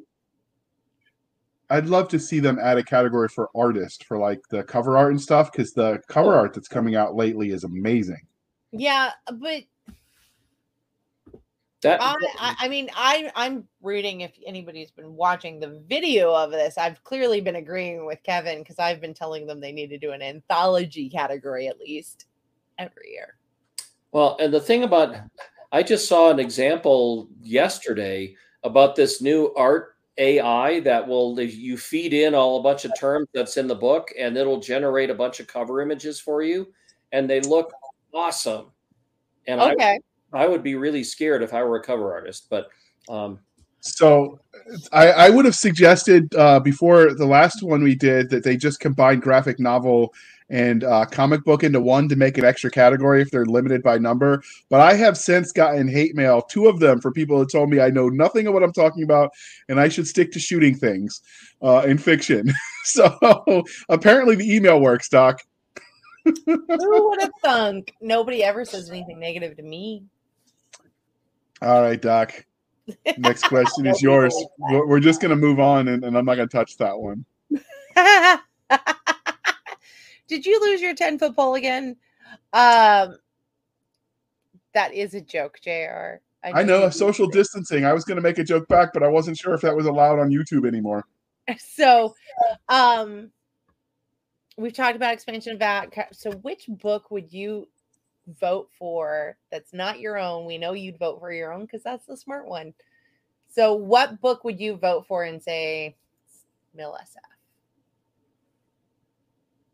I'd 1.71 1.87
love 1.87 2.09
to 2.09 2.19
see 2.19 2.41
them 2.41 2.59
add 2.59 2.79
a 2.79 2.83
category 2.83 3.29
for 3.29 3.51
artist 3.55 4.05
for 4.05 4.17
like 4.17 4.41
the 4.49 4.63
cover 4.63 4.97
art 4.97 5.11
and 5.11 5.21
stuff 5.21 5.53
because 5.53 5.75
the 5.75 6.01
cover 6.09 6.35
art 6.35 6.55
that's 6.55 6.69
coming 6.69 6.97
out 6.97 7.15
lately 7.15 7.51
is 7.51 7.65
amazing. 7.65 8.23
Yeah, 8.73 9.11
but 9.35 9.65
That 11.83 12.01
I, 12.03 12.14
I, 12.39 12.57
I 12.61 12.68
mean, 12.68 12.91
I, 12.95 13.31
I'm 13.37 13.64
reading. 13.83 14.22
If 14.22 14.33
anybody's 14.45 14.91
been 14.91 15.14
watching 15.14 15.61
the 15.61 15.81
video 15.87 16.35
of 16.35 16.51
this, 16.51 16.76
I've 16.76 17.03
clearly 17.05 17.41
been 17.41 17.57
agreeing 17.57 18.05
with 18.05 18.22
Kevin 18.24 18.59
because 18.59 18.81
I've 18.81 19.01
been 19.01 19.14
telling 19.14 19.47
them 19.47 19.61
they 19.61 19.70
need 19.70 19.89
to 19.89 19.99
do 19.99 20.11
an 20.11 20.20
anthology 20.20 21.09
category 21.09 21.68
at 21.68 21.79
least 21.79 22.26
every 22.79 23.12
year. 23.12 23.37
Well, 24.11 24.37
and 24.41 24.53
the 24.53 24.61
thing 24.61 24.83
about 24.83 25.16
I 25.70 25.83
just 25.83 26.09
saw 26.09 26.31
an 26.31 26.41
example 26.41 27.29
yesterday 27.41 28.35
about 28.64 28.97
this 28.97 29.20
new 29.20 29.53
art 29.57 29.97
AI 30.16 30.81
that 30.81 31.07
will 31.07 31.41
you 31.41 31.76
feed 31.76 32.12
in 32.12 32.35
all 32.35 32.59
a 32.59 32.62
bunch 32.62 32.85
of 32.85 32.93
terms 32.99 33.29
that's 33.33 33.57
in 33.57 33.68
the 33.68 33.74
book 33.74 34.09
and 34.18 34.37
it'll 34.37 34.61
generate 34.61 35.11
a 35.11 35.14
bunch 35.14 35.39
of 35.39 35.47
cover 35.47 35.81
images 35.81 36.18
for 36.18 36.43
you 36.43 36.72
and 37.12 37.31
they 37.31 37.41
look 37.41 37.72
awesome. 38.12 38.66
And 39.47 39.61
Okay, 39.61 39.95
I 39.95 39.99
I 40.33 40.47
would 40.47 40.62
be 40.62 40.74
really 40.74 41.05
scared 41.05 41.43
if 41.43 41.55
I 41.55 41.62
were 41.62 41.76
a 41.76 41.83
cover 41.83 42.12
artist, 42.12 42.47
but 42.51 42.68
um 43.09 43.39
So 43.81 44.41
I, 44.93 45.11
I 45.11 45.31
would 45.31 45.45
have 45.45 45.55
suggested 45.55 46.35
uh, 46.35 46.61
before 46.61 47.14
the 47.14 47.26
last 47.26 47.62
one 47.62 47.83
we 47.83 47.95
did 47.95 48.29
that 48.31 48.45
they 48.45 48.57
just 48.57 48.81
combine 48.81 49.20
graphic 49.20 49.59
novel 49.59 50.12
and 50.51 50.85
uh, 50.85 51.05
comic 51.05 51.45
book 51.45 51.62
into 51.62 51.81
one 51.81 52.09
to 52.09 52.16
make 52.16 52.39
an 52.39 52.45
extra 52.45 52.70
category 52.70 53.20
if 53.20 53.31
they're 53.31 53.45
limited 53.45 53.83
by 53.83 53.99
number. 53.99 54.43
But 54.70 54.81
I 54.81 54.95
have 54.95 55.18
since 55.18 55.53
gotten 55.53 55.89
hate 55.89 56.14
mail, 56.14 56.43
two 56.43 56.68
of 56.68 56.81
them, 56.81 57.01
for 57.01 57.12
people 57.12 57.39
that 57.41 57.51
told 57.51 57.70
me 57.70 57.81
I 57.81 57.91
know 57.91 58.09
nothing 58.09 58.47
of 58.47 58.55
what 58.55 58.62
I'm 58.62 58.72
talking 58.72 59.03
about 59.03 59.31
and 59.68 59.79
I 59.79 59.89
should 59.89 60.07
stick 60.07 60.33
to 60.33 60.39
shooting 60.39 60.74
things 60.74 61.20
uh, 61.62 61.83
in 61.87 61.99
fiction. 61.99 62.51
so 62.85 63.64
apparently 63.89 64.37
the 64.37 64.55
email 64.55 64.81
works, 64.81 65.09
Doc. 65.09 65.41
who 66.24 67.09
would 67.09 67.20
have 67.20 67.31
thunk? 67.43 67.95
Nobody 68.01 68.43
ever 68.43 68.64
says 68.64 68.91
anything 68.91 69.20
negative 69.20 69.57
to 69.57 69.62
me. 69.62 70.05
All 71.61 71.83
right, 71.83 72.01
Doc. 72.01 72.45
Next 73.19 73.45
question 73.45 73.87
is 73.87 74.01
yours. 74.01 74.35
We're 74.59 75.01
just 75.01 75.21
going 75.21 75.31
to 75.31 75.37
move 75.37 75.61
on 75.61 75.89
and, 75.89 76.05
and 76.05 76.17
I'm 76.17 76.25
not 76.25 76.37
going 76.37 76.49
to 76.49 76.57
touch 76.57 76.77
that 76.79 76.99
one. 76.99 77.25
Did 80.29 80.47
you 80.47 80.61
lose 80.61 80.81
your 80.81 80.95
10 80.95 81.19
foot 81.19 81.37
pole 81.37 81.55
again? 81.55 81.97
Um, 82.53 83.17
that 84.75 84.95
is 84.95 85.15
a 85.15 85.21
joke, 85.21 85.59
JR. 85.63 86.21
I 86.45 86.63
know 86.63 86.85
you 86.85 86.91
social 86.91 87.27
distancing. 87.27 87.85
I 87.85 87.93
was 87.93 88.05
going 88.05 88.17
to 88.17 88.23
make 88.23 88.39
a 88.39 88.45
joke 88.45 88.69
back, 88.69 88.93
but 88.93 89.03
I 89.03 89.09
wasn't 89.09 89.37
sure 89.37 89.55
if 89.55 89.61
that 89.63 89.75
was 89.75 89.87
allowed 89.87 90.19
on 90.19 90.31
YouTube 90.31 90.67
anymore. 90.67 91.05
So, 91.59 92.15
um, 92.69 93.31
we've 94.59 94.75
talked 94.75 94.97
about 94.97 95.15
expansion 95.15 95.55
of 95.55 95.61
that. 95.61 95.95
So, 96.13 96.31
which 96.33 96.67
book 96.69 97.11
would 97.11 97.33
you 97.33 97.69
vote 98.41 98.70
for 98.79 99.37
that's 99.51 99.72
not 99.72 100.01
your 100.01 100.18
own? 100.18 100.45
We 100.45 100.59
know 100.59 100.72
you'd 100.72 100.99
vote 100.99 101.20
for 101.20 101.33
your 101.33 101.53
own 101.53 101.62
because 101.62 101.83
that's 101.83 102.07
the 102.07 102.16
smart 102.16 102.47
one. 102.47 102.74
So, 103.51 103.74
what 103.74 104.20
book 104.20 104.45
would 104.45 104.61
you 104.61 104.76
vote 104.76 105.07
for 105.07 105.24
and 105.24 105.43
say 105.43 105.97
Mill 106.74 106.97
SF 107.01 107.29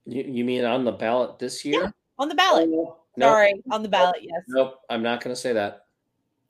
you, 0.06 0.22
you 0.22 0.44
mean 0.44 0.64
on 0.64 0.84
the 0.84 0.92
ballot 0.92 1.38
this 1.38 1.64
year? 1.64 1.82
Yeah, 1.84 1.90
on 2.18 2.28
the 2.28 2.34
ballot? 2.34 2.68
Oh, 2.72 2.98
nope. 3.16 3.30
Sorry, 3.30 3.62
on 3.70 3.82
the 3.82 3.88
ballot. 3.88 4.22
Yes, 4.22 4.42
Nope, 4.48 4.80
I'm 4.90 5.02
not 5.02 5.22
going 5.22 5.34
to 5.34 5.40
say 5.40 5.52
that. 5.52 5.86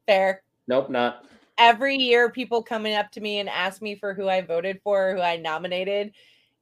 fair. 0.07 0.43
Nope, 0.67 0.91
not. 0.91 1.27
every 1.59 1.97
year 1.97 2.31
people 2.31 2.63
coming 2.63 2.95
up 2.95 3.11
to 3.13 3.21
me 3.21 3.39
and 3.39 3.49
ask 3.49 3.83
me 3.83 3.95
for 3.95 4.15
who 4.15 4.29
I 4.29 4.41
voted 4.41 4.81
for, 4.83 5.15
who 5.15 5.21
I 5.21 5.37
nominated, 5.37 6.13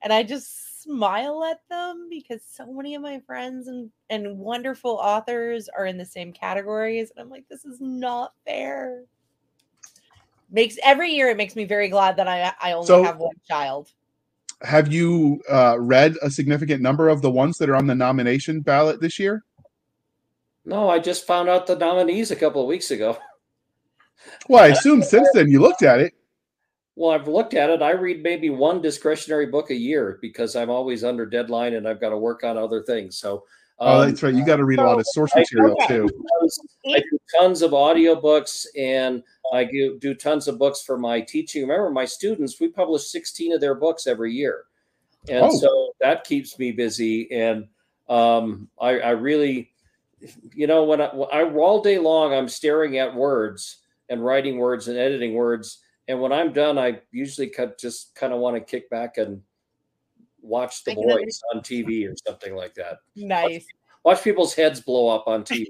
and 0.03 0.13
I 0.13 0.23
just 0.23 0.72
smile 0.83 1.45
at 1.45 1.61
them 1.71 2.09
because 2.11 2.41
so 2.51 2.67
many 2.73 2.95
of 2.95 3.03
my 3.03 3.21
friends 3.27 3.69
and 3.69 3.91
and 4.11 4.39
wonderful 4.39 4.93
authors 4.93 5.69
are 5.77 5.87
in 5.87 5.97
the 5.99 6.05
same 6.05 6.33
categories 6.33 7.11
and 7.15 7.23
I'm 7.25 7.31
like 7.31 7.45
this 7.49 7.65
is 7.65 7.81
not 7.81 8.33
fair. 8.47 9.05
Makes 10.51 10.77
every 10.85 11.11
year 11.13 11.29
it 11.31 11.37
makes 11.37 11.57
me 11.57 11.65
very 11.65 11.89
glad 11.89 12.17
that 12.17 12.29
I 12.29 12.53
I 12.61 12.73
only 12.73 12.87
So- 12.87 13.03
have 13.05 13.19
one 13.19 13.37
child. 13.49 13.89
have 14.63 14.93
you 14.93 15.43
uh, 15.51 15.77
read 15.81 16.15
a 16.23 16.31
significant 16.31 16.83
number 16.83 17.09
of 17.09 17.21
the 17.23 17.31
ones 17.31 17.59
that 17.59 17.69
are 17.71 17.77
on 17.77 17.87
the 17.87 17.95
nomination 17.95 18.61
ballot 18.61 19.01
this 19.01 19.19
year? 19.19 19.43
No, 20.65 20.89
I 20.89 20.99
just 21.01 21.27
found 21.27 21.49
out 21.49 21.67
the 21.67 21.75
nominees 21.77 22.31
a 22.31 22.37
couple 22.37 22.63
of 22.63 22.69
weeks 22.69 22.91
ago. 22.93 23.19
Well, 24.49 24.63
I 24.63 24.69
assume 24.69 25.03
since 25.03 25.29
then 25.35 25.49
you 25.49 25.61
looked 25.61 25.83
at 25.83 25.99
it. 25.99 26.15
Well, 26.95 27.11
I've 27.11 27.29
looked 27.29 27.55
at 27.55 27.71
it. 27.71 27.81
I 27.81 27.93
read 27.93 28.23
maybe 28.23 28.51
one 28.51 28.83
discretionary 28.83 29.47
book 29.47 29.71
a 29.71 29.75
year 29.75 30.19
because 30.21 30.55
I'm 30.57 30.69
always 30.71 31.05
under 31.05 31.25
deadline 31.25 31.75
and 31.75 31.89
I've 31.89 32.01
got 32.01 32.11
to 32.11 32.19
work 32.19 32.45
on 32.45 32.59
other 32.59 32.83
things. 32.83 33.17
So, 33.17 33.45
oh, 33.79 34.03
um, 34.03 34.09
that's 34.09 34.23
right. 34.23 34.35
You 34.35 34.45
got 34.45 34.57
to 34.57 34.65
read 34.65 34.79
a 34.79 34.85
lot 34.85 34.99
of 34.99 35.07
source 35.07 35.35
material 35.35 35.75
too. 35.89 36.09
I 36.87 36.99
do 36.99 37.19
tons 37.39 37.63
of 37.63 37.71
audiobooks 37.71 38.67
and 38.77 39.23
I 39.55 39.65
do, 39.65 39.99
do 39.99 40.15
tons 40.15 40.49
of 40.49 40.59
books 40.59 40.83
for 40.83 40.99
my 40.99 41.23
teaching. 41.23 41.63
Remember, 41.63 41.91
my 41.91 42.05
students, 42.05 42.61
we 42.61 42.69
publish 42.69 43.09
16 43.09 43.55
of 43.55 43.61
their 43.63 43.75
books 43.75 44.07
every 44.07 44.35
year. 44.35 44.65
And 45.29 45.47
Oh. 45.47 45.59
so 45.59 45.93
that 46.01 46.25
keeps 46.25 46.59
me 46.59 46.73
busy. 46.73 47.31
And 47.33 47.69
um, 48.09 48.69
I, 48.79 48.99
I 48.99 49.11
really, 49.11 49.73
you 50.55 50.67
know, 50.67 50.85
when 50.85 51.01
I, 51.01 51.07
I 51.07 51.45
all 51.55 51.81
day 51.81 51.99
long, 51.99 52.35
I'm 52.35 52.49
staring 52.49 52.99
at 52.99 53.15
words 53.15 53.79
and 54.11 54.23
writing 54.23 54.59
words 54.59 54.89
and 54.89 54.99
editing 54.99 55.35
words. 55.35 55.79
And 56.09 56.21
when 56.21 56.33
I'm 56.33 56.53
done, 56.53 56.79
I 56.79 57.01
usually 57.13 57.49
cut, 57.49 57.79
just 57.79 58.15
kind 58.15 58.33
of 58.33 58.41
want 58.41 58.57
to 58.57 58.61
kick 58.61 58.91
back 58.91 59.19
and 59.19 59.41
watch 60.41 60.83
The 60.85 60.93
I 60.93 60.95
can 60.95 61.05
Voice 61.05 61.41
on 61.55 61.61
TV 61.61 62.11
or 62.11 62.15
something 62.27 62.55
like 62.57 62.75
that. 62.75 62.99
Nice. 63.15 63.65
Watch 64.05 64.23
people's 64.25 64.55
heads 64.55 64.81
blow 64.81 65.09
up 65.09 65.29
on 65.29 65.45
TV. 65.45 65.69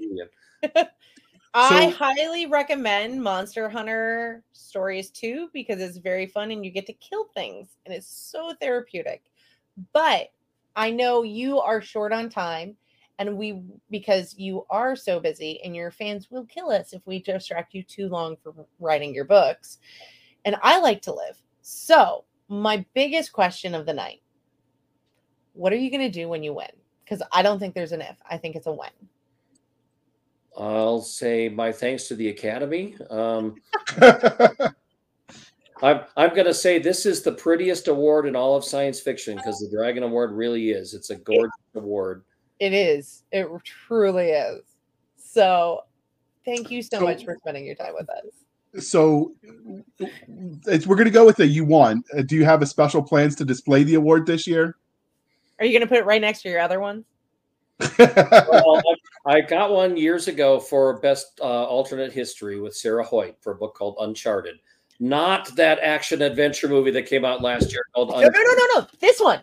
And, 0.63 0.87
I 1.53 1.91
So- 1.91 1.97
highly 1.97 2.47
recommend 2.47 3.21
Monster 3.21 3.69
Hunter 3.69 4.43
Stories 4.53 5.11
2 5.11 5.49
because 5.53 5.79
it's 5.79 5.97
very 5.97 6.25
fun 6.25 6.49
and 6.49 6.65
you 6.65 6.71
get 6.71 6.87
to 6.87 6.93
kill 6.93 7.25
things 7.35 7.77
and 7.85 7.93
it's 7.93 8.07
so 8.07 8.53
therapeutic. 8.59 9.21
But 9.93 10.31
I 10.75 10.89
know 10.89 11.21
you 11.21 11.59
are 11.59 11.79
short 11.79 12.11
on 12.11 12.29
time 12.29 12.75
and 13.19 13.37
we 13.37 13.61
because 13.91 14.33
you 14.35 14.65
are 14.71 14.95
so 14.95 15.19
busy 15.19 15.61
and 15.63 15.75
your 15.75 15.91
fans 15.91 16.31
will 16.31 16.45
kill 16.45 16.71
us 16.71 16.93
if 16.93 17.05
we 17.05 17.21
distract 17.21 17.75
you 17.75 17.83
too 17.83 18.07
long 18.09 18.35
from 18.43 18.65
writing 18.79 19.13
your 19.13 19.25
books. 19.25 19.77
And 20.45 20.55
I 20.61 20.79
like 20.79 21.01
to 21.03 21.13
live. 21.13 21.41
So, 21.61 22.25
my 22.49 22.85
biggest 22.93 23.31
question 23.33 23.73
of 23.73 23.85
the 23.85 23.93
night. 23.93 24.21
What 25.53 25.71
are 25.71 25.77
you 25.77 25.89
going 25.89 26.01
to 26.01 26.09
do 26.09 26.27
when 26.27 26.43
you 26.43 26.53
win? 26.53 26.67
Cuz 27.07 27.21
I 27.31 27.41
don't 27.41 27.59
think 27.59 27.73
there's 27.75 27.91
an 27.91 28.01
if. 28.01 28.17
I 28.29 28.37
think 28.37 28.55
it's 28.55 28.67
a 28.67 28.71
when. 28.71 28.89
I'll 30.57 31.01
say 31.01 31.49
my 31.49 31.71
thanks 31.71 32.07
to 32.09 32.15
the 32.15 32.29
Academy. 32.29 32.95
Um, 33.09 33.55
I'm 35.81 36.01
I'm 36.15 36.29
going 36.29 36.45
to 36.45 36.53
say 36.53 36.79
this 36.79 37.05
is 37.05 37.21
the 37.23 37.31
prettiest 37.31 37.87
award 37.87 38.25
in 38.27 38.35
all 38.35 38.55
of 38.55 38.63
science 38.63 38.99
fiction 38.99 39.35
because 39.37 39.59
the 39.59 39.69
Dragon 39.75 40.03
Award 40.03 40.31
really 40.31 40.69
is. 40.71 40.93
It's 40.93 41.09
a 41.09 41.15
gorgeous 41.15 41.51
award. 41.75 42.23
It 42.59 42.73
is. 42.73 43.23
It 43.31 43.47
truly 43.63 44.29
is. 44.29 44.61
So, 45.17 45.81
thank 46.45 46.69
you 46.71 46.81
so, 46.81 46.99
So- 46.99 47.03
much 47.05 47.25
for 47.25 47.35
spending 47.41 47.65
your 47.65 47.75
time 47.75 47.93
with 47.95 48.09
us. 48.09 48.85
so 48.87 49.33
it's, 49.99 50.11
we're 50.85 50.95
going 50.95 51.05
to 51.05 51.11
go 51.11 51.25
with 51.25 51.37
the 51.37 51.47
you 51.47 51.65
won. 51.65 52.03
Uh, 52.17 52.21
do 52.21 52.35
you 52.35 52.45
have 52.45 52.61
a 52.61 52.65
special 52.65 53.01
plans 53.01 53.35
to 53.37 53.45
display 53.45 53.83
the 53.83 53.95
award 53.95 54.25
this 54.25 54.45
year? 54.47 54.75
Are 55.59 55.65
you 55.65 55.71
going 55.71 55.81
to 55.81 55.87
put 55.87 55.97
it 55.97 56.05
right 56.05 56.21
next 56.21 56.41
to 56.43 56.49
your 56.49 56.59
other 56.59 56.79
ones? 56.79 57.05
Well, 57.97 58.81
I, 59.25 59.33
I 59.35 59.41
got 59.41 59.71
one 59.71 59.97
years 59.97 60.27
ago 60.27 60.59
for 60.59 60.99
best 60.99 61.39
uh, 61.41 61.43
alternate 61.65 62.11
history 62.13 62.59
with 62.59 62.75
Sarah 62.75 63.03
Hoyt 63.03 63.35
for 63.41 63.51
a 63.53 63.55
book 63.55 63.75
called 63.75 63.95
Uncharted. 63.99 64.55
Not 64.99 65.53
that 65.55 65.79
action 65.79 66.21
adventure 66.21 66.67
movie 66.67 66.91
that 66.91 67.03
came 67.07 67.25
out 67.25 67.41
last 67.41 67.71
year 67.71 67.81
called 67.93 68.09
No, 68.09 68.15
no, 68.15 68.27
Uncharted. 68.27 68.41
no, 68.47 68.53
no, 68.75 68.81
no. 68.81 68.87
This 68.99 69.19
one. 69.19 69.41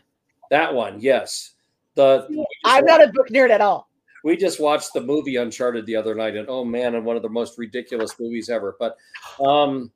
That 0.50 0.72
one, 0.74 1.00
yes. 1.00 1.50
The 1.96 2.44
I'm 2.64 2.84
not 2.84 3.02
a 3.02 3.08
book 3.12 3.28
nerd 3.28 3.50
at 3.50 3.60
all. 3.60 3.88
we 4.24 4.36
just 4.36 4.60
watched 4.60 4.92
the 4.94 5.00
movie 5.00 5.36
Uncharted 5.36 5.86
the 5.86 5.96
other 5.96 6.14
night, 6.14 6.36
and 6.36 6.48
oh 6.48 6.64
man, 6.64 6.94
and 6.94 7.04
one 7.04 7.16
of 7.16 7.22
the 7.22 7.28
most 7.28 7.58
ridiculous 7.58 8.14
movies 8.18 8.48
ever. 8.48 8.76
But 8.78 8.96
um, 9.44 9.90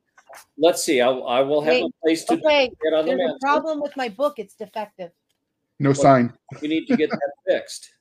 let's 0.57 0.83
see. 0.83 1.01
I, 1.01 1.09
I 1.09 1.41
will 1.41 1.61
have 1.61 1.71
Wait, 1.73 1.83
a 1.83 1.89
place 2.03 2.23
to 2.25 2.33
Okay. 2.33 2.69
get 2.83 2.93
on 2.93 3.05
the 3.05 3.11
There's 3.11 3.19
a 3.21 3.23
mantle. 3.23 3.37
problem 3.41 3.81
with 3.81 3.95
my 3.97 4.09
book. 4.09 4.39
It's 4.39 4.55
defective. 4.55 5.11
no 5.79 5.93
sign. 5.93 6.33
We 6.61 6.67
need 6.67 6.85
to 6.87 6.95
get 6.97 7.09
that 7.09 7.31
fixed. 7.47 7.91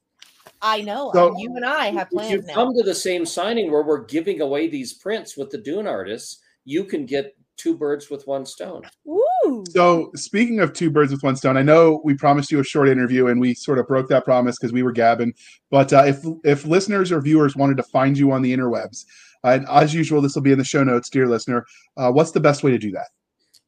I 0.63 0.81
know. 0.83 1.11
So- 1.15 1.37
you 1.39 1.55
and 1.57 1.65
I 1.65 1.87
have 1.91 2.09
If 2.09 2.13
you 2.13 2.19
plans 2.19 2.47
now. 2.47 2.55
come 2.55 2.75
to 2.77 2.83
the 2.83 2.95
same 2.95 3.27
signing 3.27 3.71
where 3.71 3.83
we're 3.83 4.05
giving 4.05 4.41
away 4.41 4.69
these 4.69 4.93
prints 4.95 5.37
with 5.37 5.51
the 5.51 5.59
Dune 5.59 5.87
artists, 5.87 6.41
you 6.65 6.85
can 6.85 7.05
get 7.07 7.35
two 7.57 7.77
birds 7.77 8.11
with 8.11 8.27
one 8.27 8.45
stone. 8.47 8.83
Woo! 9.05 9.65
So, 9.69 10.11
speaking 10.17 10.61
of 10.61 10.73
two 10.73 10.91
birds 10.91 11.13
with 11.13 11.23
one 11.23 11.37
stone, 11.37 11.57
I 11.57 11.63
know 11.63 12.01
we 12.03 12.15
promised 12.15 12.51
you 12.51 12.59
a 12.61 12.65
short 12.65 12.89
interview, 12.89 13.27
and 13.29 13.39
we 13.41 13.55
sort 13.55 13.79
of 13.79 13.87
broke 13.87 14.09
that 14.09 14.25
promise 14.25 14.57
because 14.59 14.73
we 14.73 14.83
were 14.83 14.91
gabbing. 14.93 15.35
But 15.71 15.93
uh, 15.93 16.05
if 16.07 16.25
if 16.45 16.65
listeners 16.65 17.13
or 17.13 17.21
viewers 17.21 17.55
wanted 17.55 17.77
to 17.77 17.83
find 17.85 18.17
you 18.19 18.33
on 18.33 18.41
the 18.43 18.57
interwebs, 18.57 19.05
and 19.45 19.67
as 19.69 19.95
usual, 19.95 20.21
this 20.21 20.35
will 20.35 20.43
be 20.43 20.53
in 20.53 20.59
the 20.59 20.65
show 20.65 20.83
notes, 20.83 21.09
dear 21.09 21.29
listener. 21.29 21.65
Uh, 21.97 22.11
what's 22.11 22.33
the 22.33 22.41
best 22.41 22.63
way 22.63 22.71
to 22.71 22.79
do 22.79 22.91
that? 22.93 23.09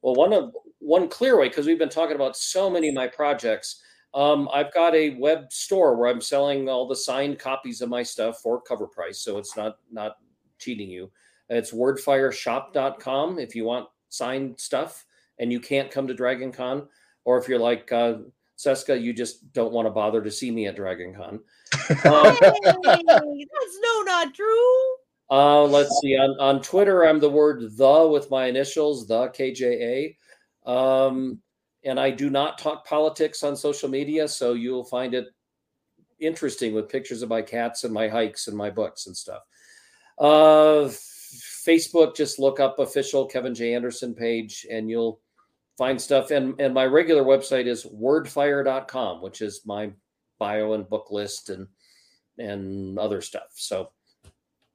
Well, 0.01 0.15
one 0.15 0.33
of 0.33 0.51
one 0.79 1.07
clear 1.07 1.39
way 1.39 1.49
because 1.49 1.65
we've 1.65 1.79
been 1.79 1.89
talking 1.89 2.15
about 2.15 2.35
so 2.35 2.69
many 2.69 2.89
of 2.89 2.95
my 2.95 3.07
projects. 3.07 3.81
Um, 4.13 4.49
I've 4.53 4.73
got 4.73 4.95
a 4.95 5.17
web 5.19 5.51
store 5.51 5.95
where 5.95 6.09
I'm 6.09 6.21
selling 6.21 6.67
all 6.67 6.87
the 6.87 6.95
signed 6.95 7.39
copies 7.39 7.81
of 7.81 7.89
my 7.89 8.03
stuff 8.03 8.39
for 8.41 8.61
cover 8.61 8.87
price, 8.87 9.19
so 9.19 9.37
it's 9.37 9.55
not 9.55 9.77
not 9.91 10.13
cheating 10.59 10.89
you. 10.89 11.11
It's 11.49 11.71
wordfireshop.com 11.71 13.39
if 13.39 13.55
you 13.55 13.63
want 13.65 13.87
signed 14.09 14.59
stuff 14.59 15.05
and 15.39 15.51
you 15.51 15.59
can't 15.59 15.91
come 15.91 16.07
to 16.07 16.13
Dragon 16.13 16.51
Con, 16.51 16.87
or 17.25 17.37
if 17.37 17.47
you're 17.47 17.59
like 17.59 17.91
uh, 17.91 18.15
Cisca, 18.55 18.97
you 18.97 19.13
just 19.13 19.53
don't 19.53 19.71
want 19.71 19.85
to 19.85 19.91
bother 19.91 20.21
to 20.21 20.31
see 20.31 20.51
me 20.51 20.67
at 20.67 20.75
Dragon 20.75 21.13
Con. 21.13 21.39
Um, 22.05 22.35
Hey, 22.41 23.01
that's 23.03 23.79
no, 23.81 24.01
not 24.03 24.33
true. 24.33 24.95
Uh, 25.29 25.63
let's 25.63 25.99
see. 26.01 26.17
On, 26.17 26.39
on 26.39 26.61
Twitter, 26.61 27.05
I'm 27.05 27.19
the 27.19 27.29
word 27.29 27.77
the 27.77 28.07
with 28.11 28.31
my 28.31 28.45
initials, 28.45 29.07
the 29.07 29.27
KJA. 29.27 30.15
Um, 30.65 31.41
and 31.83 31.99
I 31.99 32.11
do 32.11 32.29
not 32.29 32.57
talk 32.57 32.85
politics 32.85 33.43
on 33.43 33.55
social 33.55 33.89
media, 33.89 34.27
so 34.27 34.53
you'll 34.53 34.85
find 34.85 35.13
it 35.13 35.27
interesting 36.19 36.73
with 36.73 36.89
pictures 36.89 37.21
of 37.21 37.29
my 37.29 37.41
cats 37.41 37.83
and 37.83 37.93
my 37.93 38.07
hikes 38.07 38.47
and 38.47 38.57
my 38.57 38.69
books 38.69 39.07
and 39.07 39.15
stuff. 39.15 39.43
Uh, 40.19 40.89
Facebook, 41.67 42.15
just 42.15 42.39
look 42.39 42.59
up 42.59 42.79
official 42.79 43.25
Kevin 43.25 43.53
J. 43.53 43.75
Anderson 43.75 44.15
page 44.15 44.65
and 44.71 44.89
you'll 44.89 45.21
find 45.77 46.01
stuff. 46.01 46.31
And, 46.31 46.59
and 46.59 46.73
my 46.73 46.85
regular 46.85 47.23
website 47.23 47.67
is 47.67 47.85
wordfire.com, 47.85 49.21
which 49.21 49.41
is 49.41 49.61
my 49.65 49.91
bio 50.39 50.73
and 50.73 50.87
book 50.87 51.07
list 51.11 51.49
and 51.49 51.67
and 52.39 52.99
other 52.99 53.21
stuff. 53.21 53.49
So 53.55 53.91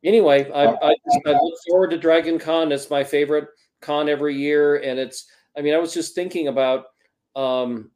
anyway, 0.04 0.50
I, 0.50 0.66
I, 0.66 0.94
I 1.26 1.30
look 1.30 1.54
forward 1.68 1.90
to 1.90 1.98
Dragon 1.98 2.38
Con. 2.38 2.72
It's 2.72 2.90
my 2.90 3.04
favorite 3.04 3.48
con 3.80 4.08
every 4.08 4.36
year, 4.36 4.76
and 4.76 4.98
it's. 4.98 5.26
I 5.56 5.60
mean, 5.60 5.74
I 5.74 5.78
was 5.78 5.94
just 5.94 6.14
thinking 6.14 6.48
about. 6.48 6.86
Um, 7.36 7.90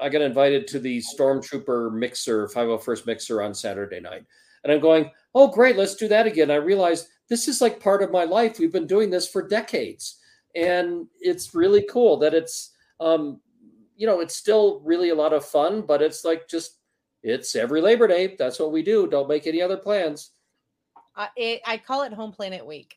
I 0.00 0.08
got 0.08 0.22
invited 0.22 0.68
to 0.68 0.78
the 0.78 1.02
Stormtrooper 1.02 1.92
Mixer, 1.92 2.46
501st 2.46 3.06
Mixer 3.06 3.42
on 3.42 3.54
Saturday 3.54 4.00
night, 4.00 4.24
and 4.62 4.72
I'm 4.72 4.80
going, 4.80 5.10
"Oh, 5.34 5.48
great, 5.48 5.76
let's 5.76 5.96
do 5.96 6.08
that 6.08 6.26
again." 6.26 6.50
I 6.50 6.56
realized 6.56 7.08
this 7.28 7.48
is 7.48 7.60
like 7.60 7.80
part 7.80 8.02
of 8.02 8.12
my 8.12 8.24
life. 8.24 8.58
We've 8.58 8.72
been 8.72 8.86
doing 8.86 9.10
this 9.10 9.28
for 9.28 9.46
decades, 9.46 10.20
and 10.54 11.06
it's 11.20 11.54
really 11.54 11.86
cool 11.90 12.16
that 12.18 12.34
it's. 12.34 12.70
Um, 13.00 13.40
you 13.96 14.06
know, 14.06 14.20
it's 14.20 14.34
still 14.34 14.80
really 14.84 15.10
a 15.10 15.14
lot 15.14 15.32
of 15.32 15.44
fun, 15.44 15.82
but 15.82 16.02
it's 16.02 16.24
like 16.24 16.48
just 16.48 16.78
it's 17.22 17.54
every 17.56 17.80
Labor 17.80 18.06
Day. 18.06 18.34
That's 18.38 18.58
what 18.58 18.72
we 18.72 18.82
do. 18.82 19.06
Don't 19.06 19.28
make 19.28 19.46
any 19.46 19.62
other 19.62 19.76
plans. 19.76 20.30
I, 21.16 21.28
it, 21.36 21.60
I 21.66 21.78
call 21.78 22.02
it 22.02 22.12
Home 22.12 22.32
Planet 22.32 22.64
Week. 22.66 22.96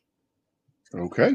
Okay. 0.94 1.34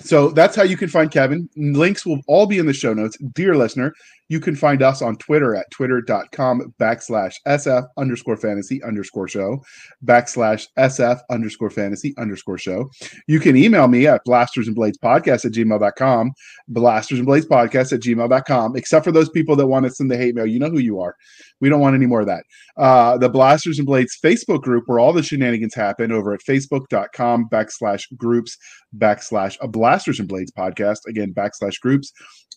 So 0.00 0.28
that's 0.30 0.56
how 0.56 0.64
you 0.64 0.76
can 0.76 0.88
find 0.88 1.10
Kevin. 1.10 1.48
Links 1.56 2.04
will 2.04 2.20
all 2.26 2.46
be 2.46 2.58
in 2.58 2.66
the 2.66 2.72
show 2.72 2.92
notes. 2.92 3.16
Dear 3.32 3.56
listener, 3.56 3.94
you 4.34 4.40
can 4.40 4.56
find 4.56 4.82
us 4.82 5.00
on 5.00 5.14
Twitter 5.18 5.54
at 5.54 5.70
twitter.com 5.70 6.74
backslash 6.80 7.36
SF 7.46 7.86
underscore 7.96 8.36
fantasy 8.36 8.82
underscore 8.82 9.28
show 9.28 9.62
backslash 10.04 10.66
SF 10.76 11.20
underscore 11.30 11.70
fantasy 11.70 12.16
underscore 12.18 12.58
show. 12.58 12.90
You 13.28 13.38
can 13.38 13.56
email 13.56 13.86
me 13.86 14.08
at 14.08 14.24
blasters 14.24 14.66
and 14.66 14.74
blades 14.74 14.98
podcast 14.98 15.44
at 15.44 15.52
gmail.com, 15.52 16.32
blasters 16.66 17.18
and 17.18 17.26
blades 17.26 17.46
podcast 17.46 17.92
at 17.92 18.00
gmail.com, 18.00 18.76
except 18.76 19.04
for 19.04 19.12
those 19.12 19.30
people 19.30 19.54
that 19.54 19.68
want 19.68 19.86
to 19.86 19.92
send 19.92 20.10
the 20.10 20.16
hate 20.16 20.34
mail. 20.34 20.46
You 20.46 20.58
know 20.58 20.70
who 20.70 20.80
you 20.80 20.98
are. 20.98 21.14
We 21.60 21.68
don't 21.68 21.80
want 21.80 21.94
any 21.94 22.06
more 22.06 22.20
of 22.20 22.26
that. 22.26 22.44
Uh, 22.76 23.16
the 23.16 23.28
Blasters 23.28 23.78
and 23.78 23.86
Blades 23.86 24.18
Facebook 24.22 24.62
group 24.62 24.84
where 24.86 24.98
all 24.98 25.12
the 25.12 25.22
shenanigans 25.22 25.74
happen 25.74 26.10
over 26.10 26.34
at 26.34 26.40
facebook.com 26.40 27.48
backslash 27.50 28.04
groups 28.16 28.58
backslash 28.98 29.56
Blasters 29.70 30.18
and 30.18 30.28
Blades 30.28 30.50
podcast. 30.50 31.06
Again, 31.06 31.32
backslash 31.32 31.80
groups 31.80 32.12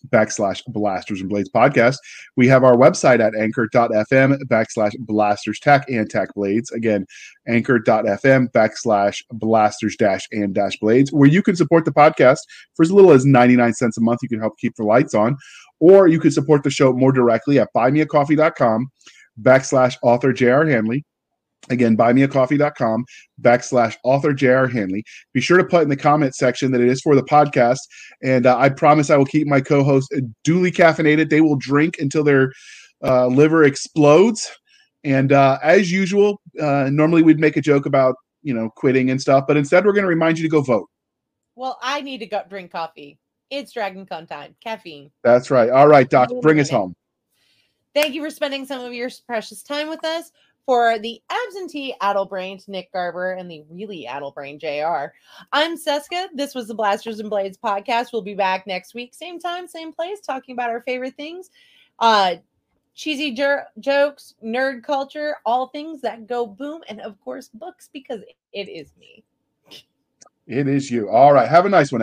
backslash 0.08 0.62
Blasters 0.68 1.20
and 1.20 1.28
Blades 1.28 1.50
podcast. 1.50 1.67
We 2.36 2.46
have 2.48 2.64
our 2.64 2.76
website 2.76 3.20
at 3.20 3.34
anchor.fm 3.34 4.38
backslash 4.44 4.92
blasters 5.00 5.60
tech 5.60 5.88
and 5.88 6.08
tech 6.08 6.28
blades. 6.34 6.70
Again, 6.72 7.06
anchor.fm 7.46 8.48
backslash 8.52 9.22
blasters 9.32 9.96
dash 9.96 10.26
and 10.32 10.54
dash 10.54 10.76
blades, 10.78 11.12
where 11.12 11.28
you 11.28 11.42
can 11.42 11.56
support 11.56 11.84
the 11.84 11.92
podcast 11.92 12.38
for 12.74 12.82
as 12.82 12.92
little 12.92 13.12
as 13.12 13.24
99 13.24 13.74
cents 13.74 13.96
a 13.98 14.00
month. 14.00 14.20
You 14.22 14.28
can 14.28 14.40
help 14.40 14.58
keep 14.58 14.74
the 14.76 14.84
lights 14.84 15.14
on. 15.14 15.36
or 15.80 16.08
you 16.08 16.18
can 16.18 16.30
support 16.30 16.62
the 16.64 16.70
show 16.70 16.92
more 16.92 17.12
directly 17.12 17.58
at 17.58 17.68
buymeacoffee.com 17.76 18.88
backslash 19.40 19.96
author 20.02 20.32
J.R. 20.32 20.66
Handley. 20.66 21.04
Again, 21.70 21.96
buymeacoffee.com 21.96 23.04
backslash 23.42 23.96
author 24.04 24.32
J.R. 24.32 24.66
Handley. 24.68 25.04
Be 25.34 25.40
sure 25.40 25.58
to 25.58 25.64
put 25.64 25.82
in 25.82 25.88
the 25.88 25.96
comment 25.96 26.34
section 26.34 26.72
that 26.72 26.80
it 26.80 26.88
is 26.88 27.00
for 27.00 27.14
the 27.14 27.22
podcast. 27.22 27.78
And 28.22 28.46
uh, 28.46 28.56
I 28.56 28.68
promise 28.68 29.10
I 29.10 29.16
will 29.16 29.26
keep 29.26 29.46
my 29.46 29.60
co 29.60 29.82
hosts 29.82 30.14
duly 30.44 30.70
caffeinated. 30.70 31.30
They 31.30 31.40
will 31.40 31.56
drink 31.56 31.96
until 31.98 32.24
their 32.24 32.52
uh, 33.04 33.26
liver 33.26 33.64
explodes. 33.64 34.50
And 35.04 35.32
uh, 35.32 35.58
as 35.62 35.92
usual, 35.92 36.40
uh, 36.60 36.88
normally 36.90 37.22
we'd 37.22 37.38
make 37.38 37.56
a 37.56 37.60
joke 37.60 37.86
about, 37.86 38.16
you 38.42 38.54
know, 38.54 38.70
quitting 38.76 39.10
and 39.10 39.20
stuff, 39.20 39.44
but 39.46 39.56
instead 39.56 39.84
we're 39.84 39.92
going 39.92 40.04
to 40.04 40.08
remind 40.08 40.38
you 40.38 40.44
to 40.44 40.50
go 40.50 40.60
vote. 40.60 40.88
Well, 41.54 41.78
I 41.82 42.00
need 42.00 42.18
to 42.18 42.26
go 42.26 42.42
drink 42.48 42.72
coffee. 42.72 43.18
It's 43.50 43.72
Dragon 43.72 44.06
Con 44.06 44.26
time. 44.26 44.54
Caffeine. 44.62 45.10
That's 45.24 45.50
right. 45.50 45.70
All 45.70 45.88
right, 45.88 46.08
Doc, 46.08 46.30
bring 46.42 46.60
us 46.60 46.70
home. 46.70 46.94
Thank 47.94 48.14
you 48.14 48.22
for 48.22 48.30
spending 48.30 48.66
some 48.66 48.84
of 48.84 48.92
your 48.92 49.10
precious 49.26 49.62
time 49.62 49.88
with 49.88 50.04
us. 50.04 50.30
For 50.68 50.98
the 50.98 51.18
absentee 51.30 51.94
addlebrained 52.02 52.68
Nick 52.68 52.92
Garber 52.92 53.32
and 53.32 53.50
the 53.50 53.64
really 53.70 54.06
addlebrained 54.06 54.60
JR, 54.60 55.14
I'm 55.50 55.78
Cisca. 55.78 56.28
This 56.34 56.54
was 56.54 56.68
the 56.68 56.74
Blasters 56.74 57.20
and 57.20 57.30
Blades 57.30 57.56
podcast. 57.56 58.12
We'll 58.12 58.20
be 58.20 58.34
back 58.34 58.66
next 58.66 58.92
week, 58.92 59.14
same 59.14 59.40
time, 59.40 59.66
same 59.66 59.94
place, 59.94 60.20
talking 60.20 60.52
about 60.52 60.68
our 60.68 60.82
favorite 60.82 61.16
things. 61.16 61.48
Uh, 62.00 62.34
cheesy 62.94 63.32
jer- 63.32 63.64
jokes, 63.80 64.34
nerd 64.44 64.82
culture, 64.82 65.36
all 65.46 65.68
things 65.68 66.02
that 66.02 66.26
go 66.26 66.46
boom, 66.46 66.82
and 66.90 67.00
of 67.00 67.18
course, 67.22 67.48
books 67.48 67.88
because 67.90 68.20
it 68.52 68.68
is 68.68 68.92
me. 69.00 69.24
It 70.46 70.68
is 70.68 70.90
you. 70.90 71.08
All 71.08 71.32
right. 71.32 71.48
Have 71.48 71.64
a 71.64 71.70
nice 71.70 71.92
one. 71.92 71.96